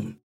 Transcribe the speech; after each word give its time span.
español.com. 0.00 0.29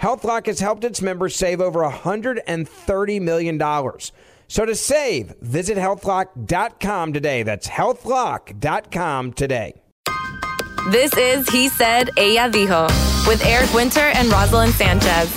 HealthLock 0.00 0.46
has 0.46 0.60
helped 0.60 0.82
its 0.82 1.02
members 1.02 1.36
save 1.36 1.60
over 1.60 1.80
$130 1.80 3.20
million. 3.20 3.60
So 4.48 4.64
to 4.64 4.74
save, 4.74 5.34
visit 5.42 5.76
healthlock.com 5.76 7.12
today. 7.12 7.42
That's 7.42 7.68
healthlock.com 7.68 9.34
today. 9.34 9.74
This 10.90 11.14
is 11.18 11.46
He 11.50 11.68
Said, 11.68 12.08
Ella 12.16 12.50
Dijo 12.50 12.88
with 13.28 13.44
Eric 13.44 13.72
Winter 13.74 14.00
and 14.00 14.28
Roselyn 14.30 14.70
Sanchez. 14.70 15.30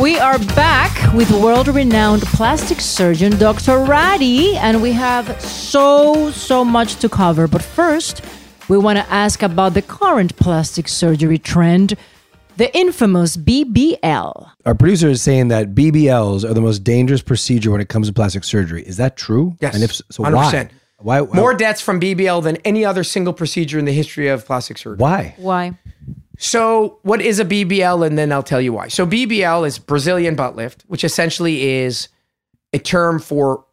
We 0.00 0.18
are 0.18 0.38
back 0.38 1.12
with 1.14 1.30
world 1.32 1.66
renowned 1.66 2.22
plastic 2.22 2.80
surgeon 2.80 3.36
Dr. 3.38 3.84
Rady, 3.84 4.56
and 4.56 4.80
we 4.80 4.92
have 4.92 5.40
so, 5.40 6.30
so 6.30 6.64
much 6.64 6.96
to 6.96 7.08
cover. 7.08 7.48
But 7.48 7.62
first, 7.62 8.22
we 8.68 8.78
want 8.78 8.98
to 8.98 9.12
ask 9.12 9.42
about 9.42 9.74
the 9.74 9.82
current 9.82 10.36
plastic 10.36 10.88
surgery 10.88 11.38
trend 11.38 11.94
the 12.56 12.76
infamous 12.76 13.36
BBL. 13.36 14.50
Our 14.64 14.74
producer 14.74 15.08
is 15.08 15.22
saying 15.22 15.48
that 15.48 15.74
BBLs 15.74 16.48
are 16.48 16.54
the 16.54 16.60
most 16.60 16.84
dangerous 16.84 17.22
procedure 17.22 17.70
when 17.70 17.80
it 17.80 17.88
comes 17.88 18.06
to 18.06 18.12
plastic 18.12 18.44
surgery. 18.44 18.84
Is 18.84 18.96
that 18.96 19.16
true? 19.16 19.56
Yes. 19.60 19.74
And 19.74 19.82
if 19.82 19.92
so, 19.92 20.22
100%. 20.22 20.70
why? 20.98 21.20
Why? 21.20 21.36
More 21.36 21.54
deaths 21.54 21.80
from 21.80 22.00
BBL 22.00 22.42
than 22.42 22.56
any 22.58 22.84
other 22.84 23.04
single 23.04 23.32
procedure 23.32 23.78
in 23.78 23.84
the 23.84 23.92
history 23.92 24.28
of 24.28 24.46
plastic 24.46 24.78
surgery. 24.78 24.98
Why? 24.98 25.34
Why? 25.36 25.78
So, 26.38 26.98
what 27.02 27.20
is 27.20 27.40
a 27.40 27.44
BBL? 27.44 28.06
And 28.06 28.16
then 28.16 28.32
I'll 28.32 28.42
tell 28.42 28.60
you 28.60 28.72
why. 28.72 28.88
So, 28.88 29.06
BBL 29.06 29.66
is 29.66 29.78
Brazilian 29.78 30.34
butt 30.34 30.56
lift, 30.56 30.82
which 30.86 31.04
essentially 31.04 31.62
is 31.68 32.08
a 32.72 32.78
term 32.78 33.18
for 33.18 33.64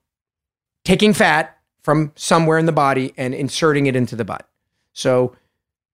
taking 0.83 1.13
fat 1.13 1.57
from 1.83 2.11
somewhere 2.15 2.57
in 2.57 2.65
the 2.65 2.71
body 2.71 3.13
and 3.17 3.33
inserting 3.33 3.87
it 3.87 3.95
into 3.95 4.15
the 4.15 4.25
butt. 4.25 4.47
So, 4.93 5.35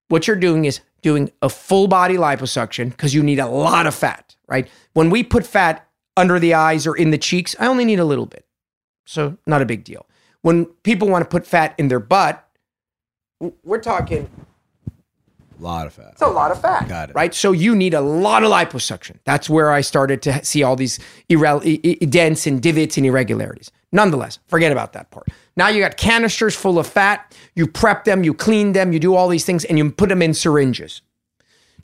what 0.08 0.26
you're 0.26 0.36
doing 0.36 0.64
is 0.64 0.80
doing 1.02 1.30
a 1.42 1.48
full 1.48 1.86
body 1.86 2.16
liposuction 2.16 2.90
because 2.90 3.14
you 3.14 3.22
need 3.22 3.38
a 3.38 3.46
lot 3.46 3.86
of 3.86 3.94
fat, 3.94 4.36
right? 4.48 4.68
When 4.94 5.10
we 5.10 5.22
put 5.22 5.46
fat 5.46 5.88
under 6.16 6.38
the 6.38 6.54
eyes 6.54 6.86
or 6.86 6.96
in 6.96 7.10
the 7.10 7.18
cheeks, 7.18 7.54
I 7.58 7.66
only 7.66 7.84
need 7.84 8.00
a 8.00 8.04
little 8.04 8.26
bit. 8.26 8.44
So, 9.06 9.36
not 9.46 9.62
a 9.62 9.66
big 9.66 9.84
deal. 9.84 10.06
When 10.42 10.66
people 10.66 11.08
want 11.08 11.24
to 11.24 11.28
put 11.28 11.46
fat 11.46 11.74
in 11.78 11.88
their 11.88 12.00
butt, 12.00 12.44
we're 13.64 13.80
talking 13.80 14.28
A 15.58 15.62
lot 15.62 15.86
of 15.86 15.92
fat. 15.94 16.10
it's 16.12 16.22
a 16.22 16.26
lot 16.28 16.50
of 16.52 16.60
fat, 16.60 16.88
Got 16.88 17.10
it. 17.10 17.16
right? 17.16 17.34
So 17.34 17.52
you 17.52 17.74
need 17.74 17.94
a 17.94 18.00
lot 18.00 18.44
of 18.44 18.50
liposuction. 18.50 19.16
That's 19.24 19.50
where 19.50 19.70
I 19.72 19.80
started 19.80 20.22
to 20.22 20.44
see 20.44 20.62
all 20.62 20.76
these 20.76 20.98
irre- 21.28 21.62
i- 21.84 21.96
i- 22.00 22.04
dents 22.06 22.46
and 22.46 22.60
divots 22.62 22.96
and 22.96 23.04
irregularities. 23.06 23.70
Nonetheless, 23.90 24.38
forget 24.46 24.70
about 24.70 24.92
that 24.92 25.10
part. 25.10 25.26
Now 25.56 25.68
you 25.68 25.80
got 25.80 25.96
canisters 25.96 26.54
full 26.54 26.78
of 26.78 26.86
fat. 26.86 27.34
You 27.54 27.66
prep 27.66 28.04
them, 28.04 28.22
you 28.22 28.34
clean 28.34 28.72
them, 28.72 28.92
you 28.92 29.00
do 29.00 29.14
all 29.14 29.28
these 29.28 29.44
things, 29.44 29.64
and 29.64 29.76
you 29.78 29.90
put 29.90 30.08
them 30.10 30.22
in 30.22 30.34
syringes. 30.34 31.02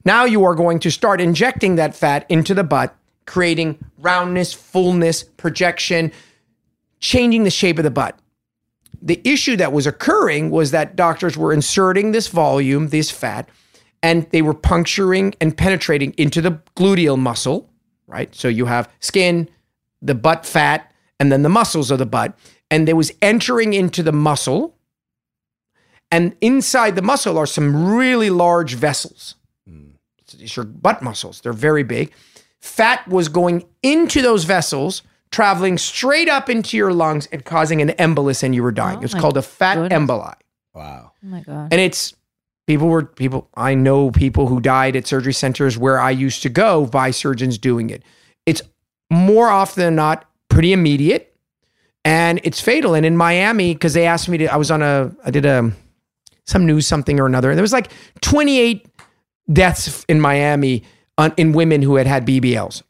Now 0.05 0.25
you 0.25 0.45
are 0.45 0.55
going 0.55 0.79
to 0.81 0.91
start 0.91 1.21
injecting 1.21 1.77
that 1.77 1.95
fat 1.97 2.27
into 2.29 2.55
the 2.55 2.63
butt, 2.65 2.95
creating 3.27 3.79
roundness, 3.99 4.53
fullness, 4.53 5.23
projection, 5.25 6.13
changing 7.01 7.45
the 7.45 7.51
shape 7.51 7.79
of 7.79 7.85
the 7.85 7.91
butt 7.91 8.19
the 9.03 9.21
issue 9.23 9.55
that 9.55 9.71
was 9.71 9.87
occurring 9.87 10.51
was 10.51 10.71
that 10.71 10.97
doctors 10.97 11.37
were 11.37 11.53
inserting 11.53 12.13
this 12.13 12.29
volume, 12.29 12.89
this 12.89 13.11
fat, 13.11 13.47
and 14.05 14.31
they 14.33 14.43
were 14.43 14.53
puncturing 14.53 15.35
and 15.41 15.57
penetrating 15.57 16.13
into 16.19 16.43
the 16.43 16.61
gluteal 16.77 17.19
muscle, 17.19 17.71
right? 18.07 18.33
So 18.35 18.49
you 18.49 18.67
have 18.67 18.87
skin, 19.01 19.49
the 20.03 20.15
butt 20.15 20.45
fat, 20.45 20.93
and 21.19 21.33
then 21.33 21.43
the 21.43 21.49
muscles 21.49 21.91
of 21.91 21.99
the 21.99 22.05
butt. 22.05 22.39
And 22.71 22.87
they 22.87 22.93
was 22.93 23.13
entering 23.23 23.73
into 23.73 24.03
the 24.03 24.13
muscle. 24.13 24.77
And 26.11 26.37
inside 26.43 26.97
the 26.97 27.03
muscle 27.03 27.39
are 27.39 27.47
some 27.47 27.97
really 27.97 28.29
large 28.29 28.75
vessels. 28.75 29.37
So 30.27 30.37
These 30.37 30.59
are 30.59 30.65
butt 30.65 31.01
muscles. 31.01 31.41
They're 31.41 31.55
very 31.55 31.83
big. 31.83 32.13
Fat 32.61 33.09
was 33.09 33.29
going 33.29 33.65
into 33.83 34.21
those 34.21 34.45
vessels, 34.45 35.03
traveling 35.31 35.79
straight 35.79 36.29
up 36.29 36.51
into 36.51 36.77
your 36.77 36.93
lungs 36.93 37.27
and 37.33 37.43
causing 37.43 37.81
an 37.81 37.89
embolus, 37.91 38.43
and 38.43 38.55
you 38.55 38.63
were 38.63 38.73
dying. 38.73 38.99
Oh 38.99 39.03
it's 39.03 39.15
called 39.15 39.39
a 39.39 39.43
fat 39.43 39.77
goodness. 39.77 39.99
emboli. 39.99 40.35
Wow. 40.75 41.13
Oh 41.15 41.27
my 41.27 41.41
god. 41.41 41.73
And 41.73 41.81
it's 41.81 42.15
people 42.67 42.89
were 42.89 43.05
people 43.05 43.49
I 43.55 43.75
know 43.75 44.11
people 44.11 44.47
who 44.49 44.61
died 44.61 44.97
at 44.97 45.07
surgery 45.07 45.33
centers 45.33 45.77
where 45.79 46.01
I 46.01 46.11
used 46.11 46.43
to 46.43 46.49
go 46.49 46.87
by 46.87 47.11
surgeons 47.11 47.59
doing 47.59 47.91
it. 47.91 48.03
It's 48.47 48.63
more 49.11 49.49
often 49.49 49.83
than 49.83 49.95
not 49.97 50.25
pretty 50.49 50.73
immediate 50.73 51.35
and 52.05 52.41
it's 52.45 52.61
fatal. 52.61 52.95
And 52.95 53.07
in 53.07 53.17
Miami, 53.17 53.75
because 53.75 53.95
they 53.95 54.07
asked 54.07 54.29
me 54.29 54.39
to 54.39 54.47
I 54.47 54.57
was 54.57 54.71
on 54.71 54.83
a 54.83 55.15
I 55.25 55.31
did 55.31 55.47
a 55.47 55.73
some 56.47 56.67
news 56.67 56.87
something 56.87 57.19
or 57.19 57.27
another. 57.27 57.51
And 57.51 57.59
there 57.59 57.63
was 57.63 57.73
like 57.73 57.91
28 58.21 58.87
deaths 59.51 60.05
in 60.09 60.21
Miami 60.21 60.85
on, 61.17 61.33
in 61.39 61.53
women 61.53 61.81
who 61.81 61.97
had 61.97 62.07
had 62.07 62.27
BBLs. 62.27 62.83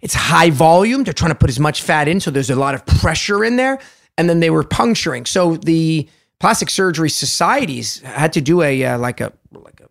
It's 0.00 0.14
high 0.14 0.50
volume. 0.50 1.04
They're 1.04 1.12
trying 1.12 1.30
to 1.30 1.36
put 1.36 1.50
as 1.50 1.60
much 1.60 1.82
fat 1.82 2.08
in, 2.08 2.20
so 2.20 2.30
there's 2.30 2.50
a 2.50 2.56
lot 2.56 2.74
of 2.74 2.84
pressure 2.86 3.44
in 3.44 3.56
there. 3.56 3.78
And 4.16 4.28
then 4.28 4.40
they 4.40 4.50
were 4.50 4.64
puncturing. 4.64 5.26
So 5.26 5.56
the 5.56 6.08
plastic 6.42 6.68
surgery 6.68 7.08
societies 7.08 8.00
had 8.00 8.32
to 8.32 8.40
do 8.40 8.60
a 8.62 8.84
uh, 8.84 8.98
like 8.98 9.20
a 9.20 9.32
like 9.52 9.80
a 9.80 9.88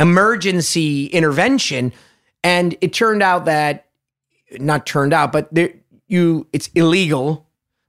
emergency 0.00 1.06
intervention, 1.06 1.92
and 2.42 2.76
it 2.80 2.92
turned 2.94 3.22
out 3.22 3.44
that 3.44 3.86
not 4.58 4.86
turned 4.86 5.12
out, 5.12 5.32
but 5.32 5.52
there 5.52 5.74
you 6.06 6.46
it's 6.52 6.68
illegal. 6.74 7.46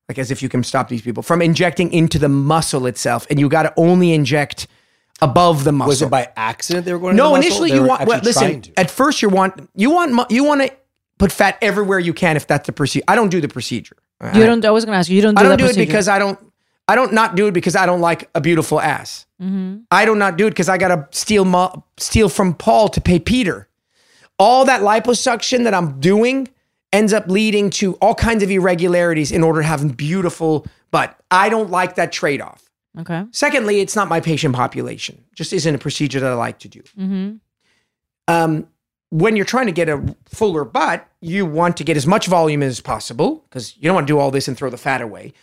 Like 0.10 0.20
as 0.20 0.30
if 0.30 0.44
you 0.44 0.50
can 0.50 0.64
stop 0.64 0.90
these 0.90 1.02
people 1.02 1.24
from 1.24 1.42
injecting 1.42 1.92
into 1.94 2.20
the 2.20 2.30
muscle 2.30 2.86
itself, 2.86 3.26
and 3.30 3.40
you 3.40 3.50
got 3.50 3.64
to 3.64 3.74
only 3.78 4.14
inject 4.14 4.68
above 5.22 5.64
the 5.64 5.72
muscle. 5.72 5.90
Was 5.90 6.02
it 6.02 6.10
by 6.10 6.30
accident 6.36 6.86
they 6.86 6.94
were 6.94 7.00
going? 7.00 7.16
No, 7.16 7.24
to 7.24 7.30
the 7.30 7.38
muscle? 7.38 7.46
initially 7.48 7.70
They 7.70 7.76
you 7.76 7.82
were 7.82 7.88
want. 7.88 8.08
Well, 8.08 8.22
listen, 8.24 8.62
to. 8.62 8.80
at 8.80 8.92
first 8.92 9.22
you 9.22 9.30
want 9.30 9.70
you 9.76 9.92
want 9.92 10.14
mu- 10.14 10.26
you 10.30 10.44
want 10.44 10.62
to 10.62 10.72
put 11.18 11.32
fat 11.32 11.58
everywhere 11.62 12.00
you 12.00 12.14
can 12.14 12.36
if 12.36 12.46
that's 12.46 12.66
the 12.66 12.74
procedure. 12.74 13.06
I 13.08 13.16
don't 13.16 13.30
do 13.30 13.42
the 13.42 13.48
procedure. 13.48 13.98
you 14.34 14.46
don't. 14.46 14.64
I 14.66 14.72
was 14.72 14.86
gonna 14.86 14.98
ask 14.98 15.10
you. 15.10 15.16
You 15.16 15.22
don't. 15.24 15.36
Do 15.36 15.40
I 15.40 15.44
don't 15.44 15.52
that 15.58 15.74
do 15.74 15.82
it 15.82 15.86
because 15.86 16.08
I 16.08 16.20
don't. 16.20 16.40
I 16.88 16.96
don't 16.96 17.14
not 17.14 17.36
do 17.36 17.48
it 17.48 17.54
because 17.54 17.76
I 17.76 17.86
don't 17.86 18.02
like 18.02 18.30
a 18.36 18.42
beautiful 18.42 18.80
ass. 18.80 19.26
Mm-hmm. 19.42 19.78
I 19.92 20.06
do 20.06 20.16
not 20.16 20.26
not 20.26 20.38
do 20.38 20.48
it 20.48 20.52
because 20.52 20.70
I 20.70 20.78
got 20.78 20.90
to 20.90 21.18
steal 21.18 21.46
mo- 21.46 21.84
steal 21.98 22.30
from 22.30 22.54
Paul 22.54 22.90
to 22.90 23.02
pay 23.02 23.20
Peter. 23.20 23.68
All 24.38 24.66
that 24.66 24.82
liposuction 24.82 25.64
that 25.64 25.74
I'm 25.74 26.00
doing 26.00 26.50
ends 26.92 27.14
up 27.14 27.28
leading 27.28 27.70
to 27.70 27.94
all 27.96 28.16
kinds 28.16 28.44
of 28.44 28.52
irregularities 28.52 29.32
in 29.32 29.44
order 29.44 29.62
to 29.62 29.68
have 29.68 29.84
a 29.84 29.88
beautiful 29.88 30.66
butt. 30.92 31.18
I 31.32 31.50
don't 31.50 31.70
like 31.70 31.96
that 31.96 32.12
trade 32.12 32.42
off. 32.42 32.70
Okay. 33.00 33.26
Secondly, 33.32 33.82
it's 33.82 33.96
not 33.96 34.08
my 34.08 34.20
patient 34.20 34.56
population. 34.56 35.24
Just 35.34 35.52
isn't 35.54 35.76
a 35.76 35.78
procedure 35.78 36.20
that 36.20 36.32
I 36.32 36.36
like 36.36 36.60
to 36.60 36.70
do. 36.70 36.82
Mm-hmm. 36.98 37.36
Um, 38.28 38.68
when 39.10 39.36
you're 39.36 39.46
trying 39.46 39.68
to 39.68 39.72
get 39.72 39.90
a 39.90 40.16
fuller 40.26 40.64
butt, 40.66 41.08
you 41.22 41.46
want 41.46 41.78
to 41.78 41.84
get 41.84 41.98
as 41.98 42.08
much 42.08 42.28
volume 42.28 42.64
as 42.64 42.80
possible 42.82 43.46
because 43.50 43.76
you 43.78 43.84
don't 43.84 43.96
want 43.96 44.08
to 44.08 44.14
do 44.14 44.20
all 44.20 44.32
this 44.32 44.48
and 44.48 44.58
throw 44.58 44.70
the 44.70 44.78
fat 44.78 45.02
away. 45.02 45.34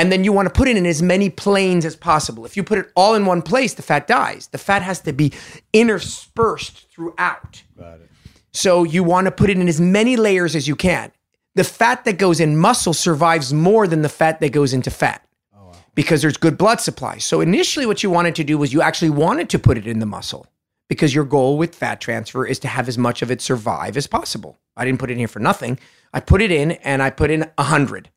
And 0.00 0.10
then 0.10 0.24
you 0.24 0.32
want 0.32 0.46
to 0.46 0.50
put 0.50 0.66
it 0.66 0.78
in 0.78 0.86
as 0.86 1.02
many 1.02 1.28
planes 1.28 1.84
as 1.84 1.94
possible. 1.94 2.46
If 2.46 2.56
you 2.56 2.64
put 2.64 2.78
it 2.78 2.90
all 2.96 3.14
in 3.14 3.26
one 3.26 3.42
place, 3.42 3.74
the 3.74 3.82
fat 3.82 4.06
dies. 4.06 4.46
The 4.46 4.56
fat 4.56 4.80
has 4.80 5.00
to 5.00 5.12
be 5.12 5.30
interspersed 5.74 6.90
throughout. 6.90 7.62
Got 7.78 8.00
it. 8.00 8.10
So 8.50 8.82
you 8.82 9.04
want 9.04 9.26
to 9.26 9.30
put 9.30 9.50
it 9.50 9.58
in 9.58 9.68
as 9.68 9.78
many 9.78 10.16
layers 10.16 10.56
as 10.56 10.66
you 10.66 10.74
can. 10.74 11.12
The 11.54 11.64
fat 11.64 12.06
that 12.06 12.16
goes 12.16 12.40
in 12.40 12.56
muscle 12.56 12.94
survives 12.94 13.52
more 13.52 13.86
than 13.86 14.00
the 14.00 14.08
fat 14.08 14.40
that 14.40 14.52
goes 14.52 14.72
into 14.72 14.90
fat 14.90 15.22
oh, 15.54 15.72
because 15.94 16.22
there's 16.22 16.38
good 16.38 16.56
blood 16.56 16.80
supply. 16.80 17.18
So 17.18 17.42
initially, 17.42 17.84
what 17.84 18.02
you 18.02 18.08
wanted 18.08 18.34
to 18.36 18.44
do 18.44 18.56
was 18.56 18.72
you 18.72 18.80
actually 18.80 19.10
wanted 19.10 19.50
to 19.50 19.58
put 19.58 19.76
it 19.76 19.86
in 19.86 19.98
the 19.98 20.06
muscle 20.06 20.46
because 20.88 21.14
your 21.14 21.24
goal 21.24 21.58
with 21.58 21.74
fat 21.74 22.00
transfer 22.00 22.46
is 22.46 22.58
to 22.60 22.68
have 22.68 22.88
as 22.88 22.96
much 22.96 23.20
of 23.20 23.30
it 23.30 23.42
survive 23.42 23.98
as 23.98 24.06
possible. 24.06 24.56
I 24.78 24.86
didn't 24.86 24.98
put 24.98 25.10
it 25.10 25.12
in 25.12 25.18
here 25.18 25.28
for 25.28 25.40
nothing. 25.40 25.78
I 26.14 26.20
put 26.20 26.40
it 26.40 26.50
in 26.50 26.72
and 26.72 27.02
I 27.02 27.10
put 27.10 27.30
in 27.30 27.40
100. 27.58 28.08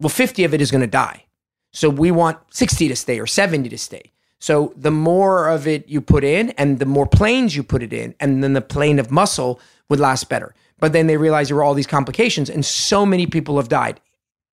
Well, 0.00 0.08
50 0.08 0.44
of 0.44 0.54
it 0.54 0.60
is 0.60 0.70
going 0.70 0.80
to 0.80 0.86
die. 0.86 1.24
So 1.72 1.90
we 1.90 2.10
want 2.10 2.38
60 2.50 2.88
to 2.88 2.96
stay 2.96 3.18
or 3.18 3.26
70 3.26 3.68
to 3.68 3.78
stay. 3.78 4.12
So 4.40 4.72
the 4.76 4.90
more 4.90 5.48
of 5.48 5.66
it 5.66 5.88
you 5.88 6.00
put 6.00 6.24
in 6.24 6.50
and 6.50 6.78
the 6.78 6.86
more 6.86 7.06
planes 7.06 7.56
you 7.56 7.62
put 7.62 7.82
it 7.82 7.92
in, 7.92 8.14
and 8.20 8.42
then 8.42 8.52
the 8.52 8.60
plane 8.60 8.98
of 8.98 9.10
muscle 9.10 9.60
would 9.88 9.98
last 9.98 10.28
better. 10.28 10.54
But 10.78 10.92
then 10.92 11.08
they 11.08 11.16
realized 11.16 11.50
there 11.50 11.56
were 11.56 11.64
all 11.64 11.74
these 11.74 11.88
complications, 11.88 12.48
and 12.48 12.64
so 12.64 13.04
many 13.04 13.26
people 13.26 13.56
have 13.56 13.68
died 13.68 14.00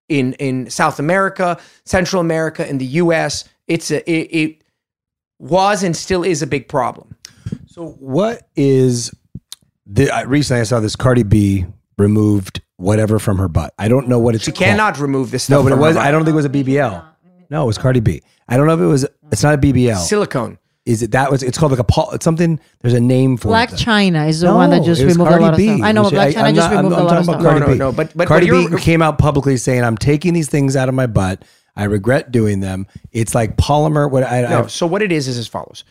in 0.09 0.33
in 0.33 0.69
South 0.69 1.00
America, 1.00 1.59
Central 1.83 2.19
America, 2.19 2.68
in 2.68 2.80
the 2.80 2.86
U.S. 2.86 3.47
It's 3.68 3.92
a 3.92 4.09
it, 4.09 4.30
it 4.31 4.63
was 5.38 5.83
and 5.83 5.95
still 5.95 6.24
is 6.24 6.42
a 6.42 6.47
big 6.47 6.68
problem. 6.68 7.15
So 7.68 7.89
what 8.00 8.47
is 8.56 9.13
the 9.86 10.09
recently 10.25 10.62
I 10.62 10.63
saw 10.63 10.80
this 10.80 10.95
Cardi 10.95 11.24
B 11.24 11.65
removed 11.97 12.62
whatever 12.77 13.19
from 13.19 13.38
her 13.38 13.48
butt. 13.48 13.74
I 13.80 13.88
don't 13.88 14.07
know 14.07 14.19
what 14.19 14.36
it's 14.36 14.44
She 14.44 14.51
called. 14.51 14.66
cannot 14.69 15.00
remove 15.00 15.31
this. 15.31 15.50
No, 15.50 15.63
but 15.63 15.72
it 15.72 15.77
was. 15.77 15.95
I 15.98 16.12
don't 16.12 16.24
think 16.25 16.33
it 16.33 16.36
was 16.38 16.45
a 16.45 16.50
BBL. 16.50 17.04
No, 17.50 17.63
it 17.63 17.68
was 17.68 17.77
Cardi 17.77 18.00
B. 18.00 18.22
I 18.48 18.57
don't 18.57 18.68
know 18.68 18.74
if 18.74 18.80
it 18.80 18.86
was 18.86 19.06
it's 19.31 19.44
not 19.44 19.54
a 19.54 19.57
BBL. 19.57 19.98
silicone. 19.98 20.57
Is 20.86 21.01
it 21.01 21.12
that 21.12 21.31
was 21.31 21.42
it's 21.42 21.57
called 21.57 21.72
like 21.72 21.80
a 21.80 21.83
pol- 21.83 22.12
it's 22.12 22.24
something 22.24 22.60
there's 22.81 22.94
a 22.94 23.00
name 23.00 23.38
for 23.38 23.48
it. 23.48 23.51
Black 23.51 23.74
it. 23.74 23.77
China 23.77 24.25
is 24.27 24.42
the 24.42 24.48
No, 24.48 24.56
one 24.56 24.69
that 24.69 24.83
just 24.83 25.01
it 25.01 25.06
was 25.06 25.16
removed 25.16 25.30
Cardi 25.31 25.44
a 25.44 25.48
lot 25.48 25.54
of 25.56 25.60
stuff. 25.62 25.80
I 25.81 25.92
know, 25.92 26.04
Which 26.04 26.13
but 26.13 26.27
Blac 26.30 26.33
Chyna 26.33 26.44
I'm 26.44 26.56
just 26.56 26.69
not- 26.69 26.75
I'm- 26.75 26.86
removed 26.86 26.95
I'm 26.95 27.01
a 27.01 27.06
lot 27.06 27.06
of 27.06 27.10
talking 27.10 27.24
stuff. 27.24 27.36
about 27.36 27.44
Cardi 27.44 27.60
No, 27.60 27.66
no, 27.66 27.72
B. 27.74 27.80
no, 27.80 27.92
but- 27.92 28.12
but 28.18 28.27
Cardi 28.27 28.51
what 28.51 28.72
B 28.72 28.78
came 28.78 29.01
out 29.01 29.18
publicly 29.18 29.57
saying 29.57 29.83
I'm 29.83 29.98
taking 29.98 30.33
these 30.33 30.48
things 30.48 30.75
out 30.75 30.88
of 30.88 30.94
my 30.95 31.07
butt. 31.07 31.44
I 31.75 31.86
regret 31.86 32.31
doing 32.31 32.60
them. 32.60 32.86
It's 33.12 33.33
like 33.33 33.57
polymer. 33.57 34.10
What 34.12 34.24
I, 34.24 34.42
No, 34.42 34.63
I 34.63 34.68
so 34.68 34.86
what 34.86 35.01
it 35.01 35.12
is 35.12 35.28
is 35.28 35.38
as 35.39 35.48
follows. 35.48 35.83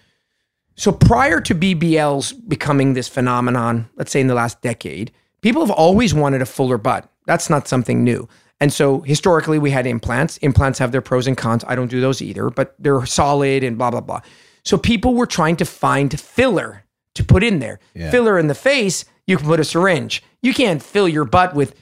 So 0.76 0.92
prior 0.92 1.40
to 1.40 1.54
BBLs 1.54 2.32
becoming 2.48 2.94
this 2.94 3.08
phenomenon, 3.08 3.88
let's 3.96 4.10
say 4.12 4.20
in 4.20 4.28
the 4.28 4.34
last 4.34 4.60
decade, 4.62 5.10
people 5.44 5.60
have 5.60 5.70
always 5.70 6.14
wanted 6.14 6.40
a 6.40 6.46
fuller 6.46 6.78
butt. 6.78 7.06
That's 7.26 7.50
not 7.50 7.68
something 7.68 8.02
new. 8.02 8.26
And 8.60 8.72
so 8.72 9.02
historically 9.02 9.58
we 9.58 9.70
had 9.72 9.86
implants. 9.86 10.38
Implants 10.38 10.78
have 10.78 10.90
their 10.90 11.02
pros 11.02 11.26
and 11.26 11.36
cons. 11.36 11.62
I 11.68 11.74
don't 11.74 11.90
do 11.90 12.00
those 12.00 12.22
either, 12.22 12.48
but 12.48 12.74
they're 12.78 13.04
solid 13.04 13.62
and 13.62 13.76
blah 13.76 13.90
blah 13.90 14.00
blah. 14.00 14.22
So 14.64 14.78
people 14.78 15.14
were 15.14 15.26
trying 15.26 15.56
to 15.56 15.66
find 15.66 16.18
filler 16.18 16.84
to 17.14 17.22
put 17.22 17.44
in 17.44 17.58
there. 17.58 17.78
Filler 18.10 18.38
in 18.38 18.46
the 18.46 18.54
face, 18.54 19.04
you 19.26 19.36
can 19.36 19.46
put 19.46 19.60
a 19.60 19.64
syringe. 19.64 20.22
You 20.40 20.54
can't 20.54 20.82
fill 20.82 21.08
your 21.10 21.26
butt 21.26 21.54
with 21.54 21.74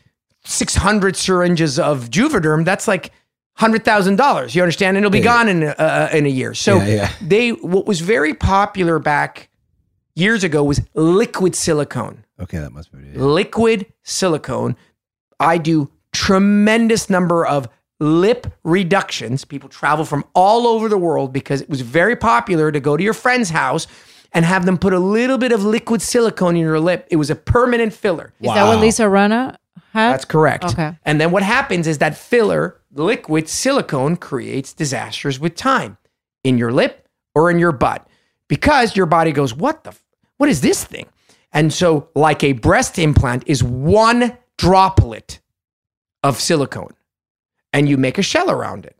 600 0.45 1.15
syringes 1.15 1.79
of 1.79 2.11
Juvederm. 2.11 2.65
That's 2.65 2.89
like 2.89 3.13
hundred 3.55 3.85
thousand 3.85 4.17
dollars. 4.17 4.57
You 4.57 4.63
understand? 4.63 4.97
And 4.97 5.07
it'll 5.07 5.13
be 5.13 5.21
gone 5.21 5.49
in 5.49 5.63
a, 5.63 5.67
uh, 5.69 6.09
in 6.13 6.27
a 6.27 6.31
year. 6.31 6.53
So 6.55 6.79
Yeah, 6.79 6.87
yeah. 6.87 7.13
they 7.21 7.51
what 7.51 7.87
was 7.87 8.01
very 8.01 8.35
popular 8.35 8.99
back 8.99 9.49
years 10.14 10.45
ago 10.45 10.62
was 10.64 10.81
liquid 10.95 11.54
silicone. 11.54 12.25
okay, 12.40 12.59
that 12.59 12.73
must 12.73 12.90
be 12.92 12.99
what 12.99 13.07
it 13.07 13.16
is. 13.16 13.23
Liquid 13.23 13.87
silicone. 14.02 14.76
I 15.40 15.59
do 15.59 15.90
tremendous 16.12 17.09
number 17.11 17.45
of 17.47 17.69
lip 18.00 18.47
reductions. 18.64 19.45
People 19.45 19.69
travel 19.69 20.04
from 20.04 20.25
all 20.35 20.66
over 20.66 20.88
the 20.88 20.99
world 20.99 21.33
because 21.33 21.61
it 21.61 21.69
was 21.71 21.81
very 21.81 22.16
popular 22.16 22.73
to 22.73 22.81
go 22.81 22.97
to 22.97 23.02
your 23.02 23.14
friend's 23.14 23.50
house 23.50 23.87
and 24.33 24.45
have 24.45 24.64
them 24.66 24.78
put 24.78 24.92
a 24.92 24.99
little 24.99 25.38
bit 25.38 25.52
of 25.52 25.64
liquid 25.64 26.00
silicone 26.02 26.57
in 26.57 26.62
your 26.62 26.81
lip. 26.81 27.07
It 27.11 27.16
was 27.16 27.31
a 27.31 27.35
permanent 27.37 27.92
filler. 27.92 28.33
Is 28.40 28.49
that 28.52 28.66
what 28.66 28.78
Lisa 28.81 29.04
Rinna 29.04 29.57
had? 29.92 30.12
That's 30.12 30.25
correct. 30.25 30.64
Okay. 30.64 30.97
And 31.04 31.21
then 31.21 31.31
what 31.31 31.42
happens 31.42 31.87
is 31.87 31.99
that 31.99 32.16
filler, 32.16 32.81
liquid 32.92 33.49
silicone, 33.49 34.16
creates 34.16 34.73
disasters 34.73 35.38
with 35.38 35.54
time 35.54 35.99
in 36.45 36.57
your 36.59 36.73
lip 36.73 37.07
or 37.35 37.50
in 37.50 37.59
your 37.59 37.73
butt 37.73 38.07
because 38.49 38.97
your 38.97 39.07
body 39.07 39.33
goes, 39.33 39.54
"What 39.54 39.85
the? 39.85 39.95
What 40.43 40.49
is 40.49 40.61
this 40.61 40.83
thing?" 40.83 41.07
And 41.53 41.73
so, 41.73 42.09
like 42.17 42.43
a 42.43 42.53
breast 42.53 42.99
implant 42.99 43.45
is 43.47 43.63
one 43.63 44.37
droplet 44.59 45.39
of 46.25 46.41
silicone, 46.41 46.95
and 47.73 47.89
you 47.89 47.97
make 47.97 48.19
a 48.19 48.23
shell 48.23 48.51
around 48.51 48.85
it. 48.85 48.97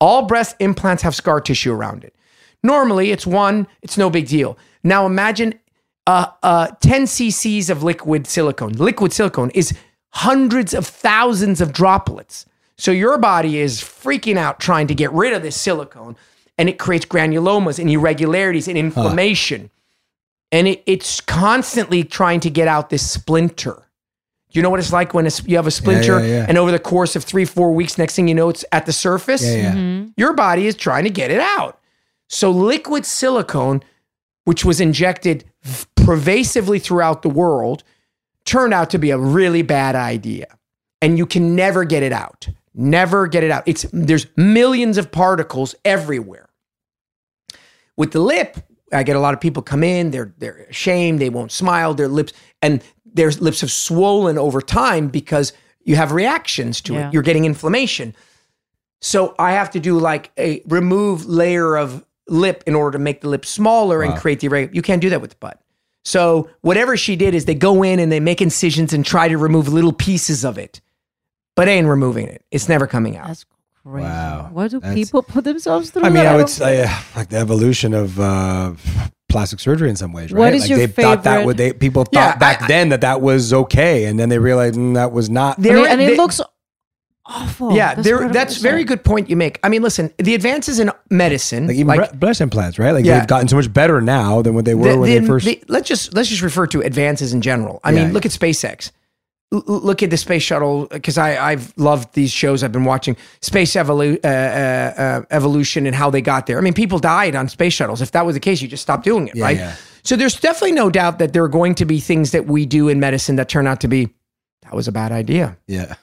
All 0.00 0.22
breast 0.22 0.56
implants 0.58 1.02
have 1.02 1.14
scar 1.14 1.42
tissue 1.42 1.70
around 1.70 2.02
it. 2.02 2.14
Normally, 2.62 3.10
it's 3.10 3.26
one. 3.26 3.66
It's 3.82 3.98
no 3.98 4.08
big 4.08 4.26
deal. 4.26 4.56
Now 4.82 5.04
imagine 5.04 5.60
uh, 6.06 6.28
uh, 6.42 6.68
10 6.80 7.04
cc's 7.04 7.68
of 7.68 7.82
liquid 7.82 8.26
silicone. 8.26 8.72
Liquid 8.72 9.12
silicone 9.12 9.50
is 9.50 9.74
hundreds 10.14 10.72
of 10.72 10.86
thousands 10.86 11.60
of 11.60 11.74
droplets. 11.74 12.46
So 12.78 12.90
your 12.90 13.18
body 13.18 13.58
is 13.58 13.82
freaking 13.82 14.38
out 14.38 14.60
trying 14.60 14.86
to 14.86 14.94
get 14.94 15.12
rid 15.12 15.34
of 15.34 15.42
this 15.42 15.60
silicone, 15.60 16.16
and 16.56 16.70
it 16.70 16.78
creates 16.78 17.04
granulomas 17.04 17.78
and 17.78 17.90
irregularities 17.90 18.66
and 18.66 18.78
inflammation. 18.78 19.70
And 20.56 20.68
it, 20.68 20.82
it's 20.86 21.20
constantly 21.20 22.02
trying 22.02 22.40
to 22.40 22.50
get 22.50 22.66
out 22.68 22.90
this 22.90 23.08
splinter. 23.08 23.82
Do 24.50 24.58
you 24.58 24.62
know 24.62 24.70
what 24.70 24.80
it's 24.80 24.92
like 24.92 25.12
when 25.12 25.26
it's, 25.26 25.44
you 25.46 25.56
have 25.56 25.66
a 25.66 25.70
splinter 25.70 26.18
yeah, 26.20 26.26
yeah. 26.26 26.46
and 26.48 26.56
over 26.56 26.70
the 26.70 26.78
course 26.78 27.14
of 27.14 27.24
three, 27.24 27.44
four 27.44 27.72
weeks, 27.72 27.98
next 27.98 28.16
thing 28.16 28.28
you 28.28 28.34
know, 28.34 28.48
it's 28.48 28.64
at 28.72 28.86
the 28.86 28.92
surface? 28.92 29.44
Yeah, 29.44 29.54
yeah. 29.54 29.72
Mm-hmm. 29.72 30.10
Your 30.16 30.32
body 30.32 30.66
is 30.66 30.74
trying 30.74 31.04
to 31.04 31.10
get 31.10 31.30
it 31.30 31.40
out. 31.40 31.78
So 32.28 32.50
liquid 32.50 33.04
silicone 33.04 33.82
which 34.46 34.64
was 34.64 34.80
injected 34.80 35.44
pervasively 35.96 36.78
throughout 36.78 37.22
the 37.22 37.28
world, 37.28 37.82
turned 38.44 38.72
out 38.72 38.90
to 38.90 38.98
be 38.98 39.10
a 39.10 39.18
really 39.18 39.60
bad 39.60 39.96
idea. 39.96 40.46
And 41.02 41.18
you 41.18 41.26
can 41.26 41.56
never 41.56 41.84
get 41.84 42.04
it 42.04 42.12
out. 42.12 42.48
Never 42.72 43.26
get 43.26 43.42
it 43.42 43.50
out. 43.50 43.64
It's 43.66 43.86
there's 43.92 44.26
millions 44.36 44.98
of 44.98 45.10
particles 45.10 45.74
everywhere. 45.84 46.48
With 47.96 48.12
the 48.12 48.20
lip, 48.20 48.58
I 48.92 49.02
get 49.02 49.16
a 49.16 49.20
lot 49.20 49.34
of 49.34 49.40
people 49.40 49.62
come 49.62 49.82
in, 49.82 50.10
they're 50.10 50.32
they're 50.38 50.66
ashamed, 50.70 51.20
they 51.20 51.30
won't 51.30 51.52
smile, 51.52 51.94
their 51.94 52.08
lips 52.08 52.32
and 52.62 52.82
their 53.04 53.30
lips 53.30 53.60
have 53.62 53.70
swollen 53.72 54.38
over 54.38 54.60
time 54.60 55.08
because 55.08 55.52
you 55.84 55.96
have 55.96 56.12
reactions 56.12 56.80
to 56.82 56.94
Yeah. 56.94 57.08
it. 57.08 57.14
You're 57.14 57.22
getting 57.22 57.44
inflammation. 57.44 58.14
So 59.00 59.34
I 59.38 59.52
have 59.52 59.70
to 59.70 59.80
do 59.80 59.98
like 59.98 60.30
a 60.38 60.62
remove 60.66 61.26
layer 61.26 61.76
of 61.76 62.04
lip 62.28 62.64
in 62.66 62.74
order 62.74 62.98
to 62.98 63.02
make 63.02 63.20
the 63.20 63.28
lip 63.28 63.44
smaller 63.46 64.02
and 64.02 64.16
create 64.16 64.40
the 64.40 64.48
irregular. 64.48 64.74
You 64.74 64.82
can't 64.82 65.00
do 65.00 65.10
that 65.10 65.20
with 65.20 65.30
the 65.30 65.36
butt. 65.36 65.60
So 66.04 66.48
whatever 66.60 66.96
she 66.96 67.16
did 67.16 67.34
is 67.34 67.44
they 67.44 67.54
go 67.54 67.82
in 67.82 67.98
and 68.00 68.10
they 68.12 68.20
make 68.20 68.40
incisions 68.40 68.92
and 68.92 69.04
try 69.04 69.28
to 69.28 69.36
remove 69.38 69.68
little 69.68 69.92
pieces 69.92 70.44
of 70.44 70.58
it, 70.58 70.80
but 71.54 71.68
ain't 71.68 71.86
removing 71.88 72.26
it. 72.28 72.44
It's 72.50 72.68
never 72.68 72.86
coming 72.86 73.16
out. 73.16 73.26
That's 73.28 73.44
crazy. 73.86 74.06
Wow. 74.08 74.50
Why 74.52 74.68
do 74.68 74.80
That's- 74.80 74.94
people 74.94 75.22
put 75.22 75.44
themselves 75.44 75.90
through 75.90 76.02
I 76.02 76.06
mean, 76.06 76.14
that? 76.24 76.26
I 76.26 76.36
would 76.36 76.48
say 76.48 76.84
uh, 76.84 76.88
like 77.14 77.28
the 77.28 77.38
evolution 77.38 77.94
of 77.94 78.18
uh, 78.18 78.72
plastic 79.28 79.60
surgery 79.60 79.90
in 79.90 79.96
some 79.96 80.12
ways, 80.12 80.32
right? 80.32 80.40
What 80.40 80.54
is 80.54 80.62
like 80.62 80.70
your 80.70 80.78
they 80.80 80.86
thought 80.86 81.22
that 81.24 81.30
favorite- 81.32 81.46
would 81.46 81.56
they 81.56 81.72
people 81.72 82.04
thought 82.04 82.12
Yeah, 82.12 82.36
back 82.36 82.62
I- 82.62 82.66
then 82.68 82.88
that 82.90 83.00
that 83.02 83.20
was 83.20 83.52
okay, 83.52 84.04
and 84.06 84.18
then 84.18 84.28
they 84.28 84.38
realized 84.38 84.76
mm, 84.76 84.94
that 84.94 85.12
was 85.12 85.30
not. 85.30 85.58
I 85.58 85.62
There- 85.62 85.86
and 85.86 86.00
it 86.00 86.06
there- 86.06 86.16
looks 86.16 86.40
awful. 87.28 87.72
yeah, 87.74 87.94
That's 87.94 88.06
there, 88.08 88.28
that's 88.28 88.56
very 88.58 88.84
good 88.84 89.04
point 89.04 89.28
you 89.28 89.36
make. 89.36 89.58
I 89.64 89.68
mean, 89.68 89.82
listen, 89.82 90.12
the 90.18 90.34
advances 90.34 90.78
in 90.78 90.90
medicine, 91.10 91.66
like 91.66 91.76
even 91.76 91.86
like 91.98 92.18
breast 92.18 92.40
implants, 92.40 92.78
right? 92.78 92.92
Like 92.92 93.04
Yeah. 93.04 93.18
they've 93.18 93.26
gotten 93.28 93.48
so 93.48 93.56
much 93.56 93.72
better 93.72 94.00
now 94.00 94.42
than 94.42 94.54
what 94.54 94.64
they 94.64 94.74
were 94.76 94.92
the- 94.92 94.98
when 94.98 95.10
the- 95.10 95.18
they 95.18 95.26
first. 95.26 95.44
the- 95.46 95.62
let's 95.68 95.88
just 95.88 96.14
let's 96.14 96.28
just 96.28 96.42
refer 96.42 96.66
to 96.68 96.80
advances 96.82 97.32
in 97.32 97.40
general. 97.40 97.80
I 97.84 97.90
Yeah, 97.90 97.96
mean, 97.96 98.06
yeah. 98.08 98.12
look 98.14 98.26
at 98.26 98.32
SpaceX. 98.32 98.90
Look 99.52 100.02
at 100.02 100.10
the 100.10 100.16
space 100.16 100.42
shuttle 100.42 100.86
because 100.90 101.16
I 101.16 101.38
I've 101.52 101.72
loved 101.76 102.14
these 102.14 102.32
shows 102.32 102.64
I've 102.64 102.72
been 102.72 102.84
watching 102.84 103.16
space 103.42 103.74
evolu- 103.74 104.18
uh, 104.24 104.28
uh, 104.28 105.02
uh, 105.02 105.22
evolution 105.30 105.86
and 105.86 105.94
how 105.94 106.10
they 106.10 106.20
got 106.20 106.46
there. 106.46 106.58
I 106.58 106.60
mean, 106.62 106.74
people 106.74 106.98
died 106.98 107.36
on 107.36 107.48
space 107.48 107.72
shuttles. 107.72 108.02
If 108.02 108.10
that 108.10 108.26
was 108.26 108.34
the 108.34 108.40
case, 108.40 108.60
you 108.60 108.66
just 108.66 108.82
stop 108.82 109.04
doing 109.04 109.28
it, 109.28 109.36
Yeah, 109.36 109.44
right? 109.44 109.56
yeah. 109.56 109.76
So 110.02 110.16
there's 110.16 110.40
definitely 110.40 110.72
no 110.72 110.90
doubt 110.90 111.20
that 111.20 111.32
there 111.32 111.44
are 111.44 111.48
going 111.48 111.76
to 111.76 111.84
be 111.84 112.00
things 112.00 112.32
that 112.32 112.46
we 112.46 112.66
do 112.66 112.88
in 112.88 112.98
medicine 112.98 113.36
that 113.36 113.48
turn 113.48 113.68
out 113.68 113.80
to 113.82 113.88
be 113.88 114.08
that 114.62 114.74
was 114.74 114.88
a 114.88 114.92
bad 114.92 115.12
idea. 115.12 115.56
yeah, 115.68 115.94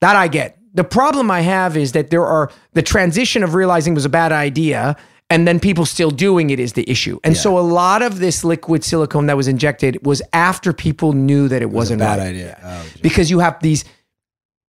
That 0.00 0.16
I 0.16 0.28
get. 0.28 0.56
The 0.72 0.84
problem 0.84 1.30
I 1.30 1.40
have 1.42 1.76
is 1.76 1.92
that 1.92 2.08
there 2.08 2.24
are 2.24 2.50
the 2.72 2.82
transition 2.82 3.42
of 3.42 3.52
realizing 3.54 3.92
it 3.92 3.96
was 3.96 4.04
a 4.06 4.08
bad 4.10 4.32
idea 4.32 4.96
and 5.30 5.46
then 5.46 5.60
people 5.60 5.84
still 5.84 6.10
doing 6.10 6.50
it 6.50 6.58
is 6.58 6.72
the 6.72 6.88
issue. 6.90 7.18
And 7.22 7.36
so 7.36 7.58
a 7.58 7.60
lot 7.60 8.00
of 8.02 8.18
this 8.18 8.44
liquid 8.44 8.82
silicone 8.82 9.26
that 9.26 9.36
was 9.36 9.46
injected 9.46 10.04
was 10.06 10.22
after 10.32 10.72
people 10.72 11.12
knew 11.12 11.48
that 11.48 11.56
it, 11.56 11.64
it 11.64 11.66
was 11.66 11.90
a 11.90 11.94
wasn't 11.94 12.00
bad 12.00 12.18
right. 12.18 12.28
idea. 12.28 12.58
Oh. 12.62 12.86
Because 13.02 13.30
you 13.30 13.40
have 13.40 13.60
these 13.60 13.84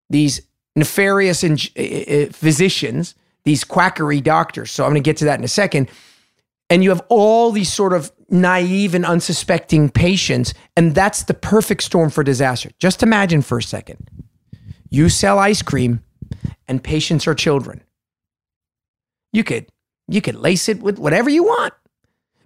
these 0.10 0.42
nefarious 0.76 1.44
in, 1.44 1.54
uh, 1.54 2.32
physicians, 2.32 3.16
these 3.46 3.64
quackery 3.64 4.22
doctors. 4.22 4.72
So 4.72 4.84
I'm 4.84 4.92
going 4.92 5.04
to 5.04 5.08
get 5.08 5.18
to 5.18 5.26
that 5.26 5.40
in 5.40 5.46
a 5.46 5.50
second. 5.50 5.90
And 6.70 6.84
you 6.84 6.90
have 6.90 7.02
all 7.10 7.52
these 7.52 7.72
sort 7.72 7.94
of 7.94 8.12
naive 8.30 8.94
and 8.94 9.06
unsuspecting 9.06 9.90
patients, 9.90 10.54
and 10.76 10.94
that's 10.94 11.24
the 11.24 11.34
perfect 11.34 11.84
storm 11.84 12.10
for 12.10 12.24
disaster. 12.24 12.70
Just 12.80 13.02
imagine 13.02 13.42
for 13.42 13.58
a 13.58 13.64
second. 13.64 14.10
You 14.90 15.10
sell 15.10 15.40
ice 15.40 15.62
cream 15.62 16.04
and 16.68 16.84
patients 16.84 17.28
are 17.28 17.34
children. 17.34 17.82
You 19.32 19.44
could 19.44 19.68
you 20.10 20.22
can 20.22 20.42
lace 20.42 20.70
it 20.70 20.82
with 20.82 21.00
whatever 21.00 21.30
you 21.30 21.44
want. 21.44 21.74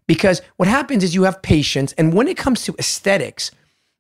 Because 0.08 0.42
what 0.58 0.68
happens 0.68 1.04
is 1.04 1.16
you 1.16 1.24
have 1.24 1.42
patience. 1.42 1.94
and 1.94 2.14
when 2.14 2.28
it 2.28 2.38
comes 2.38 2.64
to 2.66 2.76
aesthetics, 2.78 3.52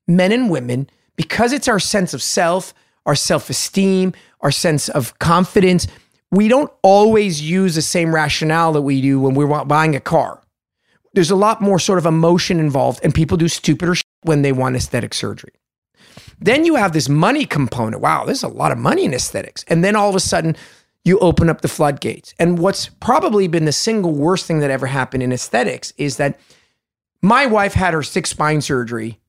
men 0.07 0.31
and 0.31 0.49
women, 0.49 0.89
because 1.15 1.53
it's 1.53 1.67
our 1.67 1.79
sense 1.79 2.13
of 2.13 2.21
self, 2.21 2.73
our 3.05 3.15
self-esteem, 3.15 4.13
our 4.41 4.51
sense 4.51 4.89
of 4.89 5.17
confidence, 5.19 5.87
we 6.31 6.47
don't 6.47 6.71
always 6.81 7.41
use 7.41 7.75
the 7.75 7.81
same 7.81 8.13
rationale 8.13 8.73
that 8.73 8.81
we 8.81 9.01
do 9.01 9.19
when 9.19 9.35
we're 9.35 9.63
buying 9.65 9.95
a 9.95 9.99
car. 9.99 10.41
There's 11.13 11.31
a 11.31 11.35
lot 11.35 11.61
more 11.61 11.79
sort 11.79 11.99
of 11.99 12.05
emotion 12.05 12.59
involved 12.59 12.99
and 13.03 13.13
people 13.13 13.37
do 13.37 13.47
stupider 13.47 13.95
shit 13.95 14.05
when 14.23 14.41
they 14.41 14.51
want 14.51 14.75
aesthetic 14.75 15.13
surgery. 15.13 15.53
Then 16.39 16.65
you 16.65 16.75
have 16.75 16.91
this 16.91 17.07
money 17.07 17.45
component. 17.45 18.01
Wow, 18.01 18.25
there's 18.25 18.43
a 18.43 18.47
lot 18.47 18.71
of 18.71 18.77
money 18.77 19.05
in 19.05 19.13
aesthetics. 19.13 19.63
And 19.67 19.83
then 19.83 19.95
all 19.95 20.09
of 20.09 20.15
a 20.15 20.19
sudden, 20.19 20.55
you 21.05 21.19
open 21.19 21.49
up 21.49 21.61
the 21.61 21.67
floodgates. 21.67 22.33
And 22.39 22.59
what's 22.59 22.87
probably 22.87 23.47
been 23.47 23.65
the 23.65 23.71
single 23.71 24.13
worst 24.13 24.45
thing 24.45 24.59
that 24.59 24.71
ever 24.71 24.87
happened 24.87 25.23
in 25.23 25.33
aesthetics 25.33 25.93
is 25.97 26.17
that 26.17 26.39
my 27.21 27.45
wife 27.45 27.73
had 27.73 27.93
her 27.93 28.03
sixth 28.03 28.31
spine 28.31 28.61
surgery 28.61 29.19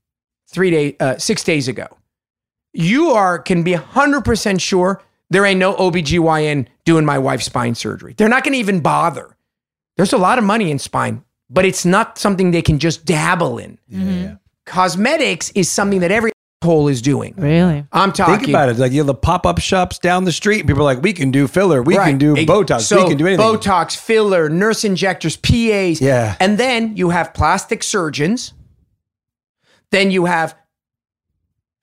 three 0.48 0.70
day, 0.70 0.96
uh, 1.00 1.16
six 1.18 1.42
days 1.42 1.68
ago. 1.68 1.86
You 2.72 3.10
are 3.10 3.38
can 3.38 3.62
be 3.62 3.72
100% 3.72 4.60
sure 4.60 5.02
there 5.30 5.44
ain't 5.44 5.60
no 5.60 5.74
OBGYN 5.74 6.66
doing 6.84 7.04
my 7.04 7.18
wife's 7.18 7.46
spine 7.46 7.74
surgery. 7.74 8.14
They're 8.16 8.28
not 8.28 8.44
going 8.44 8.52
to 8.52 8.58
even 8.58 8.80
bother. 8.80 9.36
There's 9.96 10.12
a 10.12 10.18
lot 10.18 10.38
of 10.38 10.44
money 10.44 10.70
in 10.70 10.78
spine, 10.78 11.24
but 11.48 11.64
it's 11.64 11.84
not 11.84 12.18
something 12.18 12.50
they 12.50 12.62
can 12.62 12.78
just 12.78 13.04
dabble 13.04 13.58
in. 13.58 13.78
Cosmetics 14.66 15.50
is 15.54 15.68
something 15.68 16.00
that 16.00 16.10
every 16.10 16.32
hole 16.64 16.88
is 16.88 17.00
doing. 17.00 17.34
Really? 17.36 17.86
I'm 17.92 18.12
talking. 18.12 18.34
Think 18.36 18.48
about 18.48 18.68
it. 18.68 18.78
Like 18.78 18.90
you 18.90 18.98
have 18.98 19.06
the 19.06 19.14
pop 19.14 19.46
up 19.46 19.60
shops 19.60 19.98
down 20.00 20.24
the 20.24 20.32
street, 20.32 20.60
and 20.60 20.68
people 20.68 20.82
are 20.82 20.84
like, 20.94 21.02
"We 21.02 21.12
can 21.12 21.30
do 21.30 21.46
filler, 21.46 21.80
we 21.82 21.96
Right. 21.96 22.08
can 22.08 22.18
do 22.18 22.36
Ex- 22.36 22.50
Botox, 22.50 22.80
so 22.82 23.02
we 23.04 23.08
can 23.10 23.16
do 23.18 23.26
anything." 23.28 23.46
Botox, 23.46 23.94
filler, 23.96 24.48
nurse 24.48 24.84
injectors, 24.84 25.36
PAs. 25.36 26.00
Yeah. 26.00 26.34
And 26.40 26.58
then 26.58 26.96
you 26.96 27.10
have 27.10 27.32
plastic 27.32 27.82
surgeons. 27.84 28.52
Then 29.92 30.10
you 30.10 30.24
have 30.24 30.56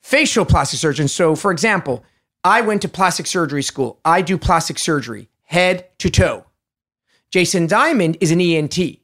facial 0.02 0.44
plastic 0.46 0.80
surgeons. 0.80 1.14
So, 1.14 1.36
for 1.36 1.52
example, 1.52 2.04
I 2.44 2.62
went 2.62 2.82
to 2.82 2.90
plastic 2.90 3.28
surgery 3.28 3.64
school. 3.64 4.00
I 4.04 4.22
do 4.22 4.38
plastic 4.38 4.80
surgery, 4.80 5.30
head 5.44 5.88
to 6.00 6.10
toe. 6.10 6.46
Jason 7.32 7.68
Diamond 7.68 8.18
is 8.20 8.32
an 8.32 8.42
ENT, 8.42 9.00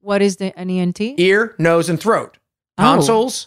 What 0.00 0.20
is 0.20 0.36
the 0.36 0.52
an 0.58 0.68
ENT? 0.68 1.00
ear, 1.18 1.54
nose, 1.58 1.88
and 1.88 1.98
throat. 1.98 2.36
Oh. 2.76 2.82
Tonsils, 2.82 3.46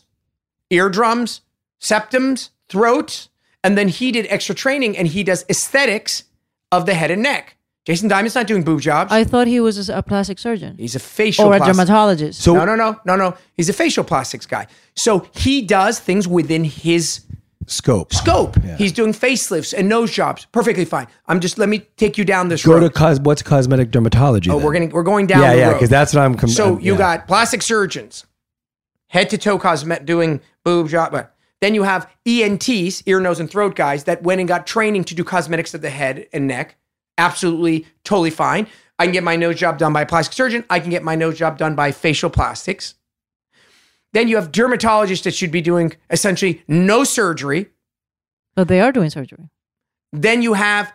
eardrums, 0.69 1.41
septums, 1.81 2.49
throat. 2.69 3.27
And 3.63 3.77
then 3.77 3.87
he 3.87 4.11
did 4.11 4.27
extra 4.29 4.53
training 4.55 4.97
and 4.97 5.07
he 5.07 5.23
does 5.23 5.45
aesthetics 5.49 6.23
of 6.71 6.85
the 6.85 6.93
head 6.93 7.11
and 7.11 7.23
neck. 7.23 7.57
Jason 7.85 8.09
Diamond's 8.09 8.33
not 8.35 8.47
doing 8.47 8.63
boob 8.63 8.81
jobs. 8.81 9.11
I 9.11 9.23
thought 9.23 9.45
he 9.47 9.59
was 9.59 9.89
a 9.89 10.01
plastic 10.01 10.39
surgeon 10.39 10.75
He's 10.77 10.95
a 10.95 10.99
facial 10.99 11.45
or 11.45 11.53
a 11.53 11.57
plastic- 11.57 11.75
dermatologist. 11.75 12.41
So- 12.41 12.53
no, 12.55 12.65
no, 12.65 12.75
no, 12.75 12.99
no, 13.05 13.15
no. 13.15 13.35
He's 13.55 13.69
a 13.69 13.73
facial 13.73 14.03
plastics 14.03 14.45
guy. 14.45 14.67
So 14.95 15.27
he 15.35 15.61
does 15.61 15.99
things 15.99 16.27
within 16.27 16.63
his 16.63 17.21
Scope. 17.67 18.13
scope. 18.13 18.57
Yeah. 18.63 18.77
He's 18.77 18.91
doing 18.91 19.11
facelifts 19.13 19.73
and 19.75 19.89
nose 19.89 20.11
jobs. 20.11 20.45
Perfectly 20.51 20.85
fine. 20.85 21.07
I'm 21.27 21.39
just 21.39 21.57
let 21.57 21.67
me 21.69 21.79
take 21.97 22.15
you 22.17 22.23
down 22.25 22.47
this 22.49 22.63
Go 22.63 22.73
road. 22.73 22.81
to 22.81 22.89
cos- 22.91 23.19
what's 23.19 23.41
cosmetic 23.41 23.89
dermatology? 23.91 24.49
oh, 24.51 24.57
then? 24.57 24.65
we're 24.65 24.73
gonna 24.73 24.87
we're 24.87 25.01
going 25.03 25.25
down. 25.25 25.41
yeah, 25.41 25.53
the 25.53 25.57
yeah, 25.59 25.73
because 25.73 25.89
that's 25.89 26.13
what 26.13 26.21
I'm. 26.21 26.35
Com- 26.35 26.49
So 26.49 26.77
you 26.77 26.91
yeah. 26.93 26.97
got 26.99 27.27
plastic 27.27 27.63
surgeons, 27.63 28.25
head 29.07 29.29
to 29.29 29.37
toe 29.37 29.57
cosmet 29.59 30.05
doing 30.05 30.41
boob 30.63 30.89
job. 30.89 31.11
but 31.11 31.35
Then 31.61 31.75
you 31.75 31.83
have 31.83 32.09
ENTs, 32.25 33.03
ear, 33.05 33.19
nose, 33.19 33.39
and 33.39 33.49
throat 33.49 33.75
guys 33.75 34.05
that 34.05 34.23
went 34.23 34.39
and 34.39 34.47
got 34.47 34.67
training 34.67 35.03
to 35.05 35.15
do 35.15 35.23
cosmetics 35.23 35.73
of 35.73 35.81
the 35.81 35.89
head 35.89 36.27
and 36.33 36.47
neck. 36.47 36.75
Absolutely, 37.17 37.85
totally 38.03 38.29
fine. 38.29 38.67
I 38.99 39.05
can 39.05 39.13
get 39.13 39.23
my 39.23 39.35
nose 39.35 39.57
job 39.57 39.77
done 39.77 39.93
by 39.93 40.01
a 40.01 40.05
plastic 40.05 40.33
surgeon. 40.33 40.63
I 40.69 40.79
can 40.79 40.89
get 40.89 41.03
my 41.03 41.15
nose 41.15 41.37
job 41.37 41.57
done 41.57 41.75
by 41.75 41.91
facial 41.91 42.29
plastics. 42.29 42.95
Then 44.13 44.27
you 44.29 44.37
have 44.37 44.51
dermatologists 44.51 45.23
that 45.23 45.33
should 45.33 45.51
be 45.51 45.61
doing 45.61 45.93
essentially 46.09 46.63
no 46.67 47.03
surgery. 47.03 47.67
but 48.55 48.67
they 48.69 48.79
are 48.79 48.91
doing 48.93 49.09
surgery. 49.09 49.49
Then 50.13 50.41
you 50.41 50.53
have 50.53 50.93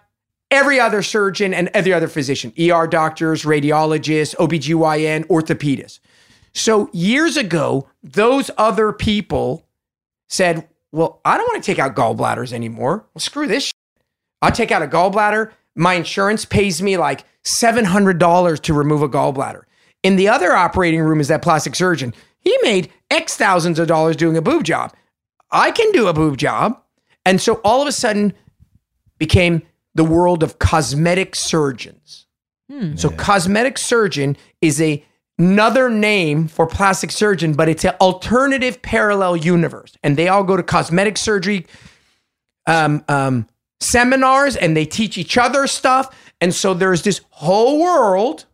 every 0.51 0.81
other 0.81 1.03
surgeon 1.03 1.53
and 1.53 1.69
every 1.75 1.93
other 1.93 2.09
physician, 2.09 2.53
ER 2.59 2.87
doctors, 2.87 3.45
radiologists, 3.45 4.35
OBGYN, 4.37 5.27
orthopedists. 5.27 6.01
So 6.53 6.91
years 6.93 7.37
ago, 7.37 7.89
those 8.03 8.51
other 8.59 8.93
people 8.93 9.67
said, 10.29 10.69
Well, 10.93 11.21
I 11.25 11.37
don't 11.37 11.47
want 11.47 11.63
to 11.63 11.67
take 11.67 11.79
out 11.79 11.95
gallbladders 11.95 12.53
anymore. 12.53 13.07
Well, 13.15 13.21
screw 13.21 13.47
this. 13.47 13.65
Shit. 13.65 13.75
I'll 14.43 14.53
take 14.53 14.71
out 14.71 14.83
a 14.83 14.87
gallbladder. 14.87 15.53
My 15.77 15.95
insurance 15.95 16.45
pays 16.45 16.83
me 16.83 16.97
like 16.97 17.25
$700 17.45 18.61
to 18.61 18.75
remove 18.75 19.03
a 19.03 19.09
gallbladder. 19.09 19.63
In 20.03 20.17
the 20.17 20.29
other 20.29 20.53
operating 20.53 21.01
room 21.01 21.21
is 21.21 21.29
that 21.29 21.43
plastic 21.43 21.75
surgeon. 21.75 22.15
He 22.39 22.57
made 22.63 22.91
X 23.11 23.37
thousands 23.37 23.79
of 23.79 23.87
dollars 23.87 24.17
doing 24.17 24.37
a 24.37 24.43
boob 24.43 24.65
job. 24.65 24.95
I 25.51 25.71
can 25.71 25.93
do 25.93 26.09
a 26.09 26.15
boob 26.15 26.39
job. 26.39 26.81
And 27.25 27.41
so 27.41 27.61
all 27.65 27.83
of 27.83 27.89
a 27.89 27.93
sudden 27.93 28.33
became 29.19 29.63
the 29.95 30.05
world 30.05 30.43
of 30.43 30.59
cosmetic 30.59 31.35
surgeons. 31.35 32.27
Hmm. 32.71 32.97
So 32.97 33.11
cosmetic 33.11 33.77
surgeon 33.77 34.37
is 34.61 34.81
a 34.81 35.05
another 35.41 35.89
name 35.89 36.47
for 36.47 36.67
plastic 36.67 37.11
surgeon, 37.11 37.55
but 37.55 37.67
it's 37.67 37.83
an 37.83 37.95
alternative 37.99 38.83
parallel 38.83 39.39
universe. 39.39 39.97
And 40.03 40.19
they 40.19 40.29
all 40.29 40.45
go 40.45 40.55
to 40.55 40.63
cosmetic 40.63 41.17
surgery 41.17 41.67
um, 42.67 43.03
um, 43.09 43.47
seminars 43.81 44.55
and 44.55 44.77
they 44.77 44.85
teach 44.85 45.17
each 45.17 45.39
other 45.39 45.67
stuff. 45.67 46.15
And 46.43 46.55
so 46.55 46.75
there's 46.75 47.03
this 47.03 47.23
whole 47.31 47.81
world 47.81 48.45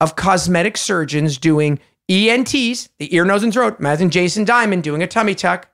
of 0.00 0.16
cosmetic 0.16 0.78
surgeons 0.78 1.36
doing 1.36 1.78
ENTs, 2.08 2.88
the 2.98 3.14
ear, 3.14 3.26
nose, 3.26 3.42
and 3.42 3.52
throat. 3.52 3.76
Imagine 3.78 4.08
Jason 4.08 4.44
Diamond 4.44 4.84
doing 4.84 5.02
a 5.02 5.06
tummy 5.06 5.34
tuck. 5.34 5.68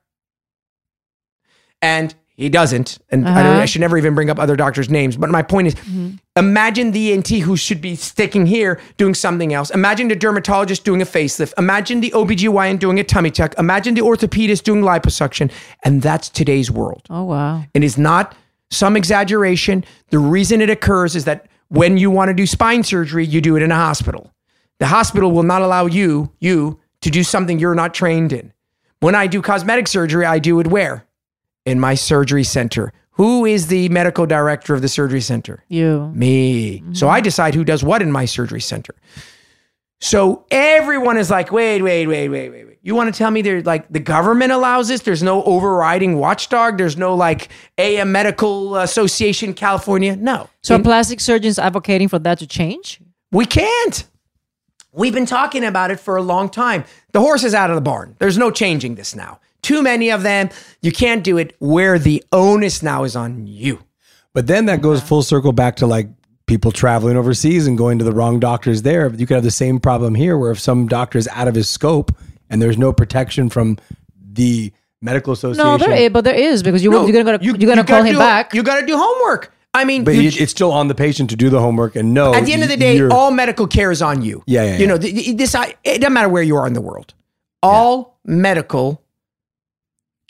And 1.80 2.16
he 2.34 2.48
doesn't. 2.48 2.98
And 3.10 3.28
I, 3.28 3.42
don't, 3.42 3.52
I 3.52 3.56
uh-huh. 3.56 3.66
should 3.66 3.80
never 3.80 3.98
even 3.98 4.14
bring 4.14 4.30
up 4.30 4.38
other 4.38 4.56
doctors' 4.56 4.88
names. 4.88 5.16
But 5.16 5.30
my 5.30 5.42
point 5.42 5.68
is 5.68 5.74
mm-hmm. 5.74 6.16
imagine 6.34 6.92
the 6.92 7.12
ENT 7.12 7.28
who 7.28 7.56
should 7.56 7.80
be 7.80 7.94
sticking 7.94 8.46
here 8.46 8.80
doing 8.96 9.14
something 9.14 9.52
else. 9.52 9.70
Imagine 9.70 10.08
the 10.08 10.16
dermatologist 10.16 10.84
doing 10.84 11.02
a 11.02 11.04
facelift. 11.04 11.52
Imagine 11.58 12.00
the 12.00 12.10
OBGYN 12.12 12.78
doing 12.78 12.98
a 12.98 13.04
tummy 13.04 13.30
tuck. 13.30 13.54
Imagine 13.58 13.94
the 13.94 14.00
orthopedist 14.00 14.64
doing 14.64 14.82
liposuction. 14.82 15.52
And 15.84 16.00
that's 16.00 16.28
today's 16.28 16.70
world. 16.70 17.02
Oh 17.10 17.24
wow. 17.24 17.64
It 17.74 17.84
is 17.84 17.98
not 17.98 18.34
some 18.70 18.96
exaggeration. 18.96 19.84
The 20.08 20.18
reason 20.18 20.62
it 20.62 20.70
occurs 20.70 21.14
is 21.14 21.26
that 21.26 21.46
when 21.68 21.98
you 21.98 22.10
want 22.10 22.28
to 22.28 22.34
do 22.34 22.46
spine 22.46 22.82
surgery, 22.82 23.26
you 23.26 23.40
do 23.40 23.56
it 23.56 23.62
in 23.62 23.70
a 23.70 23.76
hospital. 23.76 24.32
The 24.78 24.86
hospital 24.86 25.30
will 25.30 25.42
not 25.42 25.62
allow 25.62 25.86
you, 25.86 26.32
you, 26.40 26.80
to 27.02 27.10
do 27.10 27.22
something 27.22 27.58
you're 27.58 27.74
not 27.74 27.94
trained 27.94 28.32
in. 28.32 28.52
When 29.00 29.14
I 29.14 29.26
do 29.26 29.42
cosmetic 29.42 29.88
surgery, 29.88 30.24
I 30.24 30.38
do 30.38 30.60
it 30.60 30.66
where? 30.66 31.06
In 31.64 31.78
my 31.78 31.94
surgery 31.94 32.44
center. 32.44 32.92
Who 33.12 33.44
is 33.44 33.66
the 33.68 33.88
medical 33.90 34.26
director 34.26 34.74
of 34.74 34.82
the 34.82 34.88
surgery 34.88 35.20
center? 35.20 35.62
You. 35.68 36.10
Me. 36.14 36.82
So 36.92 37.08
I 37.08 37.20
decide 37.20 37.54
who 37.54 37.62
does 37.62 37.84
what 37.84 38.02
in 38.02 38.10
my 38.10 38.24
surgery 38.24 38.60
center. 38.60 38.94
So 40.00 40.44
everyone 40.50 41.16
is 41.18 41.30
like, 41.30 41.52
wait, 41.52 41.82
wait, 41.82 42.06
wait, 42.08 42.28
wait, 42.28 42.48
wait, 42.50 42.64
wait. 42.66 42.78
You 42.82 42.96
want 42.96 43.14
to 43.14 43.16
tell 43.16 43.30
me 43.30 43.42
there's 43.42 43.64
like 43.64 43.86
the 43.92 44.00
government 44.00 44.50
allows 44.50 44.88
this? 44.88 45.02
There's 45.02 45.22
no 45.22 45.44
overriding 45.44 46.18
watchdog. 46.18 46.78
There's 46.78 46.96
no 46.96 47.14
like 47.14 47.48
AM 47.78 48.10
Medical 48.10 48.74
Association 48.76 49.54
California. 49.54 50.16
No. 50.16 50.48
So 50.62 50.74
In- 50.74 50.82
plastic 50.82 51.20
surgeons 51.20 51.60
advocating 51.60 52.08
for 52.08 52.18
that 52.18 52.38
to 52.40 52.46
change? 52.48 53.00
we 53.30 53.46
can't. 53.46 54.04
We've 54.94 55.14
been 55.14 55.26
talking 55.26 55.64
about 55.64 55.90
it 55.92 56.00
for 56.00 56.16
a 56.16 56.22
long 56.22 56.50
time. 56.50 56.84
The 57.12 57.20
horse 57.20 57.44
is 57.44 57.54
out 57.54 57.70
of 57.70 57.76
the 57.76 57.80
barn. 57.82 58.16
There's 58.18 58.36
no 58.36 58.50
changing 58.50 58.96
this 58.96 59.14
now. 59.14 59.38
Too 59.62 59.82
many 59.82 60.10
of 60.10 60.22
them. 60.22 60.50
You 60.80 60.92
can't 60.92 61.22
do 61.22 61.38
it 61.38 61.54
where 61.60 61.98
the 61.98 62.22
onus 62.32 62.82
now 62.82 63.04
is 63.04 63.14
on 63.16 63.46
you. 63.46 63.80
But 64.34 64.46
then 64.46 64.66
that 64.66 64.82
goes 64.82 65.00
full 65.00 65.22
circle 65.22 65.52
back 65.52 65.76
to 65.76 65.86
like 65.86 66.08
people 66.46 66.72
traveling 66.72 67.16
overseas 67.16 67.66
and 67.66 67.78
going 67.78 67.98
to 67.98 68.04
the 68.04 68.12
wrong 68.12 68.40
doctors 68.40 68.82
there. 68.82 69.08
You 69.14 69.26
could 69.26 69.34
have 69.34 69.44
the 69.44 69.50
same 69.50 69.78
problem 69.78 70.14
here 70.14 70.36
where 70.36 70.50
if 70.50 70.58
some 70.58 70.88
doctor 70.88 71.18
is 71.18 71.28
out 71.28 71.48
of 71.48 71.54
his 71.54 71.68
scope 71.68 72.10
and 72.50 72.60
there's 72.60 72.76
no 72.78 72.92
protection 72.92 73.48
from 73.48 73.78
the 74.32 74.72
medical 75.00 75.32
association. 75.32 75.64
No, 75.66 75.78
there 75.78 75.92
is, 75.92 76.10
but 76.10 76.24
there 76.24 76.34
is 76.34 76.62
because 76.62 76.82
you 76.82 76.90
No, 76.90 77.06
you're 77.06 77.22
gonna 77.22 77.38
you- 77.42 77.54
you, 77.58 77.66
are 77.66 77.74
gonna 77.74 77.82
you 77.82 77.86
call 77.86 77.98
gotta 77.98 78.06
him 78.08 78.14
do- 78.14 78.18
back. 78.18 78.54
You 78.54 78.62
got 78.62 78.80
to 78.80 78.86
do 78.86 78.96
homework. 78.96 79.52
I 79.74 79.84
mean, 79.84 80.04
but 80.04 80.14
you- 80.14 80.30
it's 80.34 80.50
still 80.50 80.72
on 80.72 80.88
the 80.88 80.94
patient 80.94 81.30
to 81.30 81.36
do 81.36 81.48
the 81.50 81.60
homework 81.60 81.96
and 81.96 82.12
know. 82.12 82.34
at 82.34 82.44
the 82.44 82.52
end 82.52 82.62
of 82.62 82.68
the 82.68 82.76
day, 82.76 83.00
all 83.08 83.30
medical 83.30 83.66
care 83.66 83.90
is 83.90 84.02
on 84.02 84.22
you. 84.22 84.42
Yeah, 84.46 84.64
yeah, 84.64 84.72
You 84.74 84.78
yeah. 84.80 84.86
know, 84.86 84.98
th- 84.98 85.14
th- 85.14 85.36
this 85.36 85.54
I, 85.54 85.74
it 85.84 86.00
doesn't 86.00 86.12
matter 86.12 86.28
where 86.28 86.42
you 86.42 86.56
are 86.56 86.66
in 86.66 86.72
the 86.74 86.80
world. 86.82 87.14
All 87.62 88.18
medical 88.24 89.01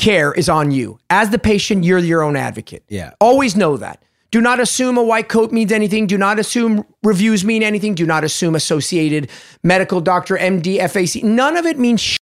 care 0.02 0.32
is 0.32 0.48
on 0.48 0.70
you. 0.72 0.98
As 1.08 1.30
the 1.30 1.38
patient, 1.38 1.84
you're 1.84 1.98
your 1.98 2.22
own 2.22 2.36
advocate. 2.36 2.82
Yeah. 2.88 3.12
Always 3.20 3.56
know 3.56 3.76
that. 3.78 4.02
Do 4.32 4.40
not 4.40 4.60
assume 4.60 4.96
a 4.98 5.02
white 5.02 5.28
coat 5.28 5.52
means 5.52 5.70
anything. 5.72 6.06
Do 6.06 6.16
not 6.18 6.38
assume 6.38 6.84
reviews 7.02 7.44
mean 7.44 7.62
anything. 7.62 7.94
Do 7.94 8.06
not 8.06 8.24
assume 8.24 8.54
associated 8.54 9.30
medical 9.62 10.00
doctor, 10.00 10.36
MD, 10.36 10.78
FAC. 10.90 11.22
None 11.22 11.56
of 11.56 11.66
it 11.66 11.78
means 11.78 12.00
sh- 12.00 12.16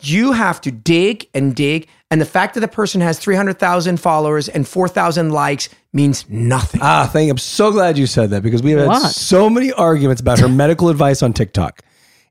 You 0.00 0.32
have 0.32 0.60
to 0.62 0.70
dig 0.70 1.28
and 1.34 1.54
dig. 1.54 1.88
And 2.10 2.20
the 2.20 2.24
fact 2.26 2.54
that 2.54 2.60
the 2.60 2.68
person 2.68 3.00
has 3.00 3.18
300,000 3.18 3.98
followers 3.98 4.48
and 4.48 4.66
4,000 4.68 5.30
likes 5.30 5.68
means 5.92 6.24
nothing. 6.28 6.80
Ah, 6.82 7.08
thank. 7.12 7.30
I'm 7.30 7.38
so 7.38 7.72
glad 7.72 7.98
you 7.98 8.06
said 8.06 8.30
that 8.30 8.42
because 8.42 8.62
we've 8.62 8.78
had 8.78 8.86
so 9.12 9.50
many 9.50 9.72
arguments 9.72 10.20
about 10.20 10.38
her 10.38 10.48
medical 10.48 10.88
advice 10.88 11.22
on 11.22 11.32
TikTok. 11.32 11.82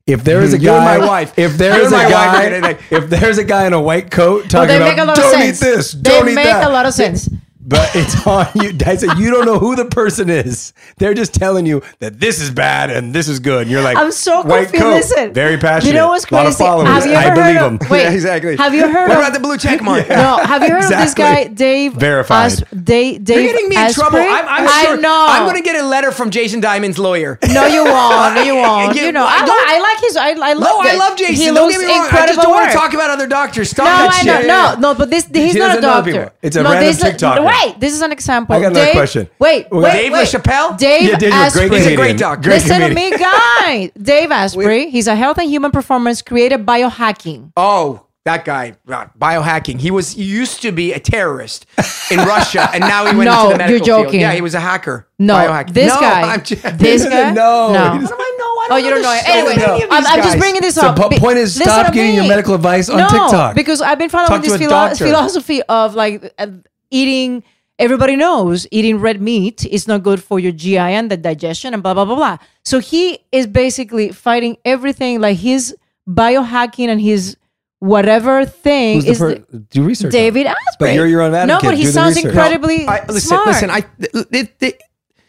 If 0.06 0.24
there 0.24 0.42
is 0.42 0.52
a 0.52 0.58
You 0.58 0.70
and 0.72 0.84
guy, 0.84 0.98
my 0.98 1.06
wife. 1.06 1.38
if 1.38 1.52
You 1.52 1.58
there 1.58 1.80
is 1.80 1.92
and 1.92 1.94
a 1.94 1.96
my 1.96 2.04
wife 2.04 2.12
guy, 2.12 2.72
are 2.72 2.78
if 2.90 3.08
there's 3.08 3.38
a 3.38 3.44
guy 3.44 3.66
in 3.66 3.72
a 3.72 3.80
white 3.80 4.10
coat 4.10 4.44
No, 4.44 4.48
talking 4.48 4.68
they 4.68 4.76
about 4.76 4.88
make 4.90 4.98
a 4.98 5.04
lot 5.04 5.16
don't 5.16 5.34
of 5.34 5.40
eat 5.46 5.54
this, 5.56 5.92
they 5.92 6.10
don't 6.10 6.28
eat 6.28 6.34
make 6.34 6.44
that, 6.46 6.68
a 6.68 6.72
lot 6.72 6.86
of 6.86 6.94
sense. 6.94 7.28
But 7.62 7.90
it's 7.94 8.26
on 8.26 8.46
you. 8.54 8.72
I 8.84 8.96
said 8.96 9.18
you 9.18 9.30
don't 9.30 9.44
know 9.46 9.58
who 9.58 9.76
the 9.76 9.84
person 9.86 10.28
is. 10.30 10.72
They're 10.98 11.14
just 11.14 11.34
telling 11.34 11.64
you 11.66 11.82
that 12.00 12.18
this 12.20 12.40
is 12.40 12.50
bad 12.50 12.90
and 12.90 13.14
this 13.14 13.28
is 13.28 13.38
good. 13.40 13.62
And 13.62 13.70
you're 13.70 13.82
like, 13.82 13.96
I'm 13.96 14.12
so 14.12 14.42
white 14.42 14.68
confused. 14.70 14.82
coat, 14.82 14.92
Listen, 14.94 15.32
very 15.32 15.56
passionate. 15.58 15.90
You 15.90 15.94
know 15.96 16.08
what's 16.08 16.24
A 16.30 16.34
lot 16.34 16.46
of 16.46 16.54
crazy? 16.54 16.64
followers. 16.64 16.88
Have 16.88 17.06
you 17.06 17.14
I 17.14 17.30
believe 17.34 17.56
heard 17.56 17.82
of, 17.82 17.90
Wait, 17.90 18.02
Yeah, 18.02 18.10
exactly. 18.12 18.56
Have 18.56 18.74
you 18.74 18.82
heard 18.90 19.08
what 19.08 19.18
of 19.18 19.22
about 19.24 19.32
the 19.34 19.40
blue 19.40 19.56
check 19.58 19.82
mark? 19.82 20.08
No, 20.08 20.38
have 20.38 20.62
you 20.62 20.70
heard 20.70 20.84
of 20.84 20.90
this 20.90 21.14
guy, 21.14 21.44
Dave? 21.48 21.94
Verified. 21.94 22.46
As- 22.52 22.64
Dave, 22.72 23.24
Dave 23.24 23.36
You're 23.44 23.52
getting 23.52 23.68
me 23.68 23.76
in 23.76 23.82
Asprey? 23.82 24.00
trouble. 24.02 24.18
I'm, 24.18 24.46
I'm 24.48 24.68
I 24.68 24.82
sure. 24.84 25.00
know. 25.00 25.26
I'm 25.28 25.44
going 25.44 25.56
to 25.56 25.62
get 25.62 25.82
a 25.82 25.86
letter 25.86 26.10
from 26.10 26.30
Jason 26.30 26.60
Diamond's 26.60 26.98
lawyer. 26.98 27.38
No, 27.52 27.66
you 27.66 27.84
won't. 27.84 28.34
No, 28.34 28.42
you 28.42 28.56
won't. 28.56 28.96
Yeah, 28.96 29.04
you 29.06 29.12
know, 29.12 29.24
I 29.24 29.38
I, 29.42 29.76
I 29.76 29.80
like 29.80 30.00
his. 30.00 30.16
I, 30.16 30.30
I 30.30 30.52
love. 30.54 30.62
No, 30.62 30.80
I 30.80 30.94
love 30.96 31.16
Jason. 31.16 31.34
He 31.36 31.44
don't 31.46 31.54
looks 31.54 31.76
get 31.78 31.86
me 31.86 31.92
wrong. 31.94 32.08
I 32.10 32.26
just 32.26 32.40
don't 32.40 32.50
want 32.50 32.70
to 32.70 32.76
talk 32.76 32.92
about 32.94 33.10
other 33.10 33.26
doctors. 33.26 33.70
Stop 33.70 33.84
No, 33.86 33.90
that 33.90 34.20
I 34.20 34.22
know. 34.26 34.38
shit. 34.38 34.46
No, 34.46 34.74
no, 34.92 34.94
but 34.98 35.10
this 35.10 35.26
he's 35.32 35.54
not 35.54 35.78
a 35.78 35.80
doctor. 35.80 36.32
It's 36.42 36.56
a 36.56 36.64
random 36.64 36.82
this 36.84 37.00
TikToker. 37.02 37.44
Wait, 37.64 37.80
this 37.80 37.92
is 37.92 38.02
an 38.02 38.12
example. 38.12 38.54
I 38.56 38.60
got 38.60 38.66
another 38.72 38.84
Dave, 38.86 38.94
question. 38.94 39.28
Wait, 39.38 39.66
wait, 39.70 39.92
Dave 39.92 40.12
wait. 40.12 40.26
LaChapelle? 40.28 40.78
Dave 40.78 41.02
Yeah, 41.10 41.16
Dave, 41.18 41.32
you're 41.32 41.46
a 41.46 41.50
great 41.50 41.64
Asprey. 41.72 41.78
He's 41.78 41.86
a 41.86 41.96
great 41.96 42.18
doctor. 42.18 42.48
Great 42.48 42.62
Listen 42.62 42.80
to 42.80 42.88
comedian. 42.88 43.10
me, 43.12 43.18
guy. 43.18 43.90
Dave 44.02 44.30
Asprey. 44.30 44.90
He's 44.90 45.06
a 45.06 45.14
health 45.16 45.38
and 45.38 45.48
human 45.48 45.70
performance 45.70 46.22
created 46.22 46.64
biohacking. 46.66 47.52
Oh, 47.56 48.06
that 48.24 48.44
guy, 48.44 48.74
uh, 48.88 49.06
biohacking. 49.18 49.80
He 49.80 49.90
was 49.90 50.12
he 50.12 50.22
used 50.22 50.62
to 50.62 50.70
be 50.70 50.92
a 50.92 51.00
terrorist 51.00 51.66
in 52.10 52.18
Russia, 52.34 52.68
and 52.72 52.80
now 52.80 53.04
he 53.06 53.16
went 53.16 53.28
No, 53.28 53.42
into 53.46 53.52
the 53.54 53.58
medical 53.58 53.76
you're 53.76 53.84
field. 53.84 54.06
joking. 54.06 54.20
Yeah, 54.20 54.32
he 54.32 54.40
was 54.40 54.54
a 54.54 54.60
hacker. 54.60 55.08
No, 55.18 55.34
biohacking. 55.34 55.72
this 55.74 55.92
no, 55.92 56.00
guy. 56.00 56.22
I'm 56.32 56.42
just, 56.44 56.78
This 56.78 57.04
guy. 57.04 57.32
No, 57.32 57.72
no. 57.72 57.92
he 57.94 57.98
doesn't- 57.98 58.10
How 58.10 58.16
do 58.16 58.22
I 58.22 58.36
know? 58.38 58.44
I 58.62 58.68
Oh, 58.70 58.76
you 58.76 58.90
don't 58.90 59.02
know 59.02 59.12
it. 59.12 59.28
Anyway, 59.28 59.52
Any 59.54 59.82
of 59.82 59.90
I'm, 59.90 60.02
these 60.04 60.12
I'm 60.12 60.22
just 60.22 60.38
bringing 60.38 60.60
this 60.60 60.76
So, 60.76 60.82
up. 60.86 60.96
po- 60.96 61.08
Be- 61.08 61.18
point 61.18 61.38
is, 61.38 61.58
listen 61.58 61.72
stop 61.72 61.86
to 61.88 61.92
getting 61.92 62.14
your 62.14 62.28
medical 62.28 62.54
advice 62.54 62.88
on 62.88 62.98
no, 62.98 63.08
TikTok. 63.08 63.56
because 63.56 63.80
I've 63.82 63.98
been 63.98 64.08
following 64.08 64.28
Talk 64.28 64.42
to 64.44 64.50
this 64.50 64.54
a 64.54 64.58
philo- 64.58 64.70
doctor. 64.70 65.04
philosophy 65.04 65.62
of 65.64 65.96
like 65.96 66.32
uh, 66.38 66.46
eating. 66.92 67.42
Everybody 67.78 68.14
knows 68.14 68.66
eating 68.70 68.98
red 69.00 69.20
meat 69.20 69.64
is 69.66 69.88
not 69.88 70.02
good 70.04 70.22
for 70.22 70.38
your 70.38 70.52
GI 70.52 70.78
and 70.78 71.10
the 71.10 71.16
digestion 71.16 71.74
and 71.74 71.82
blah 71.82 71.94
blah 71.94 72.04
blah 72.04 72.14
blah. 72.16 72.36
So 72.64 72.78
he 72.78 73.18
is 73.32 73.46
basically 73.48 74.12
fighting 74.12 74.56
everything. 74.64 75.20
Like 75.20 75.38
his 75.38 75.74
biohacking 76.08 76.88
and 76.88 77.00
his 77.00 77.36
whatever 77.80 78.44
thing 78.44 78.96
Who's 79.00 79.06
is 79.06 79.18
per- 79.18 79.34
the- 79.34 79.58
do 79.70 79.82
research. 79.82 80.12
David 80.12 80.46
Asprey. 80.46 80.76
But 80.78 80.94
you're 80.94 81.06
your 81.06 81.22
own 81.22 81.34
advocate. 81.34 81.62
No, 81.64 81.68
but 81.68 81.76
he 81.76 81.84
Do 81.84 81.90
sounds 81.90 82.14
research. 82.16 82.30
incredibly 82.30 82.86
I, 82.86 83.04
listen, 83.06 83.20
smart. 83.28 83.46
listen. 83.48 83.70
I 83.70 83.84
it, 83.98 84.54
it, 84.60 84.82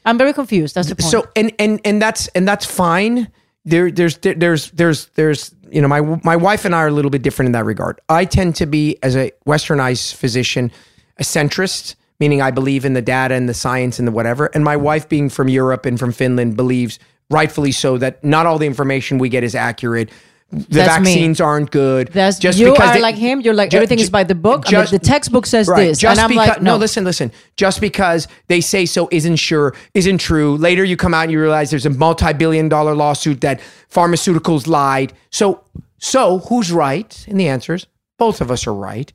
I'm 0.05 0.17
very 0.17 0.33
confused. 0.33 0.75
That's 0.75 0.89
the 0.89 0.95
point. 0.95 1.09
so 1.11 1.25
and 1.35 1.51
and 1.57 1.79
and 1.85 2.01
that's 2.01 2.27
and 2.35 2.47
that's 2.47 2.65
fine. 2.65 3.31
There, 3.65 3.89
there's 3.89 4.17
there, 4.17 4.33
there's 4.35 4.69
there's 4.71 5.05
there's 5.15 5.55
you 5.71 5.81
know 5.81 5.87
my 5.87 6.01
my 6.23 6.35
wife 6.35 6.65
and 6.65 6.75
I 6.75 6.79
are 6.79 6.87
a 6.87 6.91
little 6.91 7.09
bit 7.09 7.21
different 7.23 7.47
in 7.47 7.51
that 7.53 7.65
regard. 7.65 7.99
I 8.09 8.25
tend 8.25 8.55
to 8.57 8.65
be 8.67 8.97
as 9.01 9.15
a 9.15 9.31
westernized 9.47 10.13
physician, 10.15 10.71
a 11.19 11.23
centrist, 11.23 11.95
meaning 12.19 12.41
I 12.41 12.51
believe 12.51 12.85
in 12.85 12.93
the 12.93 13.01
data 13.01 13.33
and 13.35 13.47
the 13.49 13.53
science 13.53 13.99
and 13.99 14.07
the 14.07 14.11
whatever. 14.11 14.47
And 14.53 14.63
my 14.63 14.75
wife, 14.77 15.07
being 15.09 15.29
from 15.29 15.47
Europe 15.49 15.85
and 15.85 15.99
from 15.99 16.11
Finland, 16.11 16.55
believes 16.57 16.99
rightfully 17.29 17.71
so 17.71 17.97
that 17.97 18.23
not 18.23 18.45
all 18.45 18.57
the 18.59 18.65
information 18.67 19.17
we 19.17 19.29
get 19.29 19.43
is 19.43 19.55
accurate. 19.55 20.09
The 20.51 20.59
That's 20.69 20.99
me. 20.99 21.05
vaccines 21.05 21.41
aren't 21.41 21.71
good. 21.71 22.09
That's 22.09 22.37
just 22.37 22.59
you 22.59 22.71
because 22.73 22.91
are 22.91 22.93
they- 22.93 23.01
like 23.01 23.15
him. 23.15 23.41
You're 23.41 23.55
like 23.55 23.71
ju- 23.71 23.77
everything 23.77 23.97
ju- 23.97 24.03
is 24.03 24.11
by 24.11 24.23
the 24.23 24.35
book. 24.35 24.71
Mean, 24.71 24.85
the 24.91 24.99
textbook 24.99 25.47
says 25.47 25.67
Right. 25.67 25.85
this, 25.87 25.97
Just 25.97 26.19
and 26.19 26.23
I'm 26.25 26.29
because, 26.29 26.47
like, 26.47 26.61
no. 26.61 26.73
no, 26.73 26.77
listen, 26.77 27.03
listen. 27.03 27.31
Just 27.57 27.81
because 27.81 28.27
they 28.49 28.61
say 28.61 28.85
so 28.85 29.07
isn't 29.11 29.37
sure, 29.37 29.73
isn't 29.95 30.19
true. 30.19 30.55
Later, 30.57 30.83
you 30.83 30.95
come 30.95 31.11
out 31.15 31.23
and 31.23 31.31
you 31.31 31.41
realize 31.41 31.71
there's 31.71 31.87
a 31.87 31.89
multi-billion-dollar 31.89 32.93
lawsuit 32.93 33.41
that 33.41 33.61
pharmaceuticals 33.91 34.67
lied. 34.67 35.13
So, 35.31 35.63
so 35.97 36.39
who's 36.49 36.71
right? 36.71 37.25
And 37.27 37.39
the 37.39 37.47
answer 37.47 37.73
is 37.73 37.87
both 38.19 38.41
of 38.41 38.51
us 38.51 38.67
are 38.67 38.73
right. 38.75 39.11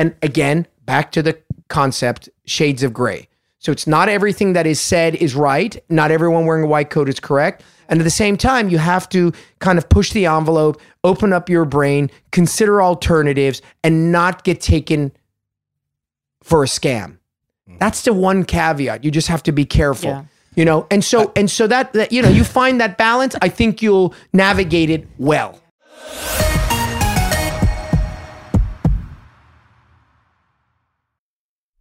And 0.00 0.14
again, 0.22 0.66
back 0.86 1.12
to 1.12 1.22
the 1.22 1.38
concept: 1.68 2.30
shades 2.46 2.82
of 2.82 2.94
gray. 2.94 3.28
So 3.58 3.70
it's 3.70 3.86
not 3.86 4.08
everything 4.08 4.54
that 4.54 4.66
is 4.66 4.80
said 4.80 5.14
is 5.16 5.34
right. 5.34 5.78
Not 5.90 6.10
everyone 6.10 6.46
wearing 6.46 6.64
a 6.64 6.66
white 6.66 6.88
coat 6.88 7.10
is 7.10 7.20
correct. 7.20 7.62
And 7.90 8.00
at 8.00 8.04
the 8.04 8.10
same 8.10 8.38
time, 8.38 8.70
you 8.70 8.78
have 8.78 9.06
to 9.10 9.32
kind 9.58 9.76
of 9.76 9.90
push 9.90 10.12
the 10.12 10.24
envelope, 10.24 10.80
open 11.04 11.34
up 11.34 11.50
your 11.50 11.66
brain, 11.66 12.10
consider 12.30 12.80
alternatives, 12.80 13.60
and 13.84 14.10
not 14.10 14.42
get 14.44 14.62
taken 14.62 15.12
for 16.42 16.64
a 16.64 16.66
scam. 16.66 17.18
That's 17.78 18.02
the 18.02 18.14
one 18.14 18.44
caveat. 18.44 19.04
You 19.04 19.10
just 19.10 19.28
have 19.28 19.42
to 19.42 19.52
be 19.52 19.66
careful. 19.66 20.10
Yeah. 20.10 20.24
You 20.54 20.64
know, 20.64 20.86
and 20.90 21.04
so 21.04 21.30
and 21.36 21.50
so 21.50 21.66
that, 21.66 21.92
that 21.92 22.10
you 22.10 22.22
know, 22.22 22.30
you 22.30 22.44
find 22.44 22.80
that 22.80 22.96
balance, 22.96 23.36
I 23.42 23.50
think 23.50 23.82
you'll 23.82 24.14
navigate 24.32 24.88
it 24.88 25.06
well. 25.18 25.60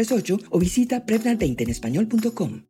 1-855-213-2138 0.00 0.46
o 0.50 0.58
visita 0.58 1.06
Prevnar20 1.06 1.62
en 1.62 1.70
español.com. 1.70 2.69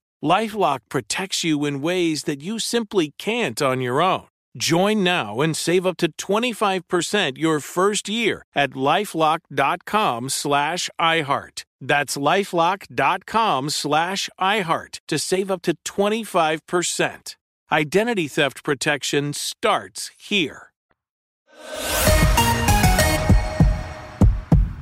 Lifelock 0.23 0.79
protects 0.89 1.43
you 1.43 1.65
in 1.65 1.81
ways 1.81 2.23
that 2.23 2.41
you 2.43 2.59
simply 2.59 3.13
can't 3.17 3.61
on 3.61 3.81
your 3.81 4.01
own. 4.01 4.27
Join 4.57 5.03
now 5.03 5.41
and 5.41 5.55
save 5.57 5.85
up 5.87 5.97
to 5.97 6.11
25% 6.11 7.37
your 7.37 7.59
first 7.59 8.07
year 8.09 8.43
at 8.53 8.71
lifelock.com 8.71 10.29
slash 10.29 10.89
iHeart. 10.99 11.63
That's 11.79 12.17
lifelock.com 12.17 13.69
slash 13.69 14.29
iHeart 14.39 14.99
to 15.07 15.17
save 15.17 15.49
up 15.49 15.61
to 15.63 15.75
25%. 15.85 17.35
Identity 17.71 18.27
theft 18.27 18.63
protection 18.63 19.33
starts 19.33 20.11
here. 20.19 20.71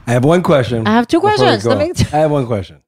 I 0.07 0.13
have 0.13 0.25
one 0.25 0.41
question. 0.41 0.87
I 0.87 0.91
have 0.95 1.07
two 1.07 1.19
questions. 1.21 1.63
go. 1.63 1.69
Let 1.75 1.97
me- 1.97 2.05
I 2.11 2.17
have 2.17 2.31
one 2.31 2.47
question. 2.47 2.81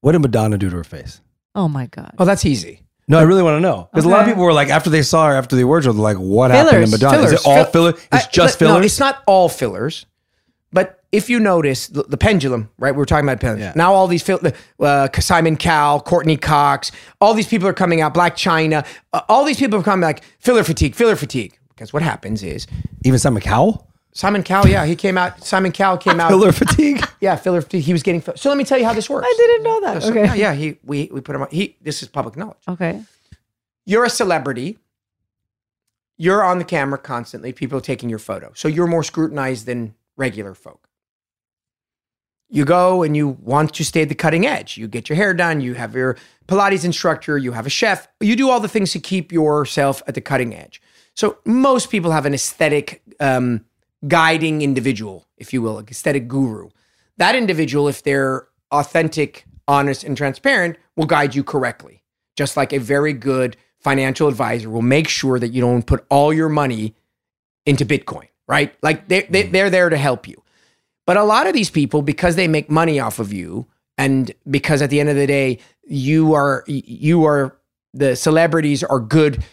What 0.00 0.12
did 0.12 0.18
Madonna 0.20 0.58
do 0.58 0.68
to 0.68 0.76
her 0.76 0.84
face? 0.84 1.20
Oh 1.54 1.68
my 1.68 1.86
god. 1.86 2.14
Oh, 2.18 2.24
that's 2.24 2.44
easy. 2.44 2.80
No, 3.06 3.18
I 3.18 3.22
really 3.22 3.42
want 3.42 3.56
to 3.56 3.60
know 3.60 3.88
because 3.92 4.06
a 4.06 4.08
lot 4.08 4.20
of 4.20 4.22
Okay. 4.22 4.30
people 4.32 4.44
were 4.44 4.52
like, 4.52 4.70
after 4.70 4.88
they 4.88 5.02
saw 5.02 5.26
her 5.28 5.34
after 5.34 5.54
the 5.56 5.62
awards, 5.62 5.84
show, 5.84 5.92
they're 5.92 6.02
like, 6.02 6.16
"What 6.16 6.50
happened 6.50 6.70
Fillers, 6.70 6.90
to 6.90 7.06
Madonna? 7.06 7.22
Is 7.24 7.32
it 7.32 7.40
fillers, 7.40 7.46
all 7.46 7.64
fill- 7.64 7.92
filler? 7.92 8.06
It's 8.12 8.26
I- 8.26 8.30
just 8.30 8.58
fillers." 8.58 8.74
No, 8.74 8.80
it's 8.80 8.98
not 8.98 9.22
all 9.26 9.48
fillers. 9.48 10.06
But 10.72 11.00
if 11.12 11.28
you 11.30 11.38
notice 11.38 11.86
the, 11.86 12.02
the 12.04 12.16
pendulum, 12.16 12.70
right? 12.78 12.92
We 12.92 12.98
were 12.98 13.04
talking 13.06 13.24
about 13.28 13.40
pendulum. 13.40 13.74
Now 13.76 13.92
all 13.94 14.08
these 14.08 14.22
fill, 14.22 14.40
uh, 14.80 15.08
Simon 15.20 15.56
Cowell, 15.56 16.00
Courteney 16.00 16.36
Cox, 16.36 16.90
all 17.20 17.34
these 17.34 17.46
people 17.46 17.68
are 17.68 17.72
coming 17.74 18.00
out. 18.00 18.14
Blac 18.14 18.32
Chyna, 18.32 18.84
uh, 19.12 19.20
all 19.28 19.44
these 19.44 19.58
people 19.58 19.78
are 19.78 19.82
coming 19.84 20.02
like 20.02 20.24
filler 20.40 20.64
fatigue, 20.64 20.94
filler 20.96 21.14
fatigue. 21.14 21.56
Because 21.68 21.92
what 21.92 22.02
happens 22.02 22.42
is 22.42 22.66
Even 23.04 23.18
Simon 23.18 23.42
Cowell. 23.42 23.86
Simon 24.16 24.44
Cowell, 24.44 24.68
yeah, 24.68 24.86
he 24.86 24.94
came 24.94 25.18
out. 25.18 25.44
Simon 25.44 25.72
Cowell 25.72 25.98
came 25.98 26.20
out. 26.20 26.28
Filler 26.30 26.52
fatigue. 26.52 27.04
Yeah, 27.20 27.36
filler 27.36 27.62
fatigue. 27.62 27.82
He 27.84 27.92
was 27.92 28.02
getting. 28.02 28.22
So 28.36 28.48
let 28.50 28.58
me 28.58 28.64
tell 28.64 28.78
you 28.78 28.84
how 28.84 28.92
this 28.92 29.08
works. 29.10 29.26
I 29.28 29.34
didn't 29.36 29.62
know 29.64 29.80
that. 29.80 30.02
So- 30.02 30.10
Okay. 30.10 30.24
Yeah, 30.26 30.34
yeah, 30.34 30.54
he 30.54 30.78
we 30.84 31.08
we 31.12 31.20
put 31.20 31.34
him 31.34 31.42
on. 31.42 31.48
He 31.50 31.76
this 31.80 32.02
is 32.02 32.08
public 32.08 32.36
knowledge. 32.36 32.58
Okay. 32.68 33.02
You're 33.86 34.04
a 34.04 34.10
celebrity. 34.10 34.78
You're 36.16 36.44
on 36.44 36.58
the 36.58 36.64
camera 36.64 36.98
constantly. 36.98 37.52
People 37.52 37.78
are 37.78 37.82
taking 37.82 38.08
your 38.08 38.18
photo. 38.20 38.52
So 38.54 38.68
you're 38.68 38.86
more 38.86 39.02
scrutinized 39.02 39.66
than 39.66 39.94
regular 40.16 40.54
folk. 40.54 40.88
You 42.50 42.64
go 42.64 43.02
and 43.02 43.16
you 43.16 43.28
want 43.42 43.74
to 43.74 43.84
stay 43.84 44.02
at 44.02 44.08
the 44.10 44.14
cutting 44.14 44.46
edge. 44.46 44.76
You 44.76 44.86
get 44.86 45.08
your 45.08 45.16
hair 45.16 45.34
done. 45.34 45.60
You 45.60 45.74
have 45.74 45.94
your 45.94 46.16
Pilates 46.46 46.84
instructor. 46.84 47.36
You 47.36 47.52
have 47.52 47.66
a 47.66 47.70
chef. 47.70 48.06
You 48.20 48.36
do 48.36 48.48
all 48.50 48.60
the 48.60 48.68
things 48.68 48.92
to 48.92 49.00
keep 49.00 49.32
yourself 49.32 50.02
at 50.06 50.14
the 50.14 50.20
cutting 50.20 50.54
edge. 50.54 50.80
So 51.14 51.38
most 51.44 51.90
people 51.90 52.12
have 52.12 52.26
an 52.26 52.34
aesthetic 52.34 53.02
um, 53.18 53.64
guiding 54.08 54.62
individual, 54.62 55.26
if 55.36 55.52
you 55.52 55.62
will, 55.62 55.78
aesthetic 55.78 56.28
guru. 56.28 56.70
That 57.16 57.34
individual, 57.34 57.88
if 57.88 58.02
they're 58.02 58.48
authentic, 58.70 59.46
honest, 59.68 60.04
and 60.04 60.16
transparent, 60.16 60.76
will 60.96 61.06
guide 61.06 61.34
you 61.34 61.44
correctly. 61.44 62.02
Just 62.36 62.56
like 62.56 62.72
a 62.72 62.78
very 62.78 63.12
good 63.12 63.56
financial 63.78 64.28
advisor 64.28 64.70
will 64.70 64.82
make 64.82 65.08
sure 65.08 65.38
that 65.38 65.48
you 65.48 65.60
don't 65.60 65.86
put 65.86 66.04
all 66.08 66.32
your 66.32 66.48
money 66.48 66.94
into 67.66 67.84
Bitcoin, 67.86 68.28
right? 68.48 68.74
Like 68.82 69.08
they, 69.08 69.22
they, 69.22 69.44
mm. 69.44 69.52
they're 69.52 69.70
there 69.70 69.90
to 69.90 69.96
help 69.96 70.26
you. 70.26 70.42
But 71.06 71.16
a 71.16 71.24
lot 71.24 71.46
of 71.46 71.52
these 71.52 71.70
people, 71.70 72.02
because 72.02 72.36
they 72.36 72.48
make 72.48 72.70
money 72.70 72.98
off 72.98 73.18
of 73.18 73.32
you, 73.32 73.66
and 73.98 74.32
because 74.50 74.82
at 74.82 74.90
the 74.90 75.00
end 75.00 75.08
of 75.08 75.16
the 75.16 75.26
day, 75.26 75.58
you 75.86 76.32
are 76.34 76.64
you 76.66 77.24
are 77.24 77.56
the 77.92 78.16
celebrities 78.16 78.82
are 78.82 78.98
good 78.98 79.44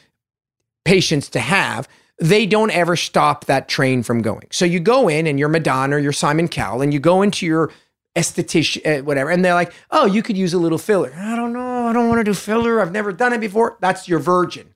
patients 0.85 1.29
to 1.29 1.39
have, 1.39 1.87
they 2.21 2.45
don't 2.45 2.69
ever 2.71 2.95
stop 2.95 3.45
that 3.45 3.67
train 3.67 4.03
from 4.03 4.21
going. 4.21 4.47
So 4.51 4.63
you 4.63 4.79
go 4.79 5.07
in 5.07 5.25
and 5.25 5.39
you're 5.39 5.49
Madonna 5.49 5.95
or 5.95 5.99
you're 5.99 6.13
Simon 6.13 6.47
Cowell, 6.47 6.81
and 6.81 6.93
you 6.93 6.99
go 6.99 7.23
into 7.23 7.45
your 7.47 7.71
esthetician, 8.15 8.99
uh, 8.99 9.03
whatever, 9.03 9.31
and 9.31 9.43
they're 9.43 9.55
like, 9.55 9.73
"Oh, 9.89 10.05
you 10.05 10.21
could 10.21 10.37
use 10.37 10.53
a 10.53 10.59
little 10.59 10.77
filler." 10.77 11.11
I 11.17 11.35
don't 11.35 11.51
know. 11.51 11.87
I 11.87 11.93
don't 11.93 12.07
want 12.07 12.19
to 12.19 12.23
do 12.23 12.33
filler. 12.33 12.79
I've 12.79 12.91
never 12.91 13.11
done 13.11 13.33
it 13.33 13.39
before. 13.39 13.77
That's 13.81 14.07
your 14.07 14.19
virgin. 14.19 14.75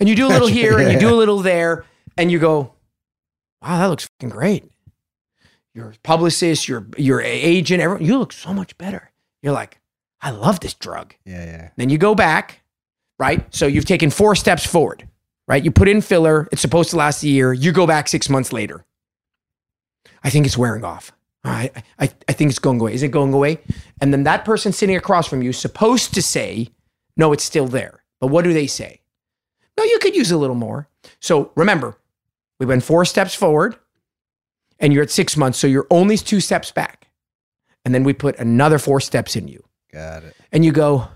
And 0.00 0.08
you 0.08 0.16
do 0.16 0.26
a 0.26 0.28
little 0.30 0.48
here 0.48 0.78
and 0.78 0.92
you 0.92 0.98
do 0.98 1.12
a 1.12 1.16
little 1.16 1.40
there, 1.40 1.84
and 2.16 2.32
you 2.32 2.38
go, 2.38 2.72
"Wow, 3.62 3.78
that 3.78 3.86
looks 3.86 4.08
fucking 4.18 4.30
great." 4.30 4.64
Your 5.74 5.92
publicist, 6.02 6.68
your 6.68 6.86
your 6.96 7.20
agent, 7.20 7.82
everyone, 7.82 8.04
you 8.04 8.18
look 8.18 8.32
so 8.32 8.54
much 8.54 8.78
better. 8.78 9.10
You're 9.42 9.52
like, 9.52 9.78
"I 10.22 10.30
love 10.30 10.60
this 10.60 10.72
drug." 10.74 11.14
Yeah, 11.26 11.44
yeah. 11.44 11.70
Then 11.76 11.90
you 11.90 11.98
go 11.98 12.14
back, 12.14 12.62
right? 13.18 13.44
So 13.54 13.66
you've 13.66 13.84
taken 13.84 14.08
four 14.10 14.34
steps 14.36 14.64
forward, 14.66 15.06
right? 15.48 15.64
You 15.64 15.72
put 15.72 15.88
in 15.88 16.00
filler. 16.00 16.46
It's 16.52 16.62
supposed 16.62 16.90
to 16.90 16.96
last 16.96 17.22
a 17.24 17.28
year. 17.28 17.52
You 17.52 17.72
go 17.72 17.86
back 17.86 18.06
six 18.06 18.28
months 18.28 18.52
later. 18.52 18.84
I 20.22 20.30
think 20.30 20.46
it's 20.46 20.58
wearing 20.58 20.84
off. 20.84 21.10
I, 21.44 21.70
I, 21.98 22.10
I 22.28 22.32
think 22.32 22.50
it's 22.50 22.58
going 22.58 22.80
away. 22.80 22.92
Is 22.92 23.02
it 23.02 23.08
going 23.08 23.32
away? 23.32 23.58
And 24.00 24.12
then 24.12 24.24
that 24.24 24.44
person 24.44 24.72
sitting 24.72 24.96
across 24.96 25.26
from 25.26 25.42
you 25.42 25.50
is 25.50 25.58
supposed 25.58 26.12
to 26.14 26.22
say, 26.22 26.68
no, 27.16 27.32
it's 27.32 27.44
still 27.44 27.66
there. 27.66 28.02
But 28.20 28.26
what 28.28 28.44
do 28.44 28.52
they 28.52 28.66
say? 28.66 29.00
No, 29.78 29.84
you 29.84 29.98
could 30.00 30.14
use 30.16 30.30
a 30.30 30.36
little 30.36 30.56
more. 30.56 30.88
So 31.20 31.52
remember, 31.54 31.96
we 32.58 32.66
went 32.66 32.82
four 32.82 33.04
steps 33.04 33.34
forward 33.34 33.76
and 34.80 34.92
you're 34.92 35.04
at 35.04 35.10
six 35.10 35.36
months. 35.36 35.58
So 35.58 35.66
you're 35.66 35.86
only 35.90 36.16
two 36.18 36.40
steps 36.40 36.70
back. 36.72 37.08
And 37.84 37.94
then 37.94 38.02
we 38.04 38.12
put 38.12 38.38
another 38.38 38.78
four 38.78 39.00
steps 39.00 39.36
in 39.36 39.48
you 39.48 39.64
Got 39.92 40.24
it. 40.24 40.36
and 40.52 40.64
you 40.64 40.72
go, 40.72 41.06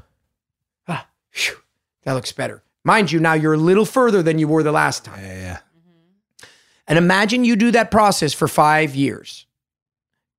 ah, 0.88 1.06
phew, 1.30 1.56
that 2.04 2.12
looks 2.12 2.32
better. 2.32 2.62
Mind 2.84 3.12
you, 3.12 3.20
now 3.20 3.34
you're 3.34 3.54
a 3.54 3.58
little 3.58 3.84
further 3.84 4.22
than 4.22 4.38
you 4.38 4.48
were 4.48 4.62
the 4.62 4.72
last 4.72 5.04
time. 5.04 5.22
Yeah, 5.22 5.40
yeah. 5.40 5.58
Mm-hmm. 5.78 6.46
And 6.88 6.98
imagine 6.98 7.44
you 7.44 7.56
do 7.56 7.70
that 7.70 7.90
process 7.90 8.32
for 8.32 8.48
five 8.48 8.94
years. 8.94 9.46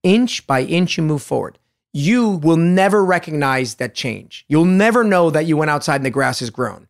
Inch 0.03 0.45
by 0.45 0.63
inch, 0.63 0.97
you 0.97 1.03
move 1.03 1.23
forward. 1.23 1.57
You 1.93 2.29
will 2.29 2.57
never 2.57 3.05
recognize 3.05 3.75
that 3.75 3.95
change. 3.95 4.43
You'll 4.49 4.65
never 4.65 5.03
know 5.03 5.29
that 5.29 5.45
you 5.45 5.55
went 5.55 5.71
outside 5.71 5.97
and 5.97 6.05
the 6.05 6.09
grass 6.09 6.39
has 6.39 6.49
grown. 6.49 6.87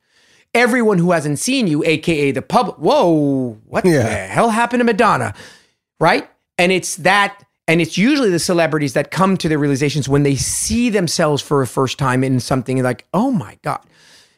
Everyone 0.56 0.98
who 0.98 1.12
hasn't 1.12 1.40
seen 1.40 1.68
you, 1.68 1.84
AKA 1.84 2.32
the 2.32 2.42
public, 2.42 2.78
whoa, 2.78 3.60
what 3.66 3.84
the 3.84 4.02
hell 4.02 4.50
happened 4.50 4.80
to 4.80 4.86
Madonna? 4.86 5.34
Right? 6.00 6.30
And 6.58 6.72
it's 6.72 6.96
that, 6.98 7.44
and 7.68 7.82
it's 7.82 7.98
usually 7.98 8.30
the 8.30 8.40
celebrities 8.40 8.94
that 8.94 9.12
come 9.12 9.36
to 9.38 9.50
their 9.50 9.60
realizations 9.60 10.08
when 10.08 10.24
they 10.24 10.36
see 10.36 10.90
themselves 10.90 11.42
for 11.42 11.62
a 11.62 11.68
first 11.68 11.98
time 11.98 12.24
in 12.24 12.40
something 12.40 12.82
like, 12.82 13.06
oh 13.14 13.30
my 13.30 13.58
God 13.62 13.86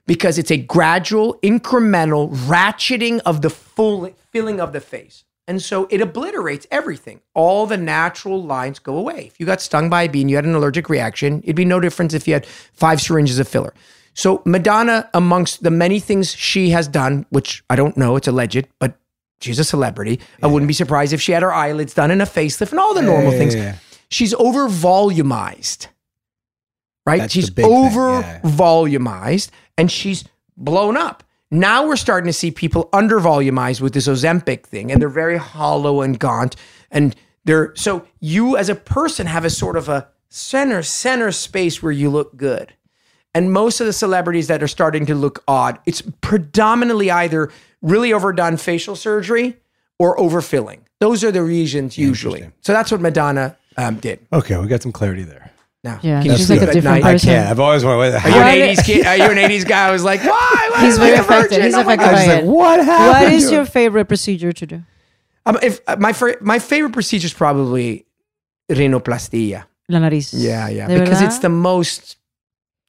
because 0.08 0.38
it's 0.38 0.52
a 0.52 0.58
gradual, 0.58 1.40
incremental 1.42 2.30
ratcheting 2.30 3.20
of 3.26 3.42
the 3.42 3.50
full 3.50 4.10
filling 4.32 4.60
of 4.60 4.74
the 4.74 4.82
face. 4.82 5.24
And 5.48 5.62
so 5.62 5.88
it 5.92 6.02
obliterates 6.02 6.66
everything. 6.72 7.22
All 7.36 7.68
the 7.68 7.78
natural 7.78 8.42
lines 8.44 8.80
go 8.80 8.98
away. 8.98 9.28
If 9.28 9.40
you 9.40 9.46
got 9.46 9.62
stung 9.62 9.90
by 9.90 10.04
a 10.04 10.10
bee 10.10 10.22
and 10.22 10.30
you 10.30 10.38
had 10.38 10.46
an 10.46 10.56
allergic 10.56 10.90
reaction, 10.90 11.42
it'd 11.44 11.56
be 11.56 11.66
no 11.66 11.80
difference 11.80 12.14
if 12.14 12.28
you 12.28 12.34
had 12.34 12.46
five 12.46 13.00
syringes 13.00 13.38
of 13.38 13.48
filler. 13.48 13.74
So 14.16 14.42
Madonna, 14.46 15.10
amongst 15.14 15.62
the 15.62 15.70
many 15.70 16.00
things 16.00 16.34
she 16.34 16.70
has 16.70 16.88
done, 16.88 17.26
which 17.30 17.64
I 17.70 17.76
don't 17.76 17.96
know, 17.96 18.16
it's 18.16 18.28
alleged, 18.28 18.68
but 18.80 18.98
she's 19.40 19.60
a 19.60 19.64
celebrity. 19.64 20.20
I 20.42 20.48
wouldn't 20.48 20.68
be 20.68 20.74
surprised 20.74 21.14
if 21.14 21.22
she 21.22 21.32
had 21.32 21.44
her 21.44 21.54
eyelids 21.54 21.94
done 21.94 22.10
and 22.10 22.22
a 22.22 22.26
facelift 22.26 22.72
and 22.72 22.80
all 22.80 22.94
the 22.94 23.02
normal 23.02 23.32
yeah, 23.34 23.38
things. 23.38 23.56
yeah. 23.56 23.76
She's 24.10 24.34
over 24.36 24.68
volumized 24.68 25.88
right? 27.06 27.22
That's 27.22 27.34
she's 27.34 27.52
over 27.60 28.20
yeah. 28.20 28.42
volumized 28.42 29.52
and 29.78 29.92
she's 29.92 30.26
blown 30.58 30.98
up. 30.98 31.24
Now 31.52 31.88
we're 31.88 31.96
starting 31.96 32.28
to 32.28 32.34
see 32.34 32.52
people 32.52 32.90
under 32.92 33.20
volumized 33.20 33.82
with 33.82 33.94
this 33.94 34.08
Ozempic 34.08 34.64
thing, 34.64 34.92
and 34.92 35.02
they're 35.02 35.10
very 35.10 35.38
hollow 35.38 36.02
and 36.02 36.20
gaunt. 36.20 36.56
And 36.92 37.16
they're 37.46 37.74
so 37.76 38.08
you 38.20 38.58
as 38.58 38.70
a 38.70 38.76
person 38.76 39.28
have 39.28 39.46
a 39.46 39.50
sort 39.50 39.78
of 39.78 39.88
a 39.88 40.08
center 40.30 40.84
center 40.84 41.32
space 41.32 41.82
where 41.82 41.92
you 41.92 42.10
look 42.10 42.36
good. 42.36 42.74
And 43.34 43.52
most 43.52 43.82
of 43.82 43.86
the 43.86 43.94
celebrities 43.94 44.48
that 44.48 44.64
are 44.64 44.68
starting 44.68 45.06
to 45.08 45.16
look 45.16 45.44
odd, 45.48 45.78
it's 45.86 46.02
predominantly 46.22 47.12
either 47.12 47.52
really 47.82 48.14
overdone 48.14 48.58
facial 48.58 48.96
surgery 48.96 49.58
or 50.00 50.18
overfilling. 50.18 50.80
Those 51.00 51.24
are 51.24 51.32
the 51.32 51.44
regions 51.44 51.98
usually. 51.98 52.50
So 52.62 52.74
that's 52.74 52.92
what 52.92 53.02
Madonna 53.02 53.58
um, 53.78 53.98
did. 53.98 54.26
Okay, 54.32 54.58
we 54.58 54.68
got 54.68 54.82
some 54.82 54.94
clarity 54.94 55.24
there. 55.24 55.52
Yeah, 56.02 56.22
can 56.22 56.32
you 56.32 56.38
she's 56.38 56.48
sleep 56.48 56.60
like 56.62 56.68
a 56.68 56.72
at 56.72 56.74
different 56.76 57.04
night? 57.04 57.10
I 57.10 57.14
person. 57.14 57.30
can't. 57.30 57.50
I've 57.50 57.60
always 57.60 57.86
wanted. 57.86 58.16
Are 58.16 58.30
you 58.30 58.36
an 58.36 58.56
did- 58.58 58.78
80s 58.78 58.86
kid? 58.86 59.06
Are 59.06 59.18
you 59.18 59.24
an 59.24 59.38
80s 59.38 59.68
guy? 59.68 59.88
I 59.88 59.92
was 59.92 60.04
like, 60.04 60.24
why? 60.24 60.70
why 60.74 60.86
He's 60.86 60.96
am 60.98 61.02
I 61.02 61.06
very 61.06 61.18
a 61.18 61.22
affected. 61.22 61.50
virgin? 61.50 61.64
He's 61.66 61.74
Oh 61.76 61.84
my 61.84 61.94
affected 61.94 62.06
God. 62.06 62.12
by 62.12 62.20
was 62.20 62.28
like, 62.28 62.44
it. 62.44 62.48
what 62.48 62.86
happened? 62.86 63.24
What 63.26 63.34
is 63.34 63.46
to 63.50 63.56
your 63.56 63.66
favorite 63.66 64.06
procedure 64.06 64.52
to 64.52 64.66
do? 64.66 64.84
Um, 65.46 65.58
if 65.62 65.80
uh, 65.88 65.96
my 66.00 66.12
fir- 66.14 66.38
my 66.42 66.60
favorite 66.60 66.94
procedure 66.94 67.26
is 67.28 67.34
probably 67.34 68.06
rhinoplastia. 68.72 69.66
La 69.90 70.00
nariz. 70.00 70.34
Yeah, 70.36 70.68
yeah, 70.70 70.88
¿De 70.88 71.00
because 71.00 71.22
it's 71.22 71.36
verdad? 71.36 71.42
the 71.44 71.50
most 71.50 72.18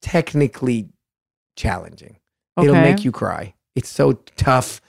technically 0.02 0.88
challenging. 1.56 2.16
It'll 2.58 2.70
Okay. 2.76 2.82
make 2.92 3.04
you 3.04 3.12
cry. 3.12 3.54
It's 3.74 3.90
so 3.90 4.12
tough 4.36 4.80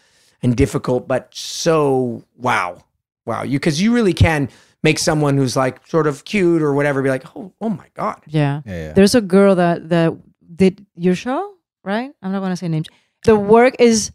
and 0.42 0.56
difficult, 0.56 1.08
but 1.08 1.34
so 1.36 2.24
wow, 2.38 2.78
wow. 3.26 3.44
You 3.44 3.60
because 3.60 3.82
you 3.82 3.94
really 3.94 4.14
can 4.14 4.48
make 4.84 5.00
someone 5.00 5.38
who's 5.38 5.56
like 5.56 5.86
sort 5.88 6.08
of 6.08 6.24
cute 6.26 6.62
or 6.62 6.74
whatever 6.74 7.02
be 7.02 7.10
like, 7.10 7.26
oh, 7.36 7.52
oh 7.62 7.70
my 7.70 7.88
god. 7.96 8.22
Yeah. 8.28 8.62
Yeah, 8.66 8.74
yeah. 8.88 8.94
There's 8.94 9.16
a 9.16 9.22
girl 9.22 9.56
that 9.56 9.90
that 9.90 10.14
did 10.56 10.86
your 10.96 11.16
show, 11.16 11.54
right? 11.84 12.12
I'm 12.22 12.32
not 12.32 12.42
gonna 12.42 12.56
say 12.58 12.68
names. 12.68 12.88
The 13.24 13.36
work 13.36 13.76
is 13.80 14.12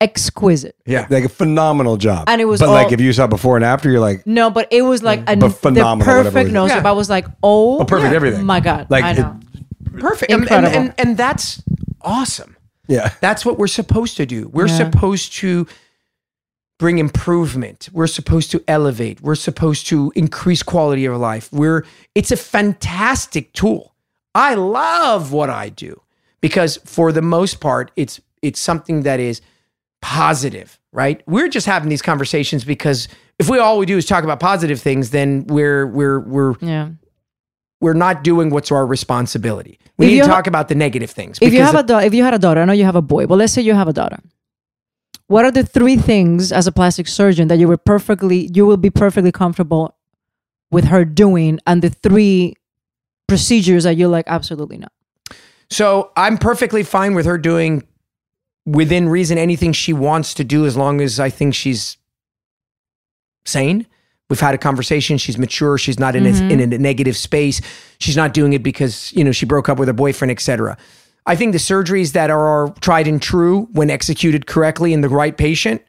exquisite. 0.00 0.76
Yeah, 0.86 1.06
Like 1.08 1.24
a 1.24 1.28
phenomenal 1.28 1.96
job. 1.96 2.28
And 2.28 2.40
it 2.40 2.44
was 2.44 2.60
But 2.60 2.68
like 2.70 2.92
if 2.92 3.00
you 3.00 3.12
saw 3.12 3.26
before 3.26 3.56
and 3.56 3.64
after, 3.64 3.90
you're 3.90 4.00
like, 4.00 4.26
No, 4.26 4.50
but 4.50 4.68
it 4.70 4.82
was 4.82 5.02
like 5.02 5.20
a, 5.20 5.36
But 5.36 5.40
the 5.40 5.50
phenomenal, 5.50 6.04
perfect 6.24 6.48
is. 6.48 6.52
nose. 6.52 6.70
Yeah. 6.70 6.82
I 6.86 6.92
was 6.92 7.08
like, 7.08 7.26
oh, 7.42 7.80
a 7.80 7.84
perfect 7.86 8.12
everything. 8.14 8.44
my 8.44 8.60
god, 8.60 8.88
Like 8.90 9.04
I 9.04 9.12
it- 9.12 9.18
know. 9.18 9.40
perfect. 9.98 10.30
And, 10.32 10.42
and, 10.42 10.66
Incredible. 10.66 10.76
and 10.76 10.94
and 10.98 11.16
that's 11.16 11.62
awesome. 12.02 12.56
yeah. 12.88 13.12
That's 13.20 13.44
what 13.46 13.58
we're 13.58 13.66
supposed 13.68 14.16
to 14.18 14.26
do. 14.26 14.48
We're 14.48 14.66
Yeah. 14.68 14.76
supposed 14.90 15.32
to 15.36 15.66
bring 16.78 16.98
improvement. 16.98 17.88
We're 17.92 18.06
supposed 18.06 18.50
to 18.52 18.62
elevate. 18.68 19.20
We're 19.20 19.34
supposed 19.34 19.86
to 19.88 20.12
increase 20.14 20.62
quality 20.62 21.04
of 21.06 21.16
life. 21.16 21.48
We're 21.52 21.84
it's 22.14 22.30
a 22.30 22.36
fantastic 22.36 23.52
tool. 23.52 23.94
I 24.34 24.54
love 24.54 25.32
what 25.32 25.48
I 25.50 25.70
do 25.70 26.02
because 26.40 26.76
for 26.84 27.12
the 27.12 27.22
most 27.22 27.60
part 27.60 27.90
it's 27.96 28.20
it's 28.42 28.60
something 28.60 29.02
that 29.02 29.20
is 29.20 29.40
positive, 30.02 30.78
right? 30.92 31.22
We're 31.26 31.48
just 31.48 31.66
having 31.66 31.88
these 31.88 32.02
conversations 32.02 32.64
because 32.64 33.08
if 33.38 33.48
we 33.48 33.58
all 33.58 33.78
we 33.78 33.86
do 33.86 33.96
is 33.96 34.06
talk 34.06 34.24
about 34.24 34.40
positive 34.40 34.80
things 34.80 35.10
then 35.10 35.46
we're 35.46 35.86
we're 35.86 36.20
we're 36.20 36.54
Yeah. 36.60 36.90
we're 37.80 37.94
not 37.94 38.22
doing 38.22 38.50
what's 38.50 38.70
our 38.70 38.86
responsibility. 38.86 39.78
We 39.98 40.06
If 40.06 40.12
need 40.12 40.18
to 40.20 40.26
ha- 40.26 40.34
talk 40.36 40.46
about 40.46 40.68
the 40.68 40.74
negative 40.74 41.10
things. 41.10 41.38
If 41.40 41.54
you 41.54 41.62
have 41.62 41.74
a 41.74 41.82
daughter, 41.82 42.06
if 42.06 42.12
you 42.14 42.22
had 42.22 42.34
a 42.34 42.38
daughter, 42.38 42.60
I 42.60 42.64
know 42.66 42.74
you 42.74 42.84
have 42.84 42.96
a 42.96 43.02
boy, 43.02 43.26
but 43.26 43.36
let's 43.38 43.52
say 43.54 43.62
you 43.62 43.72
have 43.74 43.88
a 43.88 43.92
daughter. 43.94 44.18
What 45.28 45.44
are 45.44 45.50
the 45.50 45.64
three 45.64 45.96
things 45.96 46.52
as 46.52 46.66
a 46.66 46.72
plastic 46.72 47.08
surgeon 47.08 47.48
that 47.48 47.58
you 47.58 47.66
were 47.66 47.76
perfectly, 47.76 48.50
you 48.54 48.64
will 48.64 48.76
be 48.76 48.90
perfectly 48.90 49.32
comfortable 49.32 49.96
with 50.70 50.84
her 50.86 51.04
doing, 51.04 51.58
and 51.66 51.82
the 51.82 51.90
three 51.90 52.54
procedures 53.26 53.84
that 53.84 53.96
you're 53.96 54.08
like, 54.08 54.24
absolutely 54.28 54.78
not. 54.78 54.92
So 55.70 56.12
I'm 56.16 56.38
perfectly 56.38 56.82
fine 56.82 57.14
with 57.14 57.26
her 57.26 57.38
doing 57.38 57.86
within 58.64 59.08
reason 59.08 59.38
anything 59.38 59.72
she 59.72 59.92
wants 59.92 60.34
to 60.34 60.44
do 60.44 60.66
as 60.66 60.76
long 60.76 61.00
as 61.00 61.18
I 61.18 61.30
think 61.30 61.54
she's 61.54 61.96
sane. 63.44 63.86
We've 64.28 64.40
had 64.40 64.54
a 64.54 64.58
conversation. 64.58 65.18
She's 65.18 65.38
mature. 65.38 65.78
She's 65.78 66.00
not 66.00 66.16
in, 66.16 66.26
a, 66.26 66.30
in 66.30 66.58
mm-hmm. 66.58 66.72
a 66.72 66.78
negative 66.78 67.16
space. 67.16 67.60
She's 67.98 68.16
not 68.16 68.34
doing 68.34 68.52
it 68.54 68.62
because, 68.62 69.12
you 69.12 69.22
know, 69.22 69.30
she 69.30 69.46
broke 69.46 69.68
up 69.68 69.78
with 69.78 69.86
her 69.86 69.94
boyfriend, 69.94 70.32
etc. 70.32 70.76
I 71.26 71.34
think 71.36 71.52
the 71.52 71.58
surgeries 71.58 72.12
that 72.12 72.30
are 72.30 72.72
tried 72.80 73.08
and 73.08 73.20
true 73.20 73.68
when 73.72 73.90
executed 73.90 74.46
correctly 74.46 74.92
in 74.92 75.00
the 75.00 75.08
right 75.08 75.36
patient 75.36 75.82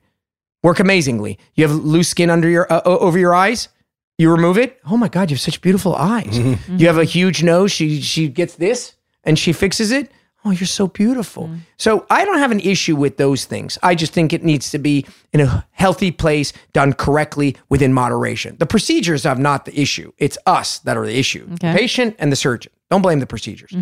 work 0.63 0.80
amazingly. 0.80 1.38
You 1.56 1.67
have 1.67 1.76
loose 1.76 2.10
skin 2.10 2.30
under 2.30 2.50
your 2.50 2.71
uh, 2.71 2.82
over 2.84 3.19
your 3.19 3.36
eyes. 3.36 3.69
You 4.17 4.32
remove 4.32 4.58
it. 4.58 4.80
Oh 4.89 4.97
my 4.97 5.10
God, 5.10 5.30
you 5.30 5.36
have 5.36 5.41
such 5.41 5.62
beautiful 5.62 5.95
eyes. 5.95 6.38
You 6.67 6.88
have 6.88 6.97
a 6.97 7.04
huge 7.04 7.43
nose. 7.43 7.71
She 7.71 8.02
she 8.02 8.28
gets 8.28 8.56
this 8.56 8.95
and 9.23 9.38
she 9.38 9.54
fixes 9.54 9.91
it. 9.91 10.12
Oh, 10.45 10.52
you're 10.52 10.65
so 10.65 10.88
beautiful. 10.88 11.50
So 11.78 12.06
I 12.10 12.23
don't 12.23 12.38
have 12.38 12.52
an 12.52 12.62
issue 12.62 12.95
with 12.95 13.17
those 13.17 13.45
things. 13.45 13.78
I 13.84 13.95
just 13.95 14.13
think 14.13 14.32
it 14.34 14.43
needs 14.43 14.71
to 14.71 14.78
be 14.80 15.06
in 15.34 15.41
a 15.41 15.67
healthy 15.71 16.10
place, 16.10 16.54
done 16.73 16.93
correctly 16.93 17.58
within 17.69 17.91
moderation. 17.91 18.56
The 18.58 18.65
procedures 18.65 19.26
are 19.26 19.36
not 19.36 19.65
the 19.65 19.78
issue. 19.80 20.13
It's 20.17 20.38
us 20.45 20.80
that 20.80 20.95
are 20.95 21.06
the 21.06 21.17
issue. 21.17 21.47
Okay. 21.54 21.73
The 21.73 21.78
patient 21.78 22.15
and 22.17 22.32
the 22.32 22.38
surgeon. 22.38 22.71
Don't 22.89 23.02
blame 23.02 23.19
the 23.19 23.28
procedures. 23.28 23.76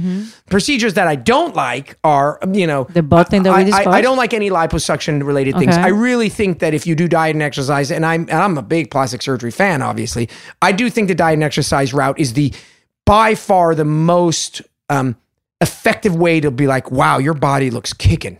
Procedures 0.49 0.95
that 0.95 1.07
I 1.07 1.15
don't 1.15 1.55
like 1.55 1.97
are, 2.03 2.39
you 2.51 2.65
know, 2.65 2.85
The 2.85 3.03
butt 3.03 3.29
thing 3.29 3.43
that 3.43 3.55
we 3.55 3.71
I, 3.71 3.83
I. 3.83 3.97
I 3.97 4.01
don't 4.01 4.17
like 4.17 4.33
any 4.33 4.49
liposuction 4.49 5.23
related 5.23 5.55
things. 5.57 5.75
Okay. 5.75 5.83
I 5.83 5.89
really 5.89 6.27
think 6.27 6.57
that 6.59 6.73
if 6.73 6.87
you 6.87 6.95
do 6.95 7.07
diet 7.07 7.35
and 7.35 7.43
exercise, 7.43 7.91
and 7.91 8.03
I'm 8.03 8.21
and 8.21 8.31
I'm 8.31 8.57
a 8.57 8.63
big 8.63 8.89
plastic 8.89 9.21
surgery 9.21 9.51
fan, 9.51 9.83
obviously, 9.83 10.27
I 10.61 10.71
do 10.71 10.89
think 10.89 11.07
the 11.07 11.15
diet 11.15 11.35
and 11.35 11.43
exercise 11.43 11.93
route 11.93 12.19
is 12.19 12.33
the 12.33 12.51
by 13.05 13.35
far 13.35 13.75
the 13.75 13.85
most 13.85 14.63
um, 14.89 15.15
effective 15.61 16.15
way 16.15 16.39
to 16.39 16.49
be 16.49 16.65
like, 16.65 16.89
wow, 16.89 17.19
your 17.19 17.35
body 17.35 17.69
looks 17.69 17.93
kicking. 17.93 18.39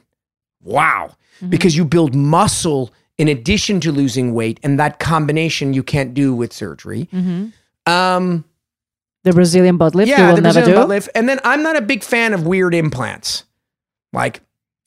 Wow. 0.63 1.15
Because 1.47 1.77
you 1.77 1.85
build 1.85 2.15
muscle 2.15 2.91
in 3.19 3.27
addition 3.27 3.79
to 3.81 3.91
losing 3.91 4.33
weight, 4.33 4.59
and 4.63 4.79
that 4.79 4.97
combination 4.99 5.73
you 5.75 5.83
can't 5.83 6.15
do 6.15 6.33
with 6.33 6.51
surgery. 6.51 7.07
Um, 7.85 8.45
The 9.25 9.33
Brazilian 9.33 9.77
butt 9.77 9.95
lift 9.95 10.07
you 10.07 10.15
yeah, 10.15 10.33
the 10.33 10.41
Brazilian 10.41 10.75
butt 10.75 10.87
lift. 10.87 11.09
And 11.15 11.27
then 11.27 11.39
I'm 11.43 11.63
not 11.63 11.75
a 11.75 11.81
big 11.81 12.03
fan 12.03 12.33
of 12.33 12.45
weird 12.45 12.73
implants. 12.73 13.43
Like 14.13 14.41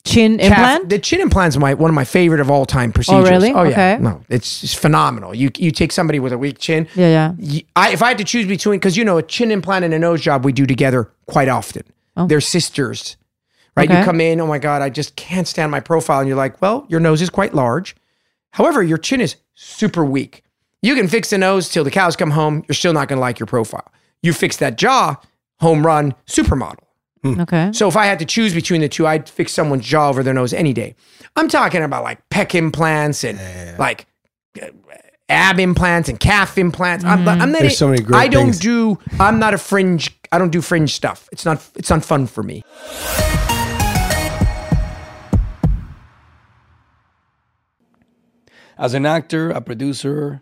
Chin 0.05 0.37
calf- 0.37 0.47
implant? 0.47 0.89
The 0.89 0.97
chin 0.99 1.19
implant's 1.19 1.57
my 1.57 1.73
one 1.73 1.91
of 1.91 1.95
my 1.95 2.05
favorite 2.05 2.39
of 2.39 2.49
all 2.49 2.65
time 2.65 2.91
oh, 2.91 2.93
procedures. 2.93 3.29
really? 3.29 3.51
Oh 3.51 3.63
yeah. 3.63 3.69
Okay. 3.71 3.97
No, 3.99 4.23
it's, 4.29 4.63
it's 4.63 4.73
phenomenal. 4.73 5.35
You 5.35 5.51
you 5.57 5.71
take 5.71 5.91
somebody 5.91 6.19
with 6.19 6.31
a 6.31 6.37
weak 6.37 6.57
chin. 6.57 6.87
Yeah, 6.95 7.33
yeah. 7.37 7.61
I, 7.75 7.91
if 7.91 8.01
I 8.01 8.07
had 8.07 8.17
to 8.17 8.23
choose 8.23 8.47
between, 8.47 8.79
because 8.79 8.95
you 8.95 9.03
know, 9.03 9.17
a 9.17 9.23
chin 9.23 9.51
implant 9.51 9.83
and 9.83 9.93
a 9.93 9.99
nose 9.99 10.21
job 10.21 10.45
we 10.45 10.53
do 10.53 10.65
together 10.65 11.11
quite 11.27 11.49
often. 11.49 11.83
Oh. 12.15 12.27
They're 12.27 12.41
sisters, 12.41 13.17
right? 13.75 13.89
Okay. 13.89 13.99
You 13.99 14.05
come 14.05 14.21
in, 14.21 14.39
oh 14.39 14.47
my 14.47 14.57
God, 14.57 14.81
I 14.81 14.89
just 14.89 15.17
can't 15.17 15.47
stand 15.47 15.69
my 15.69 15.81
profile. 15.81 16.19
And 16.19 16.27
you're 16.29 16.37
like, 16.37 16.61
well, 16.61 16.85
your 16.87 17.01
nose 17.01 17.21
is 17.21 17.29
quite 17.29 17.53
large. 17.53 17.95
However, 18.51 18.81
your 18.81 18.97
chin 18.97 19.19
is 19.19 19.35
super 19.53 20.05
weak. 20.05 20.43
You 20.81 20.95
can 20.95 21.09
fix 21.09 21.29
the 21.29 21.37
nose 21.37 21.67
till 21.67 21.83
the 21.83 21.91
cows 21.91 22.15
come 22.15 22.31
home. 22.31 22.63
You're 22.69 22.75
still 22.75 22.93
not 22.93 23.09
going 23.09 23.17
to 23.17 23.21
like 23.21 23.37
your 23.37 23.47
profile. 23.47 23.91
You 24.21 24.33
fix 24.33 24.57
that 24.57 24.77
jaw, 24.77 25.15
home 25.59 25.85
run, 25.85 26.13
supermodel. 26.27 26.77
Okay. 27.25 27.71
So 27.73 27.87
if 27.87 27.97
I 27.97 28.05
had 28.05 28.19
to 28.19 28.25
choose 28.25 28.53
between 28.53 28.81
the 28.81 28.87
two, 28.89 29.05
I'd 29.05 29.27
fix 29.27 29.51
someone's 29.51 29.85
jaw 29.85 30.09
over 30.09 30.23
their 30.23 30.33
nose 30.33 30.53
any 30.53 30.71
day. 30.73 30.95
I'm 31.35 31.49
talking 31.49 31.83
about 31.83 32.03
like 32.03 32.27
pec 32.29 32.55
implants 32.55 33.23
and 33.25 33.37
like 33.77 34.07
uh, 34.61 34.67
ab 35.27 35.59
implants 35.59 36.07
and 36.09 36.17
calf 36.19 36.57
implants. 36.57 37.03
I'm, 37.03 37.27
I'm 37.27 37.51
not. 37.51 37.59
There's 37.61 37.77
so 37.77 37.89
many 37.89 38.01
great 38.01 38.17
I 38.17 38.27
don't 38.29 38.45
things. 38.45 38.59
do. 38.59 38.97
I'm 39.19 39.37
not 39.37 39.53
a 39.53 39.57
fringe. 39.57 40.17
I 40.31 40.37
don't 40.37 40.51
do 40.51 40.61
fringe 40.61 40.93
stuff. 40.95 41.27
It's 41.33 41.43
not. 41.43 41.61
It's 41.75 41.89
not 41.89 42.05
fun 42.05 42.25
for 42.27 42.41
me. 42.41 42.63
As 48.77 48.93
an 48.93 49.05
actor, 49.05 49.49
a 49.49 49.59
producer, 49.59 50.41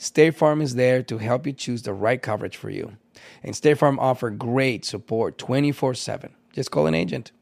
State 0.00 0.34
Farm 0.34 0.62
is 0.62 0.76
there 0.76 1.02
to 1.02 1.18
help 1.18 1.46
you 1.46 1.52
choose 1.52 1.82
the 1.82 1.92
right 1.92 2.22
coverage 2.22 2.56
for 2.56 2.70
you. 2.70 2.96
And 3.42 3.54
State 3.54 3.76
Farm 3.76 3.98
offer 3.98 4.30
great 4.30 4.82
support 4.86 5.36
24/7. 5.36 6.30
Just 6.54 6.70
call 6.70 6.86
an 6.86 6.94
agent. 6.94 7.32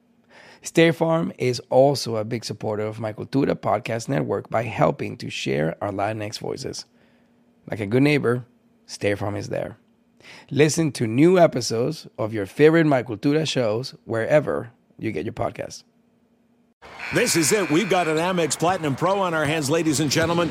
State 0.60 0.96
Farm 0.96 1.32
is 1.38 1.60
also 1.70 2.16
a 2.16 2.24
big 2.24 2.44
supporter 2.44 2.82
of 2.82 2.98
my 2.98 3.12
Cultura 3.12 3.54
podcast 3.54 4.08
network 4.08 4.50
by 4.50 4.64
helping 4.64 5.16
to 5.18 5.30
share 5.30 5.76
our 5.80 5.92
Latinx 5.92 6.40
voices. 6.40 6.84
Like 7.70 7.78
a 7.78 7.86
good 7.86 8.02
neighbor, 8.02 8.44
State 8.86 9.18
Farm 9.18 9.36
is 9.36 9.50
there. 9.50 9.76
Listen 10.50 10.90
to 10.92 11.06
new 11.06 11.38
episodes 11.38 12.08
of 12.18 12.34
your 12.34 12.44
favorite 12.44 12.86
My 12.86 13.04
Cultura 13.04 13.46
shows 13.46 13.94
wherever 14.04 14.72
you 14.98 15.12
get 15.12 15.24
your 15.24 15.32
podcasts. 15.32 15.84
This 17.14 17.36
is 17.36 17.52
it. 17.52 17.70
We've 17.70 17.88
got 17.88 18.08
an 18.08 18.16
Amex 18.16 18.58
Platinum 18.58 18.96
Pro 18.96 19.20
on 19.20 19.32
our 19.32 19.44
hands, 19.44 19.70
ladies 19.70 20.00
and 20.00 20.10
gentlemen. 20.10 20.50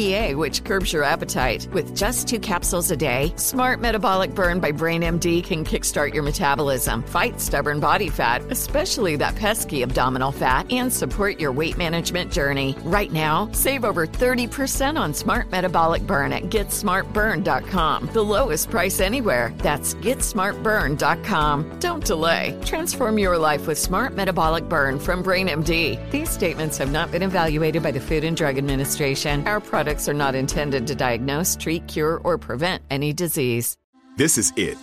Which 0.00 0.64
curbs 0.64 0.94
your 0.94 1.04
appetite. 1.04 1.68
With 1.72 1.94
just 1.94 2.26
two 2.26 2.40
capsules 2.40 2.90
a 2.90 2.96
day, 2.96 3.34
Smart 3.36 3.80
Metabolic 3.80 4.34
Burn 4.34 4.58
by 4.58 4.72
Brain 4.72 5.02
MD 5.02 5.44
can 5.44 5.62
kickstart 5.62 6.14
your 6.14 6.22
metabolism, 6.22 7.02
fight 7.02 7.38
stubborn 7.38 7.80
body 7.80 8.08
fat, 8.08 8.40
especially 8.50 9.16
that 9.16 9.36
pesky 9.36 9.82
abdominal 9.82 10.32
fat, 10.32 10.72
and 10.72 10.90
support 10.90 11.38
your 11.38 11.52
weight 11.52 11.76
management 11.76 12.32
journey. 12.32 12.74
Right 12.82 13.12
now, 13.12 13.52
save 13.52 13.84
over 13.84 14.06
30% 14.06 14.98
on 14.98 15.12
Smart 15.12 15.50
Metabolic 15.50 16.06
Burn 16.06 16.32
at 16.32 16.44
GetSmartBurn.com. 16.44 18.08
The 18.14 18.24
lowest 18.24 18.70
price 18.70 19.00
anywhere. 19.00 19.52
That's 19.58 19.92
GetSmartBurn.com. 19.96 21.78
Don't 21.78 22.06
delay. 22.06 22.58
Transform 22.64 23.18
your 23.18 23.36
life 23.36 23.66
with 23.66 23.76
Smart 23.76 24.14
Metabolic 24.14 24.66
Burn 24.66 24.98
from 24.98 25.22
Brain 25.22 25.48
MD. 25.48 25.98
These 26.10 26.30
statements 26.30 26.78
have 26.78 26.90
not 26.90 27.12
been 27.12 27.22
evaluated 27.22 27.82
by 27.82 27.90
the 27.90 28.00
Food 28.00 28.24
and 28.24 28.34
Drug 28.34 28.56
Administration. 28.56 29.46
Our 29.46 29.60
products 29.80 30.10
are 30.10 30.20
not 30.26 30.34
intended 30.34 30.86
to 30.86 30.94
diagnose, 30.94 31.56
treat, 31.56 31.86
cure, 31.86 32.20
or 32.22 32.36
prevent 32.36 32.82
any 32.90 33.14
disease. 33.14 33.78
This 34.18 34.36
is 34.36 34.52
it. 34.54 34.76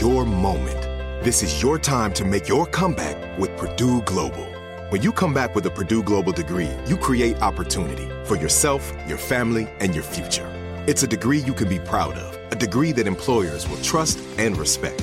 Your 0.00 0.24
moment. 0.24 0.80
This 1.22 1.42
is 1.42 1.60
your 1.60 1.78
time 1.78 2.14
to 2.14 2.24
make 2.24 2.48
your 2.48 2.64
comeback 2.64 3.38
with 3.38 3.54
Purdue 3.58 4.00
Global. 4.04 4.46
When 4.88 5.02
you 5.02 5.12
come 5.12 5.34
back 5.34 5.54
with 5.54 5.66
a 5.66 5.70
Purdue 5.70 6.02
Global 6.02 6.32
degree, 6.32 6.70
you 6.86 6.96
create 6.96 7.42
opportunity 7.42 8.08
for 8.24 8.36
yourself, 8.36 8.90
your 9.06 9.18
family, 9.18 9.68
and 9.78 9.94
your 9.94 10.04
future. 10.04 10.48
It's 10.86 11.02
a 11.02 11.06
degree 11.06 11.40
you 11.40 11.52
can 11.52 11.68
be 11.68 11.78
proud 11.78 12.14
of, 12.14 12.50
a 12.50 12.56
degree 12.56 12.92
that 12.92 13.06
employers 13.06 13.68
will 13.68 13.82
trust 13.82 14.18
and 14.38 14.56
respect. 14.56 15.02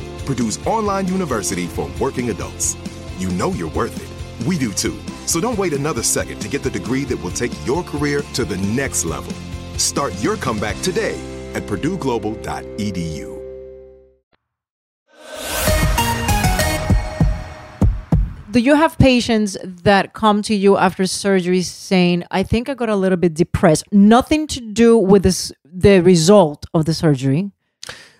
Purdue's 0.25 0.59
online 0.65 1.07
university 1.07 1.67
for 1.67 1.89
working 1.99 2.29
adults. 2.29 2.75
You 3.17 3.29
know 3.31 3.51
you're 3.51 3.69
worth 3.71 3.95
it. 4.01 4.47
We 4.47 4.57
do 4.57 4.71
too. 4.71 4.97
So 5.25 5.39
don't 5.39 5.57
wait 5.57 5.73
another 5.73 6.03
second 6.03 6.39
to 6.41 6.47
get 6.47 6.63
the 6.63 6.69
degree 6.69 7.03
that 7.05 7.17
will 7.21 7.31
take 7.31 7.51
your 7.65 7.83
career 7.83 8.21
to 8.33 8.43
the 8.45 8.57
next 8.57 9.05
level. 9.05 9.33
Start 9.77 10.13
your 10.21 10.35
comeback 10.37 10.79
today 10.81 11.19
at 11.53 11.63
purdueglobal.edu. 11.63 13.29
Do 18.51 18.59
you 18.59 18.75
have 18.75 18.97
patients 18.97 19.55
that 19.63 20.11
come 20.11 20.41
to 20.41 20.53
you 20.53 20.75
after 20.75 21.05
surgery 21.05 21.61
saying, 21.61 22.25
"I 22.31 22.43
think 22.43 22.67
I 22.67 22.73
got 22.73 22.89
a 22.89 22.97
little 22.97 23.17
bit 23.17 23.33
depressed"? 23.33 23.85
Nothing 23.93 24.45
to 24.47 24.59
do 24.59 24.97
with 24.97 25.23
this, 25.23 25.53
the 25.63 26.01
result 26.01 26.65
of 26.73 26.83
the 26.83 26.93
surgery. 26.93 27.51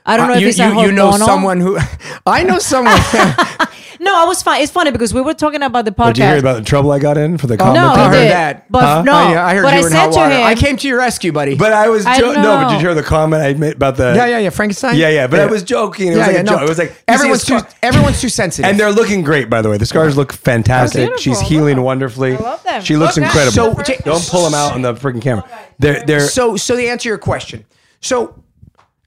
I 0.06 0.18
don't 0.18 0.28
know 0.28 0.34
Uh, 0.34 0.38
if 0.38 0.42
you, 0.42 0.48
it's 0.50 0.60
a 0.60 0.70
you, 0.70 0.82
you 0.88 0.92
know 0.92 1.12
someone 1.18 1.60
who 1.60 1.78
I 2.26 2.44
know 2.44 2.60
someone. 2.60 2.98
No, 4.04 4.20
I 4.20 4.26
was 4.26 4.42
fine. 4.42 4.64
It's 4.64 4.72
funny 4.72 4.90
because 4.90 5.14
we 5.14 5.22
were 5.22 5.36
talking 5.36 5.62
about 5.62 5.86
the 5.86 5.92
podcast. 5.92 6.14
Did 6.16 6.18
you 6.18 6.26
hear 6.30 6.38
about 6.40 6.56
the 6.58 6.64
trouble 6.64 6.92
I 6.92 6.98
got 6.98 7.20
in 7.20 7.38
for 7.38 7.46
the 7.46 7.56
no, 7.56 7.64
comment? 7.66 7.96
he 7.96 8.10
there? 8.30 8.54
did. 8.56 8.64
But 8.68 9.04
no, 9.04 9.12
I, 9.14 9.52
I 9.52 9.54
heard 9.54 9.62
but 9.62 9.74
you 9.74 9.78
I 9.78 9.82
were 9.82 9.88
in 9.90 9.94
said 9.94 10.12
to 10.14 10.26
him, 10.28 10.44
I 10.44 10.56
came 10.56 10.76
to 10.78 10.88
your 10.88 10.98
rescue, 10.98 11.32
buddy. 11.32 11.54
But 11.54 11.72
I 11.72 11.88
was 11.88 12.04
I 12.08 12.18
no. 12.18 12.34
But 12.34 12.70
did 12.70 12.74
you 12.74 12.80
hear 12.80 12.96
the 12.96 13.04
comment 13.04 13.44
I 13.44 13.54
made 13.54 13.76
about 13.76 13.98
the? 13.98 14.14
yeah, 14.16 14.26
yeah, 14.26 14.40
yeah. 14.40 14.50
Frankenstein. 14.50 14.98
Yeah, 14.98 15.10
yeah. 15.10 15.28
But 15.28 15.42
I 15.42 15.46
was 15.46 15.62
joking. 15.62 16.08
It 16.08 16.12
Yeah, 16.14 16.18
was 16.18 16.26
like 16.28 16.34
yeah, 16.34 16.40
a 16.40 16.44
no. 16.44 16.52
joke. 16.54 16.62
It 16.64 16.70
was 16.70 16.78
like 16.80 17.04
everyone's 17.08 17.46
too 17.46 17.60
everyone's 17.84 18.20
too 18.20 18.30
sensitive. 18.30 18.68
And 18.72 18.80
they're 18.80 18.92
looking 18.92 19.22
great, 19.22 19.52
by 19.52 19.62
the 19.62 19.70
way. 19.70 19.78
The 19.78 19.86
scars 19.86 20.18
look 20.18 20.34
fantastic. 20.34 21.20
She's 21.20 21.40
healing 21.40 21.80
wonderfully. 21.84 22.38
I 22.38 22.40
love 22.40 22.64
them. 22.64 22.82
She 22.82 22.96
looks 22.98 23.18
incredible. 23.18 23.52
So, 23.52 23.76
don't 24.04 24.28
pull 24.28 24.46
them 24.46 24.56
out 24.56 24.74
on 24.74 24.82
the 24.82 24.96
freaking 24.96 25.22
camera. 25.22 25.48
They're 25.78 26.04
they're 26.04 26.22
so 26.22 26.58
so 26.58 26.76
the 26.76 26.90
answer 26.90 27.04
to 27.04 27.10
your 27.10 27.18
question. 27.20 27.66
So 28.00 28.44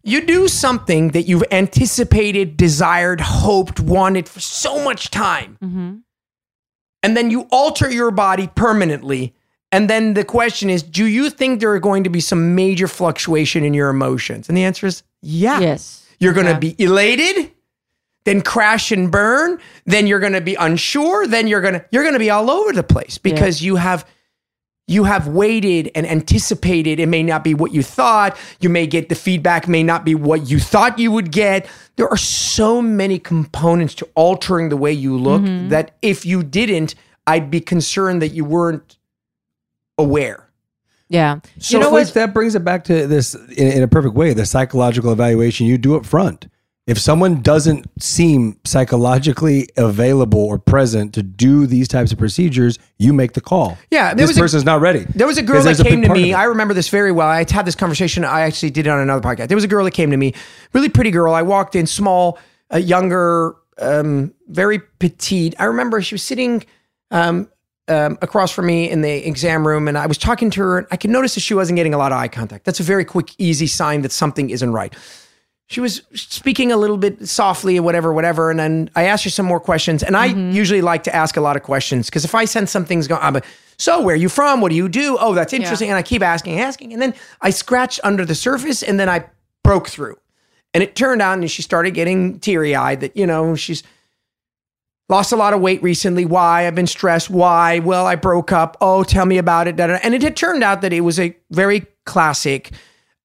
you 0.05 0.21
do 0.27 0.47
something 0.49 1.09
that 1.09 1.23
you've 1.23 1.45
anticipated, 1.51 2.57
desired, 2.57 3.21
hoped, 3.21 3.81
wanted 3.81 4.29
for 4.29 4.41
so 4.41 4.85
much 4.85 5.11
time. 5.11 5.59
Mm-hmm. 5.63 5.95
And 7.03 7.17
then 7.17 7.31
you 7.31 7.49
alter 7.51 7.91
your 7.91 8.11
body 8.11 8.49
permanently. 8.55 9.35
And 9.73 9.91
then 9.91 10.15
the 10.15 10.25
question 10.25 10.71
is, 10.71 10.83
do 10.83 11.05
you 11.07 11.31
think 11.31 11.61
there 11.61 11.73
are 11.73 11.81
going 11.81 12.05
to 12.05 12.11
be 12.11 12.21
some 12.21 12.55
major 12.55 12.87
fluctuation 12.87 13.65
in 13.65 13.75
your 13.75 13.89
emotions? 13.89 14.49
And 14.49 14.57
the 14.57 14.65
answer 14.65 14.87
is 14.87 15.03
yeah. 15.21 15.59
Yes. 15.61 16.07
You're 16.21 16.33
going 16.35 16.47
to 16.47 16.53
Yeah. 16.53 16.59
be 16.59 16.77
elated, 16.79 17.51
then 18.25 18.41
crash 18.41 18.93
and 18.93 19.11
burn, 19.11 19.59
then 19.85 20.07
you're 20.07 20.21
going 20.21 20.33
to 20.35 20.41
be 20.41 20.55
unsure, 20.55 21.27
then 21.27 21.47
you're 21.49 21.61
going 21.61 21.75
to 21.75 21.85
you're 21.91 22.05
going 22.05 22.15
to 22.15 22.19
be 22.19 22.31
all 22.31 22.51
over 22.51 22.73
the 22.73 22.83
place 22.83 23.19
because 23.19 23.63
you 23.63 23.77
have 23.77 24.07
you 24.87 25.05
have 25.05 25.27
waited 25.29 25.91
and 25.95 26.07
anticipated 26.07 27.01
it 27.01 27.07
may 27.07 27.23
not 27.23 27.43
be 27.43 27.55
what 27.55 27.73
you 27.73 27.83
thought 27.83 28.37
you 28.61 28.69
may 28.69 28.87
get 28.87 29.09
the 29.09 29.15
feedback 29.15 29.67
may 29.67 29.83
not 29.83 30.05
be 30.05 30.15
what 30.15 30.49
you 30.51 30.59
thought 30.59 30.99
you 30.99 31.11
would 31.11 31.33
get 31.33 31.67
there 31.97 32.09
are 32.09 32.19
so 32.19 32.83
many 32.83 33.19
components 33.19 33.95
to 33.95 34.07
altering 34.15 34.69
the 34.69 34.77
way 34.77 34.93
you 34.93 35.17
look 35.17 35.41
Mm-hmm. 35.41 35.71
that 35.71 35.93
if 36.03 36.27
you 36.27 36.43
didn't 36.43 36.95
i'd 37.27 37.51
be 37.51 37.61
concerned 37.61 38.21
that 38.21 38.29
you 38.35 38.45
weren't 38.45 38.99
aware 39.97 40.51
Yeah. 41.09 41.41
So 41.59 41.79
you 41.79 41.83
know 41.85 41.91
which 41.93 42.09
what? 42.09 42.15
that 42.15 42.35
brings 42.35 42.55
it 42.55 42.65
back 42.65 42.85
to 42.85 43.07
this 43.07 43.35
in, 43.35 43.69
in 43.73 43.83
a 43.83 43.89
perfect 43.89 44.15
way. 44.15 44.33
The 44.35 44.47
psychological 44.47 45.13
evaluation 45.13 45.67
you 45.67 45.79
do 45.79 45.97
up 45.97 46.05
front. 46.07 46.49
If 46.87 46.99
someone 46.99 47.41
doesn't 47.41 47.87
seem 48.03 48.59
psychologically 48.65 49.69
available 49.79 50.41
or 50.45 50.59
present 50.59 51.15
to 51.15 51.23
do 51.23 51.67
these 51.67 51.89
types 51.89 52.13
of 52.13 52.19
procedures, 52.19 52.79
you 52.99 53.15
make 53.15 53.33
the 53.33 53.41
call. 53.41 53.79
Yeah, 53.91 54.09
there 54.09 54.17
this 54.27 54.29
was 54.29 54.37
a- 54.37 54.41
person's 54.41 54.65
not 54.65 54.83
ready. 54.83 55.07
There 55.15 55.27
was 55.27 55.39
a 55.39 55.43
girl 55.43 55.63
that 55.63 55.79
came 55.79 56.03
to 56.03 56.11
me. 56.11 56.35
I 56.35 56.45
remember 56.45 56.75
this 56.75 56.91
very 56.91 57.11
well. 57.11 57.27
I 57.27 57.39
had 57.51 57.65
this 57.65 57.75
conversation. 57.75 58.23
I 58.23 58.43
actually 58.43 58.71
did 58.71 58.87
it 58.87 58.91
on 58.91 58.99
another 59.01 59.27
podcast. 59.27 59.49
There 59.49 59.57
was 59.57 59.65
a 59.65 59.69
girl 59.69 59.85
that 59.87 59.93
came 59.93 60.11
to 60.11 60.17
me, 60.19 60.35
really 60.75 60.91
pretty 60.91 61.11
girl. 61.11 61.33
I 61.33 61.41
walked 61.41 61.75
in, 61.75 61.87
small, 61.87 62.39
a 62.69 62.81
younger, 62.81 63.57
um, 63.79 64.35
very 64.49 64.79
petite. 64.79 65.55
I 65.59 65.65
remember 65.65 66.03
she 66.03 66.15
was 66.15 66.23
sitting 66.23 66.67
um, 67.11 67.49
um, 67.89 68.19
across 68.21 68.53
from 68.53 68.67
me 68.67 68.91
in 68.91 69.01
the 69.01 69.27
exam 69.27 69.67
room, 69.67 69.89
and 69.89 69.97
I 69.97 70.07
was 70.07 70.19
talking 70.19 70.51
to 70.51 70.61
her. 70.61 70.79
And 70.79 70.87
I 70.91 70.99
could 70.99 71.11
notice 71.11 71.35
that 71.35 71.41
she 71.41 71.55
wasn't 71.55 71.77
getting 71.77 71.95
a 71.95 71.99
lot 71.99 72.13
of 72.13 72.19
eye 72.19 72.29
contact. 72.29 72.67
That's 72.67 72.81
a 72.81 72.83
very 72.85 73.07
quick, 73.07 73.31
easy 73.39 73.67
sign 73.69 74.03
that 74.03 74.13
something 74.13 74.51
isn't 74.51 74.71
right. 74.71 74.95
She 75.67 75.81
was 75.81 76.03
speaking 76.15 76.73
a 76.73 76.77
little 76.77 76.99
bit 76.99 77.27
softly 77.27 77.79
or 77.79 77.83
whatever, 77.83 78.13
whatever. 78.13 78.51
And 78.51 78.61
then 78.61 78.91
I 78.95 79.05
asked 79.05 79.25
her 79.25 79.31
some 79.31 79.47
more 79.47 79.61
questions. 79.61 80.03
And 80.03 80.17
I 80.17 80.29
mm-hmm. 80.29 80.51
usually 80.51 80.83
like 80.83 81.05
to 81.05 81.15
ask 81.15 81.37
a 81.37 81.41
lot 81.41 81.57
of 81.57 81.63
questions 81.63 82.11
because 82.11 82.25
if 82.25 82.35
I 82.35 82.45
sense 82.45 82.71
something's 82.71 83.09
going, 83.09 83.23
I'm 83.23 83.35
like, 83.35 83.47
so 83.79 84.03
where 84.03 84.15
are 84.15 84.19
you 84.19 84.29
from? 84.29 84.61
What 84.61 84.69
do 84.71 84.77
you 84.77 84.89
do? 84.89 85.17
Oh, 85.19 85.35
that's 85.35 85.53
interesting. 85.53 85.89
And 85.89 85.97
I 85.97 86.03
keep 86.03 86.23
asking, 86.23 86.61
asking. 86.61 86.93
And 86.93 87.01
then 87.01 87.15
I 87.41 87.51
scratched 87.51 87.99
under 88.05 88.25
the 88.25 88.35
surface 88.35 88.83
and 88.83 89.01
then 89.01 89.09
I 89.09 89.25
broke 89.63 89.89
through. 89.89 90.19
And 90.75 90.83
it 90.83 90.97
turned 90.97 91.23
out, 91.23 91.39
and 91.39 91.49
she 91.49 91.63
started 91.63 91.93
getting 91.93 92.41
teary 92.41 92.75
eyed 92.75 93.01
that, 93.01 93.17
you 93.17 93.27
know, 93.27 93.55
she's 93.55 93.85
lost 95.09 95.31
a 95.31 95.37
lot 95.37 95.55
of 95.55 95.61
weight 95.61 95.81
recently. 95.85 96.25
Why? 96.25 96.67
I've 96.67 96.75
been 96.75 96.89
stressed. 96.89 97.31
Why? 97.31 97.79
Well, 97.79 98.07
I 98.07 98.17
broke 98.17 98.51
up. 98.51 98.77
Oh, 98.81 99.05
tell 99.05 99.25
me 99.25 99.39
about 99.39 99.69
it. 99.69 99.79
And 99.79 100.15
it 100.15 100.23
had 100.23 100.37
turned 100.37 100.65
out 100.65 100.83
that 100.83 100.93
it 100.93 101.03
was 101.03 101.21
a 101.21 101.37
very 101.51 101.87
classic. 102.05 102.73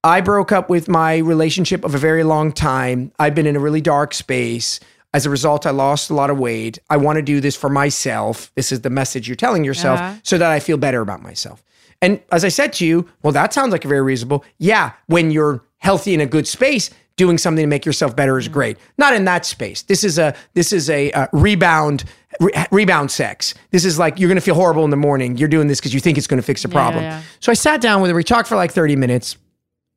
I 0.04 0.22
broke 0.22 0.52
up 0.52 0.70
with 0.70 0.88
my 0.88 1.18
relationship 1.18 1.84
of 1.84 1.94
a 1.94 1.98
very 1.98 2.24
long 2.24 2.52
time. 2.54 3.12
I've 3.20 3.36
been 3.36 3.46
in 3.46 3.56
a 3.56 3.60
really 3.60 3.82
dark 3.82 4.14
space. 4.14 4.80
As 5.14 5.26
a 5.26 5.30
result, 5.30 5.66
I 5.66 5.72
lost 5.72 6.10
a 6.10 6.14
lot 6.14 6.30
of 6.30 6.38
weight. 6.38 6.80
I 6.90 6.98
want 6.98 7.18
to 7.18 7.22
do 7.22 7.42
this 7.42 7.56
for 7.56 7.70
myself. 7.70 8.52
This 8.56 8.72
is 8.72 8.82
the 8.82 8.90
message 8.90 9.28
you're 9.28 9.36
telling 9.36 9.64
yourself 9.66 10.00
Uh-huh. 10.00 10.14
so 10.24 10.38
that 10.38 10.52
I 10.52 10.60
feel 10.60 10.78
better 10.78 11.02
about 11.02 11.22
myself. 11.22 11.64
And 12.02 12.22
as 12.32 12.46
I 12.46 12.50
said 12.50 12.72
to 12.74 12.86
you, 12.86 13.10
well, 13.24 13.34
that 13.34 13.52
sounds 13.54 13.72
like 13.72 13.84
a 13.84 13.88
very 13.90 14.02
reasonable. 14.02 14.46
Yeah, 14.58 14.92
when 15.08 15.32
you're 15.32 15.64
healthy 15.80 16.14
in 16.14 16.22
a 16.22 16.26
good 16.26 16.48
space, 16.48 16.90
doing 17.18 17.38
something 17.38 17.64
to 17.64 17.68
make 17.68 17.86
yourself 17.86 18.16
better 18.16 18.38
is 18.38 18.48
great. 18.48 18.78
Not 18.98 19.14
in 19.14 19.26
that 19.26 19.46
space. 19.46 19.82
This 19.82 20.06
is 20.06 20.18
a 20.18 20.34
this 20.54 20.72
is 20.72 20.90
a, 20.90 21.12
uh 21.12 21.28
rebound 21.34 22.06
re- 22.40 22.54
rebound 22.72 23.12
sex. 23.12 23.54
This 23.72 23.84
is 23.84 24.00
like 24.00 24.18
you're 24.18 24.30
going 24.30 24.38
to 24.38 24.42
feel 24.42 24.56
horrible 24.56 24.86
in 24.86 24.92
the 24.92 24.96
morning. 24.98 25.36
You're 25.36 25.50
doing 25.50 25.68
this 25.68 25.80
because 25.82 25.94
you 25.94 26.00
think 26.00 26.18
it's 26.18 26.28
going 26.28 26.40
to 26.42 26.46
fix 26.46 26.62
the 26.64 26.70
Yeah, 26.70 26.74
problem. 26.74 27.04
yeah. 27.04 27.22
So 27.42 27.52
I 27.52 27.56
sat 27.56 27.82
down 27.82 28.02
with 28.02 28.10
her. 28.12 28.16
We 28.16 28.24
talked 28.24 28.48
for 28.48 28.56
like 28.56 28.72
30 28.72 28.96
minutes, 28.96 29.36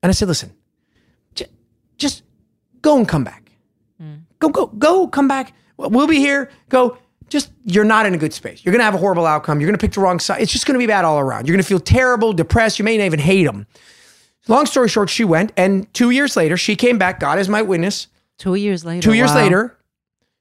and 0.03 0.11
I 0.11 0.13
said, 0.13 0.29
"Listen, 0.29 0.53
j- 1.35 1.47
just 1.99 2.23
go 2.83 2.97
and 2.99 3.09
come 3.09 3.25
back. 3.25 3.39
Go, 4.41 4.49
go, 4.49 4.67
go, 4.67 5.07
come 5.07 5.29
back. 5.29 5.55
We'll 5.77 6.09
be 6.09 6.17
here. 6.19 6.51
Go. 6.69 6.99
Just 7.29 7.53
you're 7.65 7.85
not 7.85 8.07
in 8.07 8.13
a 8.15 8.19
good 8.19 8.35
space. 8.35 8.65
You're 8.65 8.73
gonna 8.73 8.83
have 8.85 8.95
a 8.95 8.99
horrible 8.99 9.25
outcome. 9.25 9.61
You're 9.61 9.69
gonna 9.69 9.79
pick 9.79 9.93
the 9.93 10.01
wrong 10.01 10.19
side. 10.19 10.43
It's 10.43 10.51
just 10.53 10.67
gonna 10.67 10.81
be 10.81 10.87
bad 10.87 11.05
all 11.05 11.19
around. 11.21 11.47
You're 11.47 11.55
gonna 11.57 11.63
feel 11.63 11.79
terrible, 11.81 12.33
depressed. 12.33 12.79
You 12.81 12.85
may 12.85 12.99
not 12.99 13.05
even 13.05 13.21
hate 13.21 13.45
them. 13.45 13.67
Long 14.49 14.67
story 14.67 14.89
short, 14.89 15.09
she 15.11 15.23
went, 15.25 15.53
and 15.57 15.93
two 15.95 16.11
years 16.11 16.37
later, 16.37 16.57
she 16.57 16.75
came 16.75 16.99
back. 16.99 17.21
God 17.21 17.39
is 17.39 17.49
my 17.49 17.63
witness. 17.63 18.09
Two 18.39 18.57
years 18.57 18.85
later. 18.85 19.01
Two 19.03 19.13
years 19.15 19.31
wow. 19.31 19.37
later, 19.37 19.79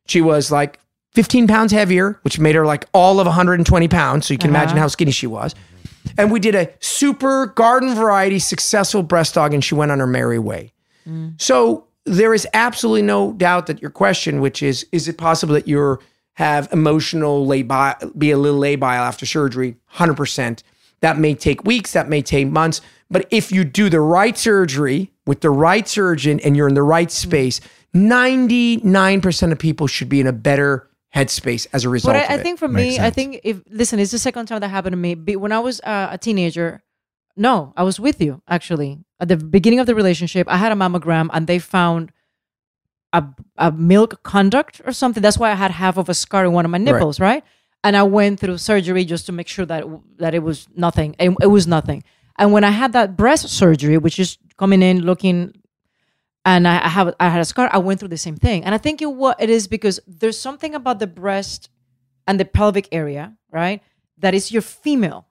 she 0.07 0.19
was 0.21 0.51
like 0.51 0.79
15 1.13 1.47
pounds 1.47 1.71
heavier, 1.71 2.19
which 2.23 2.39
made 2.39 2.55
her 2.55 2.65
like 2.65 2.85
all 2.93 3.19
of 3.19 3.27
120 3.27 3.87
pounds. 3.87 4.25
So 4.25 4.33
you 4.33 4.37
can 4.39 4.49
Uh-huh. 4.49 4.63
imagine 4.63 4.77
how 4.77 4.87
skinny 4.87 5.11
she 5.11 5.27
was. 5.27 5.53
And 6.17 6.31
we 6.31 6.39
did 6.39 6.55
a 6.55 6.69
super 6.79 7.47
garden 7.47 7.95
variety 7.95 8.39
successful 8.39 9.03
breast 9.03 9.35
dog, 9.35 9.53
and 9.53 9.63
she 9.63 9.75
went 9.75 9.91
on 9.91 9.99
her 9.99 10.07
merry 10.07 10.39
way. 10.39 10.73
Mm. 11.07 11.39
So 11.41 11.87
there 12.05 12.33
is 12.33 12.47
absolutely 12.53 13.03
no 13.03 13.33
doubt 13.33 13.67
that 13.67 13.81
your 13.81 13.91
question, 13.91 14.41
which 14.41 14.63
is, 14.63 14.85
is 14.91 15.07
it 15.07 15.17
possible 15.17 15.53
that 15.53 15.67
you 15.67 15.99
have 16.33 16.71
emotional 16.71 17.45
labile, 17.45 18.17
be 18.17 18.31
a 18.31 18.37
little 18.37 18.59
labile 18.59 18.83
after 18.83 19.25
surgery? 19.25 19.75
100%. 19.95 20.63
That 21.01 21.17
may 21.17 21.33
take 21.33 21.63
weeks, 21.63 21.93
that 21.93 22.09
may 22.09 22.21
take 22.21 22.47
months. 22.47 22.81
But 23.09 23.27
if 23.31 23.51
you 23.51 23.63
do 23.63 23.89
the 23.89 24.01
right 24.01 24.37
surgery 24.37 25.11
with 25.25 25.41
the 25.41 25.49
right 25.49 25.87
surgeon 25.87 26.39
and 26.41 26.55
you're 26.55 26.67
in 26.67 26.75
the 26.75 26.83
right 26.83 27.09
mm. 27.09 27.11
space, 27.11 27.59
99% 27.93 29.51
of 29.51 29.59
people 29.59 29.87
should 29.87 30.09
be 30.09 30.21
in 30.21 30.27
a 30.27 30.33
better 30.33 30.87
headspace 31.15 31.67
as 31.73 31.83
a 31.85 31.89
result. 31.89 32.13
But 32.13 32.23
I, 32.29 32.33
I 32.33 32.33
of 32.35 32.39
it. 32.39 32.43
think 32.43 32.59
for 32.59 32.67
me, 32.67 32.99
I 32.99 33.09
think 33.09 33.41
if 33.43 33.61
listen, 33.69 33.99
it's 33.99 34.11
the 34.11 34.19
second 34.19 34.45
time 34.47 34.59
that 34.61 34.69
happened 34.69 34.93
to 34.93 34.97
me. 34.97 35.15
Be- 35.15 35.35
When 35.35 35.51
I 35.51 35.59
was 35.59 35.81
uh, 35.81 36.09
a 36.11 36.17
teenager, 36.17 36.81
no, 37.35 37.73
I 37.75 37.83
was 37.83 37.99
with 37.99 38.21
you 38.21 38.41
actually 38.47 38.99
at 39.19 39.27
the 39.27 39.37
beginning 39.37 39.79
of 39.79 39.87
the 39.87 39.95
relationship. 39.95 40.47
I 40.49 40.57
had 40.57 40.71
a 40.71 40.75
mammogram, 40.75 41.29
and 41.33 41.47
they 41.47 41.59
found 41.59 42.11
a 43.13 43.23
a 43.57 43.71
milk 43.71 44.23
conduct 44.23 44.81
or 44.85 44.93
something. 44.93 45.21
That's 45.21 45.37
why 45.37 45.51
I 45.51 45.55
had 45.55 45.71
half 45.71 45.97
of 45.97 46.09
a 46.09 46.13
scar 46.13 46.45
in 46.45 46.53
one 46.53 46.65
of 46.65 46.71
my 46.71 46.77
nipples, 46.77 47.19
right? 47.19 47.43
And 47.83 47.97
I 47.97 48.03
went 48.03 48.39
through 48.39 48.57
surgery 48.59 49.03
just 49.05 49.25
to 49.25 49.31
make 49.31 49.47
sure 49.47 49.65
that 49.65 49.83
that 50.17 50.33
it 50.33 50.43
was 50.43 50.67
nothing. 50.75 51.15
It, 51.19 51.35
it 51.41 51.47
was 51.47 51.67
nothing. 51.67 52.03
And 52.37 52.53
when 52.53 52.63
I 52.63 52.69
had 52.71 52.93
that 52.93 53.17
breast 53.17 53.49
surgery, 53.49 53.97
which 53.97 54.17
is 54.17 54.37
coming 54.57 54.81
in 54.81 55.01
looking 55.01 55.53
and 56.45 56.67
I, 56.67 56.85
I 56.85 56.89
have 56.89 57.13
I 57.19 57.29
had 57.29 57.41
a 57.41 57.45
scar. 57.45 57.69
I 57.71 57.77
went 57.77 57.99
through 57.99 58.09
the 58.09 58.17
same 58.17 58.35
thing, 58.35 58.63
and 58.63 58.73
I 58.73 58.77
think 58.77 59.01
it 59.01 59.07
what 59.13 59.41
it 59.41 59.49
is 59.49 59.67
because 59.67 59.99
there's 60.07 60.39
something 60.39 60.73
about 60.75 60.99
the 60.99 61.07
breast 61.07 61.69
and 62.27 62.39
the 62.39 62.45
pelvic 62.45 62.87
area, 62.91 63.35
right? 63.51 63.81
That 64.17 64.33
is 64.33 64.51
your 64.51 64.61
female, 64.61 65.27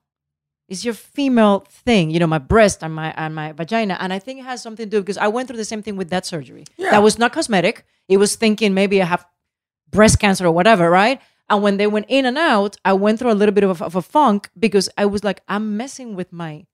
it's 0.69 0.83
your 0.85 0.93
female 0.93 1.65
thing. 1.69 2.11
You 2.11 2.19
know, 2.19 2.27
my 2.27 2.37
breast 2.39 2.83
and 2.83 2.93
my 2.93 3.13
and 3.17 3.35
my 3.35 3.51
vagina, 3.51 3.97
and 3.99 4.11
I 4.13 4.19
think 4.19 4.39
it 4.39 4.43
has 4.43 4.61
something 4.61 4.85
to 4.85 4.89
do 4.89 5.01
because 5.01 5.17
I 5.17 5.27
went 5.27 5.47
through 5.47 5.57
the 5.57 5.65
same 5.65 5.81
thing 5.81 5.95
with 5.97 6.09
that 6.09 6.25
surgery. 6.25 6.63
Yeah. 6.77 6.91
That 6.91 7.03
was 7.03 7.17
not 7.19 7.33
cosmetic. 7.33 7.85
It 8.07 8.17
was 8.17 8.35
thinking 8.35 8.73
maybe 8.73 9.01
I 9.01 9.05
have 9.05 9.25
breast 9.89 10.19
cancer 10.19 10.45
or 10.45 10.51
whatever, 10.51 10.89
right? 10.89 11.21
And 11.49 11.61
when 11.61 11.75
they 11.75 11.87
went 11.87 12.05
in 12.07 12.25
and 12.25 12.37
out, 12.37 12.77
I 12.85 12.93
went 12.93 13.19
through 13.19 13.31
a 13.31 13.35
little 13.35 13.53
bit 13.53 13.65
of 13.65 13.81
a, 13.81 13.85
of 13.85 13.95
a 13.97 14.01
funk 14.01 14.49
because 14.57 14.87
I 14.97 15.05
was 15.05 15.21
like, 15.23 15.41
I'm 15.49 15.75
messing 15.75 16.15
with 16.15 16.31
my 16.31 16.65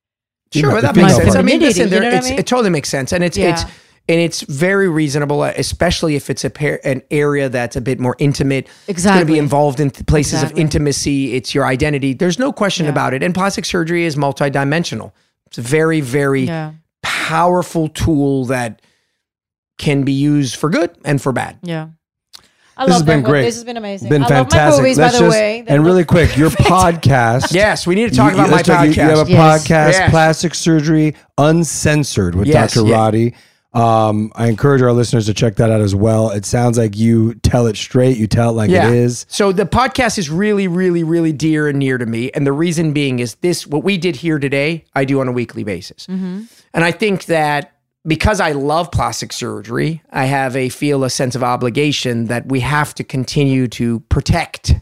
Sure, 0.53 0.75
the 0.75 0.81
that 0.81 0.95
makes 0.95 1.15
sense. 1.15 1.35
I 1.35 1.41
mean, 1.41 1.59
Femininity, 1.59 1.65
listen, 1.65 1.91
you 1.91 1.99
know 1.99 2.05
what 2.15 2.23
I 2.25 2.29
mean? 2.29 2.39
it 2.39 2.47
totally 2.47 2.69
makes 2.69 2.87
sense, 2.89 3.11
and 3.11 3.21
it's 3.23 3.37
Yeah. 3.37 3.51
it's 3.53 3.65
and 4.09 4.19
it's 4.21 4.41
very 4.41 4.87
reasonable, 4.87 5.41
uh, 5.41 5.51
especially 5.57 6.15
if 6.15 6.29
it's 6.29 6.45
a 6.45 6.49
pair, 6.49 6.79
an 6.87 7.01
area 7.11 7.49
that's 7.49 7.75
a 7.75 7.81
bit 7.81 7.99
more 7.99 8.15
intimate. 8.19 8.67
It's 8.87 9.03
going 9.03 9.19
to 9.19 9.25
be 9.25 9.37
involved 9.37 9.79
in 9.79 9.89
th- 9.89 10.05
places 10.07 10.43
of 10.43 10.57
intimacy. 10.57 11.33
It's 11.33 11.53
your 11.53 11.65
identity. 11.65 12.13
There's 12.13 12.39
no 12.39 12.51
question 12.53 12.85
Yeah. 12.85 12.91
about 12.91 13.13
it. 13.13 13.21
And 13.23 13.33
plastic 13.35 13.65
surgery 13.65 14.05
is 14.05 14.15
multidimensional. 14.15 15.11
It's 15.47 15.57
a 15.57 15.61
very, 15.61 16.01
very 16.01 16.43
yeah, 16.43 16.71
powerful 17.03 17.89
tool 17.89 18.45
that 18.45 18.81
can 19.77 20.03
be 20.03 20.13
used 20.13 20.55
for 20.55 20.69
good 20.69 20.91
and 21.05 21.21
for 21.21 21.31
bad. 21.31 21.57
yeah. 21.61 21.87
I 22.79 22.85
This 22.85 22.91
love 22.93 23.07
has 23.07 23.15
been 23.15 23.23
great. 23.23 23.41
This 23.41 23.55
has 23.55 23.63
been 23.63 23.75
amazing. 23.77 24.07
Been 24.09 24.21
I 24.23 24.27
fantastic. 24.27 24.59
love 24.59 24.71
my 24.73 24.77
movies, 24.83 24.97
Let's 24.99 25.13
by 25.15 25.19
the 25.19 25.25
just- 25.29 25.35
way. 25.39 25.63
and 25.67 25.83
really 25.83 26.05
quick, 26.05 26.37
your 26.37 26.49
podcast. 26.51 27.51
Yes, 27.51 27.87
we 27.87 27.95
need 27.95 28.11
to 28.11 28.15
talk 28.15 28.33
You- 28.33 28.37
about 28.37 28.49
my 28.51 28.57
let's 28.57 28.67
talk- 28.67 28.85
you- 28.85 28.91
You 28.91 29.01
have 29.01 29.17
a 29.17 29.23
podcast. 29.23 29.29
Yes. 29.29 29.63
podcast, 29.67 29.91
Yes. 29.93 30.09
Plastic 30.11 30.53
Surgery 30.53 31.15
Uncensored 31.39 32.35
with 32.35 32.47
Yes, 32.47 32.75
Dr. 32.75 32.87
yeah. 32.87 32.95
Rady. 33.73 33.83
Um, 33.83 34.31
I 34.35 34.47
encourage 34.47 34.81
our 34.81 34.93
listeners 34.93 35.25
to 35.27 35.33
check 35.33 35.55
that 35.55 35.69
out 35.69 35.81
as 35.81 35.93
well. 35.93 36.31
It 36.31 36.45
sounds 36.45 36.77
like 36.77 36.95
you 36.95 37.35
tell 37.35 37.67
it 37.67 37.77
straight, 37.77 38.17
you 38.17 38.27
tell 38.27 38.49
it 38.49 38.53
like 38.53 38.69
it 38.69 38.93
is. 38.93 39.25
So 39.29 39.51
the 39.51 39.65
podcast 39.65 40.17
is 40.17 40.29
really, 40.29 40.67
really, 40.67 41.03
really 41.03 41.33
dear 41.33 41.67
and 41.67 41.77
near 41.79 41.97
to 41.97 42.05
me. 42.05 42.31
And 42.31 42.45
the 42.45 42.53
reason 42.53 42.93
being 42.93 43.19
is 43.19 43.35
this 43.35 43.67
what 43.67 43.83
we 43.83 43.97
did 43.97 44.15
here 44.15 44.39
today, 44.39 44.85
I 44.95 45.05
do 45.05 45.19
on 45.19 45.27
a 45.27 45.31
weekly 45.31 45.63
basis. 45.63 46.07
Mm-hmm. 46.07 46.43
And 46.73 46.83
I 46.83 46.91
think 46.91 47.25
that 47.25 47.73
because 48.05 48.39
I 48.39 48.53
love 48.53 48.89
plastic 48.91 49.33
surgery, 49.33 50.01
I 50.11 50.25
have 50.25 50.55
a 50.55 50.69
feel 50.69 51.03
a 51.03 51.09
sense 51.09 51.35
of 51.35 51.43
obligation 51.43 52.25
that 52.25 52.47
we 52.47 52.61
have 52.61 52.95
to 52.95 53.03
continue 53.03 53.67
to 53.69 53.99
protect 54.01 54.75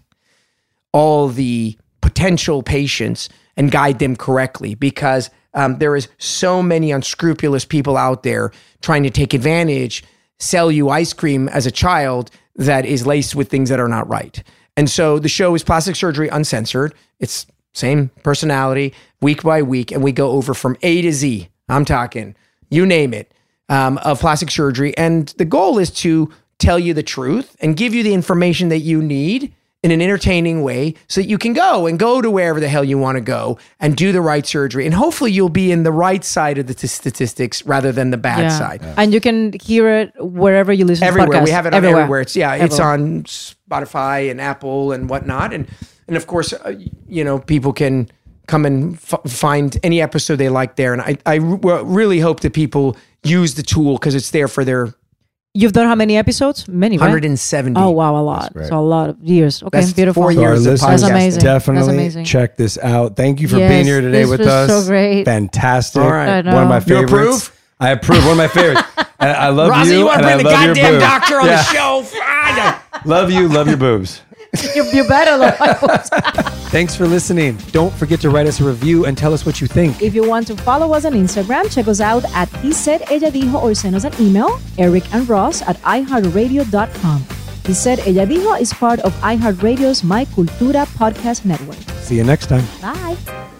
all 0.94 1.28
the 1.28 1.78
potential 2.02 2.62
patients 2.62 3.30
and 3.58 3.72
guide 3.72 4.00
them 4.00 4.16
correctly 4.16 4.76
because 4.76 5.30
um, 5.54 5.78
there 5.78 5.96
is 5.96 6.08
so 6.18 6.62
many 6.62 6.92
unscrupulous 6.92 7.66
people 7.66 7.98
out 7.98 8.24
there 8.24 8.52
trying 8.82 9.04
to 9.04 9.10
take 9.10 9.34
advantage 9.34 10.04
sell 10.40 10.72
you 10.72 10.90
ice 10.90 11.14
cream 11.14 11.48
as 11.50 11.66
a 11.66 11.72
child 11.72 12.32
that 12.56 12.86
is 12.86 13.06
laced 13.06 13.36
with 13.36 13.50
things 13.50 13.70
that 13.70 13.80
are 13.80 13.88
not 13.88 14.08
right. 14.08 14.44
And 14.78 14.90
so 14.90 15.20
the 15.20 15.30
show 15.30 15.56
is 15.56 15.64
plastic 15.64 15.96
surgery 15.96 16.28
uncensored. 16.30 16.94
It's 17.20 17.46
same 17.74 18.10
personality 18.24 18.94
week 19.22 19.44
by 19.44 19.62
week 19.62 19.92
and 19.92 20.04
we 20.04 20.12
go 20.12 20.32
over 20.32 20.54
from 20.54 20.78
a 20.82 21.02
to 21.02 21.12
z. 21.12 21.50
I'm 21.68 21.86
talking 21.86 22.36
you 22.70 22.86
name 22.86 23.14
it 23.14 23.32
um, 23.70 23.98
of 24.00 24.20
plastic 24.20 24.52
surgery. 24.52 24.96
And 24.98 25.30
the 25.38 25.46
goal 25.46 25.78
is 25.78 25.92
to 25.92 26.32
tell 26.58 26.80
you 26.80 26.94
the 26.94 27.04
truth 27.04 27.56
and 27.60 27.76
give 27.76 27.94
you 27.94 28.04
the 28.04 28.14
information 28.14 28.70
that 28.70 28.80
you 28.80 29.02
need 29.02 29.54
in 29.86 29.92
an 29.92 30.02
entertaining 30.02 30.64
way 30.64 30.96
so 31.08 31.22
that 31.22 31.28
you 31.28 31.38
can 31.38 31.54
go 31.54 31.86
and 31.86 32.00
go 32.00 32.20
to 32.22 32.32
wherever 32.32 32.60
the 32.60 32.68
hell 32.68 32.84
you 32.84 32.98
want 32.98 33.18
to 33.18 33.22
go 33.22 33.58
and 33.80 33.96
do 33.96 34.12
the 34.12 34.20
right 34.22 34.46
surgery. 34.46 34.84
And 34.86 34.96
hopefully 34.96 35.32
you'll 35.32 35.50
be 35.50 35.72
in 35.72 35.84
the 35.84 35.92
right 35.92 36.24
side 36.24 36.58
of 36.58 36.66
the 36.66 36.74
t- 36.74 36.88
statistics 36.88 37.64
rather 37.66 37.92
than 37.92 38.10
the 38.10 38.18
bad 38.18 38.40
Yeah. 38.46 38.58
side. 38.58 38.82
And 38.98 39.14
you 39.14 39.22
can 39.22 39.54
hear 39.62 39.88
it 39.90 40.12
wherever 40.20 40.74
you 40.74 40.86
listen 40.86 41.06
Everywhere. 41.08 41.28
to 41.28 41.38
podcasts. 41.38 41.44
We 41.46 41.52
have 41.52 41.66
it 41.68 41.74
on 41.76 41.86
everywhere. 41.86 42.22
It's 42.22 42.36
yeah, 42.36 42.56
it's 42.56 42.80
on 42.80 43.24
Spotify 43.24 44.32
and 44.32 44.42
Apple 44.42 44.92
and 44.92 45.08
whatnot. 45.10 45.54
And 45.54 45.68
and 46.08 46.18
of 46.18 46.26
course, 46.28 46.52
uh, 46.54 46.74
you 47.08 47.24
know, 47.24 47.40
people 47.40 47.72
can 47.74 48.10
come 48.48 48.66
and 48.66 48.96
f- 48.96 49.22
find 49.32 49.78
any 49.84 50.02
episode 50.02 50.36
they 50.38 50.50
like 50.50 50.76
there. 50.76 50.94
And 50.94 51.02
I, 51.02 51.18
I 51.26 51.36
re- 51.36 51.82
really 51.84 52.20
hope 52.20 52.42
that 52.42 52.54
people 52.54 52.96
use 53.24 53.56
the 53.56 53.64
tool 53.64 53.94
because 53.98 54.14
it's 54.16 54.32
there 54.32 54.48
for 54.48 54.64
their 54.64 54.94
You've 55.58 55.72
done 55.72 55.88
how 55.88 55.96
many 55.96 56.18
episodes? 56.18 56.68
Many, 56.68 56.98
right? 56.98 57.06
170. 57.06 57.80
Oh 57.80 57.90
wow, 57.92 58.18
a 58.18 58.22
lot. 58.22 58.52
great. 58.54 58.68
So 58.68 58.78
a 58.78 58.82
lot 58.82 59.10
of 59.10 59.18
years. 59.24 59.64
Okay, 59.64 59.80
That's 59.80 59.94
beautiful. 59.94 60.22
four 60.24 60.34
So 60.34 60.42
years 60.42 60.66
of 60.66 60.74
listeners 60.74 61.02
That's 61.02 61.10
amazing. 61.12 61.42
definitely 61.44 61.82
That's 61.86 61.94
amazing. 61.96 62.26
check 62.26 62.58
this 62.58 62.78
out. 62.78 63.16
Thank 63.16 63.40
you 63.40 63.48
for 63.48 63.58
Yes, 63.58 63.70
being 63.72 63.86
here 63.86 64.02
today 64.02 64.24
this 64.24 64.30
with 64.32 64.40
was 64.42 64.48
us. 64.50 64.84
so 64.84 64.90
great. 64.90 65.24
Fantastic. 65.24 66.02
All 66.02 66.12
right. 66.12 66.44
One 66.46 66.64
of 66.64 66.68
my 66.70 66.80
know. 66.80 67.00
You 67.02 67.08
favorites. 67.08 67.48
approve? 67.48 67.62
I 67.80 67.90
approve. 67.92 68.20
One 68.24 68.32
of 68.32 68.38
my 68.38 68.48
favorites. 68.50 68.84
and 69.20 69.32
I 69.32 69.48
love 69.50 69.72
Rozzy, 69.72 69.92
you. 69.92 69.98
you 70.00 70.06
want 70.06 70.20
to 70.22 70.26
bring 70.28 70.38
the 70.40 70.44
goddamn 70.44 71.00
doctor 71.00 71.40
on 71.40 71.46
Yeah. 71.48 71.58
the 71.58 71.64
show? 71.64 73.00
Love 73.06 73.32
you. 73.32 73.48
Love 73.48 73.68
your 73.70 73.78
boobs. 73.78 74.22
You, 74.76 74.84
you 74.92 75.08
better 75.08 75.38
voice. 75.38 76.10
Thanks 76.70 76.96
for 76.96 77.08
listening. 77.08 77.58
Don't 77.72 77.94
forget 77.94 78.20
to 78.22 78.30
write 78.30 78.48
us 78.48 78.60
a 78.60 78.64
review 78.64 79.06
and 79.06 79.18
tell 79.18 79.34
us 79.34 79.46
what 79.46 79.62
you 79.62 79.68
think. 79.68 80.02
If 80.02 80.14
you 80.14 80.28
want 80.28 80.48
to 80.48 80.56
follow 80.58 80.94
us 80.94 81.06
on 81.06 81.14
Instagram, 81.14 81.72
check 81.74 81.88
us 81.88 82.02
out 82.02 82.26
at 82.34 82.50
He 82.58 82.72
Said 82.74 83.04
Ella 83.12 83.32
Dijo 83.32 83.62
or 83.62 83.74
send 83.74 83.96
us 83.96 84.04
an 84.04 84.14
email, 84.20 84.60
Eric 84.78 85.14
and 85.14 85.28
Ros 85.28 85.62
at 85.62 85.78
iHeartRadio.com. 85.84 87.26
He 87.66 87.74
Said 87.74 88.00
Ella 88.00 88.26
Dijo 88.28 88.60
is 88.60 88.74
part 88.74 89.00
of 89.00 89.14
iHeartRadio's 89.22 90.04
My 90.04 90.26
Cultura 90.26 90.86
podcast 90.98 91.46
network. 91.46 91.78
See 92.02 92.18
you 92.18 92.24
next 92.24 92.48
time. 92.48 92.66
Bye. 92.82 93.52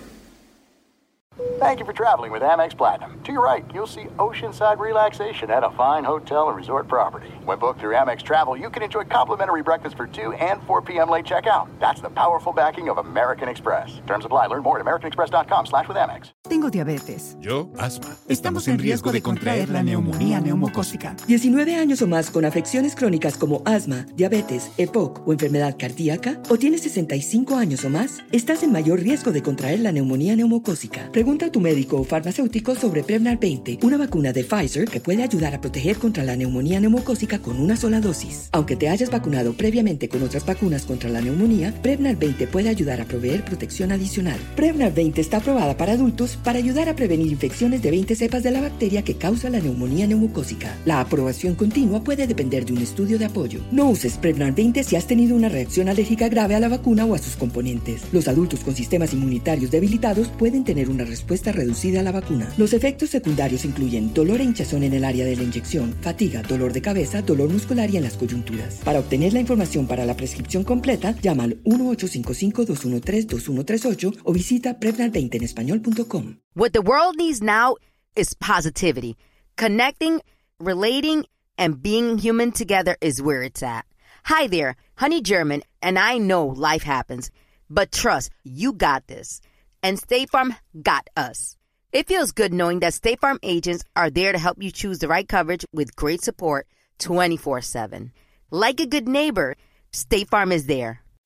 Thank 1.60 1.80
you 1.80 1.86
for 1.86 1.94
traveling 1.94 2.32
with 2.32 2.42
Amex 2.42 2.78
Platinum. 2.78 3.22
To 3.24 3.32
your 3.32 3.42
right, 3.42 3.66
you'll 3.74 3.88
see 3.88 4.08
oceanside 4.18 4.78
relaxation 4.78 5.50
at 5.50 5.64
a 5.64 5.70
fine 5.72 6.04
hotel 6.04 6.50
and 6.50 6.58
resort 6.58 6.88
property. 6.88 7.30
When 7.46 7.60
booked 7.60 7.80
through 7.80 7.96
Amex 7.96 8.24
Travel, 8.24 8.58
you 8.58 8.70
can 8.70 8.84
enjoy 8.84 9.06
complimentary 9.06 9.64
breakfast 9.64 9.96
for 9.96 10.06
2 10.06 10.34
and 10.34 10.62
4 10.64 10.82
p.m. 10.82 11.10
late 11.10 11.26
checkout. 11.26 11.68
That's 11.80 12.02
the 12.02 12.10
powerful 12.10 12.52
backing 12.52 12.90
of 12.90 12.98
American 12.98 13.48
Express. 13.48 14.02
Terms 14.06 14.26
apply. 14.26 14.48
Learn 14.48 14.64
more 14.64 14.80
at 14.80 14.86
americanexpress.com 14.86 15.66
slash 15.68 15.88
with 15.88 15.98
Amex. 15.98 16.32
Tengo 16.50 16.70
diabetes. 16.70 17.38
Yo, 17.40 17.72
asma. 17.80 18.16
Estamos 18.28 18.68
en 18.68 18.78
riesgo 18.78 19.12
de 19.12 19.22
contraer 19.22 19.70
la 19.70 19.82
neumonía 19.82 20.42
neumocócica. 20.42 21.16
19 21.26 21.76
años 21.76 22.02
o 22.02 22.08
más 22.08 22.32
con 22.32 22.46
afecciones 22.46 22.96
crónicas 22.96 23.38
como 23.38 23.62
asma, 23.66 24.06
diabetes, 24.16 24.72
EPOC 24.78 25.28
o 25.28 25.32
enfermedad 25.32 25.76
cardíaca, 25.80 26.42
o 26.50 26.58
tienes 26.58 26.82
65 26.82 27.56
años 27.56 27.86
o 27.86 27.90
más, 27.90 28.24
estás 28.32 28.62
en 28.64 28.72
mayor 28.72 29.00
riesgo 29.00 29.32
de 29.32 29.42
contraer 29.42 29.80
la 29.80 29.92
neumonía 29.92 30.36
neumocócica. 30.36 31.10
Pregunta 31.12 31.35
a 31.44 31.52
tu 31.52 31.60
médico 31.60 31.98
o 31.98 32.06
farmacéutico 32.06 32.76
sobre 32.76 33.04
Prevnar 33.04 33.38
20, 33.38 33.80
una 33.84 33.98
vacuna 33.98 34.32
de 34.32 34.46
Pfizer 34.46 34.88
que 34.88 35.02
puede 35.02 35.22
ayudar 35.22 35.54
a 35.54 35.60
proteger 35.60 35.98
contra 35.98 36.24
la 36.24 36.38
neumonía 36.38 36.80
neumocócica 36.80 37.40
con 37.40 37.60
una 37.60 37.76
sola 37.76 38.00
dosis. 38.00 38.48
Aunque 38.54 38.78
te 38.78 38.88
hayas 38.88 39.12
vacunado 39.12 39.54
previamente 39.54 40.08
con 40.08 40.24
otras 40.24 40.46
vacunas 40.46 40.86
contra 40.86 41.10
la 41.10 41.20
neumonía, 41.20 41.74
Prevnar 41.82 42.16
20 42.16 42.48
puede 42.48 42.70
ayudar 42.70 43.02
a 43.02 43.06
proveer 43.06 43.44
protección 43.44 43.92
adicional. 43.92 44.40
Prevnar 44.56 44.94
20 44.94 45.20
está 45.20 45.38
aprobada 45.38 45.76
para 45.76 45.94
adultos 45.94 46.38
para 46.42 46.60
ayudar 46.60 46.88
a 46.88 46.96
prevenir 46.96 47.32
infecciones 47.32 47.82
de 47.82 47.92
20 47.92 48.16
cepas 48.16 48.44
de 48.44 48.52
la 48.52 48.62
bacteria 48.62 49.02
que 49.02 49.18
causa 49.18 49.50
la 49.50 49.60
neumonía 49.60 50.08
neumocócica. 50.08 50.78
La 50.86 51.02
aprobación 51.02 51.56
continua 51.56 52.02
puede 52.04 52.28
depender 52.28 52.66
de 52.66 52.74
un 52.74 52.82
estudio 52.82 53.20
de 53.20 53.26
apoyo. 53.26 53.60
No 53.72 53.90
uses 53.90 54.18
Prevnar 54.18 54.56
20 54.56 54.84
si 54.84 54.96
has 54.96 55.08
tenido 55.08 55.36
una 55.36 55.50
reacción 55.50 55.90
alérgica 55.90 56.30
grave 56.30 56.56
a 56.56 56.62
la 56.62 56.70
vacuna 56.70 57.04
o 57.06 57.14
a 57.14 57.18
sus 57.18 57.36
componentes. 57.36 58.04
Los 58.14 58.30
adultos 58.30 58.62
con 58.62 58.74
sistemas 58.74 59.12
inmunitarios 59.12 59.70
debilitados 59.70 60.30
pueden 60.30 60.64
tener 60.64 60.90
una 60.90 61.04
respuesta 61.04 61.25
respuesta 61.26 61.52
reducida 61.52 62.02
a 62.02 62.04
la 62.04 62.12
vacuna. 62.12 62.48
Los 62.56 62.74
efectos 62.74 63.10
secundarios 63.10 63.66
incluyen 63.66 64.14
dolor 64.14 64.42
e 64.42 64.44
hinchazón 64.44 64.84
en 64.84 64.94
el 64.94 65.04
área 65.04 65.26
de 65.26 65.36
la 65.36 65.42
inyección, 65.42 65.96
fatiga, 66.02 66.44
dolor 66.44 66.72
de 66.72 66.84
cabeza, 66.84 67.24
dolor 67.24 67.50
muscular 67.50 67.90
y 67.90 67.98
en 67.98 68.04
las 68.04 68.16
coyunturas. 68.16 68.76
Para 68.84 69.00
obtener 69.00 69.34
la 69.34 69.40
información 69.40 69.88
para 69.88 70.06
la 70.06 70.16
prescripción 70.16 70.64
completa, 70.64 71.16
llama 71.24 71.46
al 71.46 71.64
1-855-213-2138 71.64 74.18
o 74.24 74.34
visita 74.34 74.80
Prevnar20 74.80 75.38
en 75.38 75.44
español.com. 75.44 76.36
What 76.54 76.74
the 76.74 76.82
world 76.82 77.16
needs 77.18 77.42
now 77.42 77.78
is 78.16 78.36
positivity. 78.36 79.18
Connecting, 79.58 80.22
relating, 80.60 81.26
and 81.58 81.82
being 81.82 82.20
human 82.20 82.52
together 82.52 82.98
is 83.02 83.20
where 83.20 83.42
it's 83.42 83.64
at. 83.64 83.86
Hi 84.26 84.46
there, 84.48 84.76
Honey 84.98 85.24
German, 85.24 85.64
and 85.82 85.98
I 85.98 86.20
know 86.20 86.46
life 86.46 86.84
happens, 86.84 87.32
but 87.68 87.92
trust, 87.92 88.30
you 88.44 88.74
got 88.74 89.08
this. 89.08 89.42
And 89.86 90.00
State 90.00 90.32
Farm 90.32 90.56
got 90.82 91.12
us. 91.16 91.58
It 91.92 92.08
feels 92.08 92.32
good 92.32 92.52
knowing 92.52 92.80
that 92.80 92.96
State 92.96 93.22
Farm 93.22 93.38
agents 93.44 93.84
are 93.96 94.10
there 94.10 94.32
to 94.32 94.40
help 94.40 94.58
you 94.60 94.72
choose 94.72 94.98
the 94.98 95.08
right 95.08 95.30
coverage 95.30 95.64
with 95.72 95.96
great 95.96 96.24
support 96.24 96.66
24 96.98 97.62
7. 97.62 98.12
Like 98.50 98.80
a 98.80 98.88
good 98.88 99.08
neighbor, 99.08 99.56
State 99.92 100.30
Farm 100.30 100.52
is 100.52 100.66
there. 100.66 101.05